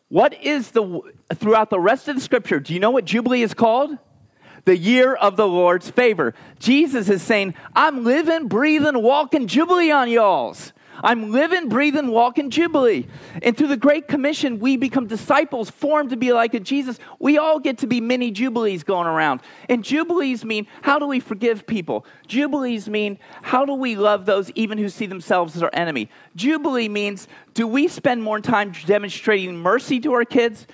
What 0.09 0.34
is 0.43 0.72
the, 0.72 1.03
throughout 1.36 1.70
the 1.70 1.78
rest 1.78 2.09
of 2.09 2.16
the 2.16 2.20
scripture, 2.20 2.59
do 2.59 2.74
you 2.74 2.80
know 2.80 2.91
what 2.91 3.05
Jubilee 3.05 3.43
is 3.43 3.55
called? 3.55 3.97
The 4.64 4.76
year 4.76 5.14
of 5.14 5.36
the 5.36 5.47
Lord's 5.47 5.88
favor. 5.88 6.34
Jesus 6.59 7.09
is 7.09 7.22
saying, 7.22 7.55
I'm 7.76 8.03
living, 8.03 8.49
breathing, 8.49 9.01
walking 9.01 9.47
Jubilee 9.47 9.93
on 9.93 10.11
y'all's. 10.11 10.72
I'm 11.03 11.30
living, 11.30 11.68
breathing, 11.68 12.09
walking 12.09 12.51
Jubilee. 12.51 13.07
And 13.42 13.57
through 13.57 13.68
the 13.68 13.76
Great 13.76 14.09
Commission, 14.09 14.59
we 14.59 14.76
become 14.76 15.07
disciples 15.07 15.70
formed 15.70 16.11
to 16.11 16.16
be 16.16 16.32
like 16.32 16.55
a 16.55 16.61
Jesus. 16.61 16.98
We 17.18 17.38
all 17.38 17.59
get 17.59 17.78
to 17.78 17.86
be 17.86 18.01
mini 18.01 18.30
Jubilees 18.30 18.84
going 18.84 19.07
around. 19.07 19.40
And 19.68 19.84
Jubilees 19.84 20.44
mean 20.44 20.66
how 20.82 20.98
do 20.98 21.07
we 21.07 21.20
forgive 21.20 21.66
people? 21.66 22.07
Jubilees 22.26 22.88
mean 22.88 23.18
how 23.42 23.64
do 23.64 23.74
we 23.74 23.96
love 23.96 24.26
those 24.26 24.51
even 24.53 24.78
who 24.78 24.88
see 24.88 25.07
themselves 25.07 25.57
as 25.57 25.62
our 25.62 25.70
enemy? 25.72 26.11
Jubilee 26.36 26.88
means 26.88 27.28
do 27.55 27.66
we 27.66 27.88
spend 27.88 28.22
more 28.22 28.40
time 28.40 28.72
demonstrating 28.86 29.57
mercy 29.57 30.01
to 30.01 30.12
our 30.12 30.24
kids? 30.24 30.66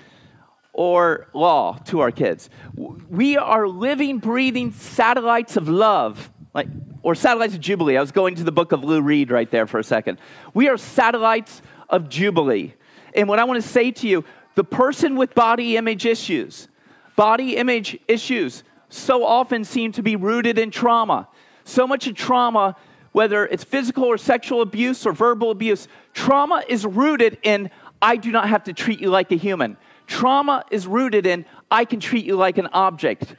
Or 0.73 1.27
law 1.33 1.79
to 1.85 2.01
our 2.01 2.11
kids. 2.11 2.51
We 2.75 3.35
are 3.35 3.67
living, 3.67 4.19
breathing 4.19 4.73
satellites 4.73 5.57
of 5.57 5.67
love 5.67 6.29
like 6.57 6.67
or 7.03 7.13
satellites 7.13 7.53
of 7.53 7.61
Jubilee. 7.61 7.97
I 7.97 8.01
was 8.01 8.11
going 8.11 8.33
to 8.35 8.43
the 8.43 8.51
book 8.51 8.71
of 8.71 8.83
Lou 8.83 8.99
Reed 8.99 9.29
right 9.29 9.49
there 9.49 9.67
for 9.67 9.77
a 9.77 9.83
second. 9.83 10.17
We 10.55 10.67
are 10.67 10.75
satellites 10.75 11.61
of 11.87 12.09
Jubilee. 12.09 12.73
And 13.13 13.29
what 13.29 13.37
I 13.37 13.43
want 13.43 13.61
to 13.61 13.67
say 13.67 13.91
to 13.91 14.07
you, 14.07 14.25
the 14.55 14.63
person 14.63 15.15
with 15.15 15.35
body 15.35 15.77
image 15.77 16.07
issues, 16.07 16.67
body 17.15 17.57
image 17.57 17.99
issues 18.07 18.63
so 18.89 19.23
often 19.23 19.63
seem 19.63 19.91
to 19.93 20.01
be 20.01 20.15
rooted 20.15 20.57
in 20.57 20.71
trauma. 20.71 21.27
So 21.63 21.85
much 21.85 22.07
of 22.07 22.15
trauma, 22.15 22.75
whether 23.11 23.45
it's 23.45 23.63
physical 23.63 24.05
or 24.05 24.17
sexual 24.17 24.63
abuse 24.63 25.05
or 25.05 25.13
verbal 25.13 25.51
abuse, 25.51 25.87
trauma 26.13 26.63
is 26.67 26.87
rooted 26.87 27.37
in 27.43 27.69
I 28.01 28.15
do 28.15 28.31
not 28.31 28.49
have 28.49 28.63
to 28.63 28.73
treat 28.73 28.99
you 28.99 29.11
like 29.11 29.31
a 29.31 29.35
human. 29.35 29.77
Trauma 30.07 30.63
is 30.71 30.87
rooted 30.87 31.27
in 31.27 31.45
I 31.69 31.85
can 31.85 31.99
treat 31.99 32.25
you 32.25 32.35
like 32.35 32.57
an 32.57 32.67
object. 32.73 33.35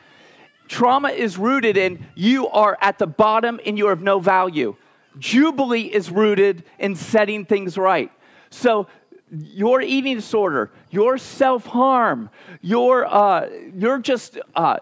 Trauma 0.68 1.08
is 1.08 1.38
rooted 1.38 1.76
in 1.76 2.06
you 2.14 2.48
are 2.48 2.76
at 2.80 2.98
the 2.98 3.06
bottom 3.06 3.58
and 3.64 3.76
you 3.78 3.88
are 3.88 3.92
of 3.92 4.02
no 4.02 4.20
value. 4.20 4.76
Jubilee 5.18 5.82
is 5.82 6.10
rooted 6.10 6.64
in 6.78 6.94
setting 6.94 7.44
things 7.44 7.76
right. 7.76 8.12
So, 8.50 8.86
your 9.30 9.82
eating 9.82 10.16
disorder, 10.16 10.70
your 10.90 11.18
self 11.18 11.66
harm, 11.66 12.30
your, 12.62 13.06
uh, 13.06 13.48
your 13.74 13.98
just 13.98 14.38
uh, 14.54 14.78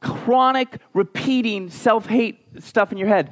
chronic 0.00 0.78
repeating 0.94 1.70
self 1.70 2.06
hate 2.06 2.40
stuff 2.60 2.92
in 2.92 2.98
your 2.98 3.08
head 3.08 3.30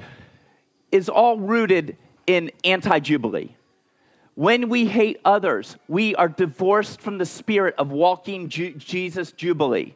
is 0.91 1.09
all 1.09 1.39
rooted 1.39 1.97
in 2.27 2.51
anti 2.63 2.99
Jubilee. 2.99 3.55
When 4.35 4.69
we 4.69 4.85
hate 4.85 5.19
others, 5.25 5.75
we 5.87 6.15
are 6.15 6.29
divorced 6.29 7.01
from 7.01 7.17
the 7.17 7.25
spirit 7.25 7.75
of 7.77 7.91
walking 7.91 8.47
Ju- 8.47 8.73
Jesus 8.75 9.31
Jubilee. 9.31 9.95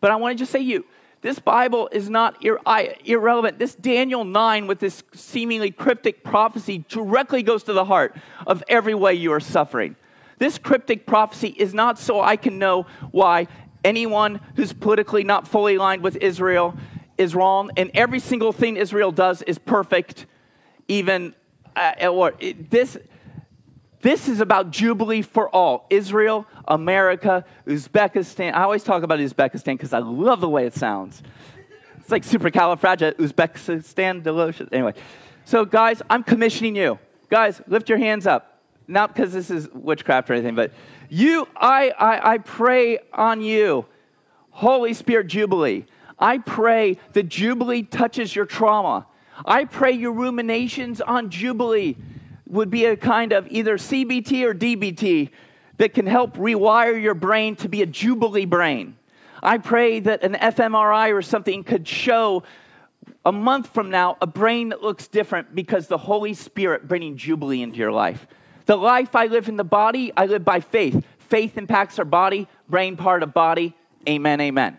But 0.00 0.10
I 0.10 0.16
want 0.16 0.38
to 0.38 0.42
just 0.42 0.52
say 0.52 0.60
you, 0.60 0.84
this 1.24 1.38
Bible 1.38 1.88
is 1.90 2.10
not 2.10 2.44
ir- 2.44 2.60
irrelevant. 3.02 3.58
This 3.58 3.74
Daniel 3.74 4.24
9, 4.24 4.66
with 4.66 4.78
this 4.78 5.02
seemingly 5.14 5.70
cryptic 5.70 6.22
prophecy, 6.22 6.84
directly 6.86 7.42
goes 7.42 7.62
to 7.62 7.72
the 7.72 7.86
heart 7.86 8.14
of 8.46 8.62
every 8.68 8.94
way 8.94 9.14
you 9.14 9.32
are 9.32 9.40
suffering. 9.40 9.96
This 10.36 10.58
cryptic 10.58 11.06
prophecy 11.06 11.48
is 11.48 11.72
not 11.72 11.98
so 11.98 12.20
I 12.20 12.36
can 12.36 12.58
know 12.58 12.84
why 13.10 13.48
anyone 13.82 14.38
who's 14.56 14.74
politically 14.74 15.24
not 15.24 15.48
fully 15.48 15.76
aligned 15.76 16.02
with 16.02 16.16
Israel 16.16 16.76
is 17.16 17.34
wrong, 17.34 17.70
and 17.78 17.90
every 17.94 18.20
single 18.20 18.52
thing 18.52 18.76
Israel 18.76 19.10
does 19.10 19.40
is 19.40 19.58
perfect, 19.58 20.26
even 20.88 21.34
uh, 21.74 22.06
or 22.06 22.34
it, 22.38 22.70
this 22.70 22.98
this 24.02 24.28
is 24.28 24.42
about 24.42 24.70
Jubilee 24.70 25.22
for 25.22 25.48
all 25.48 25.86
Israel, 25.88 26.46
America, 26.66 27.44
Uzbekistan. 27.66 28.54
I 28.54 28.62
always 28.62 28.82
talk 28.82 29.02
about 29.02 29.18
Uzbekistan 29.18 29.74
because 29.74 29.92
I 29.92 29.98
love 29.98 30.40
the 30.40 30.48
way 30.48 30.66
it 30.66 30.74
sounds. 30.74 31.22
It's 31.98 32.10
like 32.10 32.24
supercalifragilisticexpialidocious. 32.24 33.32
Uzbekistan 33.32 34.22
delicious. 34.22 34.68
Anyway, 34.72 34.94
so 35.44 35.64
guys, 35.64 36.02
I'm 36.10 36.22
commissioning 36.22 36.76
you. 36.76 36.98
Guys, 37.30 37.60
lift 37.66 37.88
your 37.88 37.98
hands 37.98 38.26
up. 38.26 38.60
Not 38.86 39.14
because 39.14 39.32
this 39.32 39.50
is 39.50 39.68
witchcraft 39.72 40.28
or 40.28 40.34
anything, 40.34 40.54
but 40.54 40.72
you, 41.08 41.48
I, 41.56 41.90
I, 41.98 42.32
I 42.34 42.38
pray 42.38 42.98
on 43.12 43.40
you. 43.40 43.86
Holy 44.50 44.94
Spirit 44.94 45.26
Jubilee. 45.26 45.86
I 46.18 46.38
pray 46.38 46.98
the 47.12 47.22
Jubilee 47.22 47.82
touches 47.82 48.36
your 48.36 48.46
trauma. 48.46 49.06
I 49.44 49.64
pray 49.64 49.92
your 49.92 50.12
ruminations 50.12 51.00
on 51.00 51.30
Jubilee 51.30 51.96
would 52.46 52.70
be 52.70 52.84
a 52.84 52.96
kind 52.96 53.32
of 53.32 53.48
either 53.50 53.76
CBT 53.76 54.44
or 54.44 54.54
DBT 54.54 55.30
that 55.78 55.94
can 55.94 56.06
help 56.06 56.36
rewire 56.36 57.00
your 57.00 57.14
brain 57.14 57.56
to 57.56 57.68
be 57.68 57.82
a 57.82 57.86
Jubilee 57.86 58.44
brain. 58.44 58.96
I 59.42 59.58
pray 59.58 60.00
that 60.00 60.22
an 60.22 60.34
fMRI 60.34 61.12
or 61.12 61.22
something 61.22 61.64
could 61.64 61.86
show 61.86 62.44
a 63.24 63.32
month 63.32 63.68
from 63.68 63.90
now 63.90 64.16
a 64.20 64.26
brain 64.26 64.70
that 64.70 64.82
looks 64.82 65.06
different 65.06 65.54
because 65.54 65.86
the 65.88 65.98
Holy 65.98 66.34
Spirit 66.34 66.88
bringing 66.88 67.16
Jubilee 67.16 67.62
into 67.62 67.78
your 67.78 67.92
life. 67.92 68.26
The 68.66 68.76
life 68.76 69.14
I 69.14 69.26
live 69.26 69.48
in 69.48 69.56
the 69.56 69.64
body, 69.64 70.12
I 70.16 70.26
live 70.26 70.44
by 70.44 70.60
faith. 70.60 71.04
Faith 71.18 71.58
impacts 71.58 71.98
our 71.98 72.04
body, 72.04 72.48
brain 72.68 72.96
part 72.96 73.22
of 73.22 73.34
body. 73.34 73.74
Amen, 74.08 74.40
amen. 74.40 74.78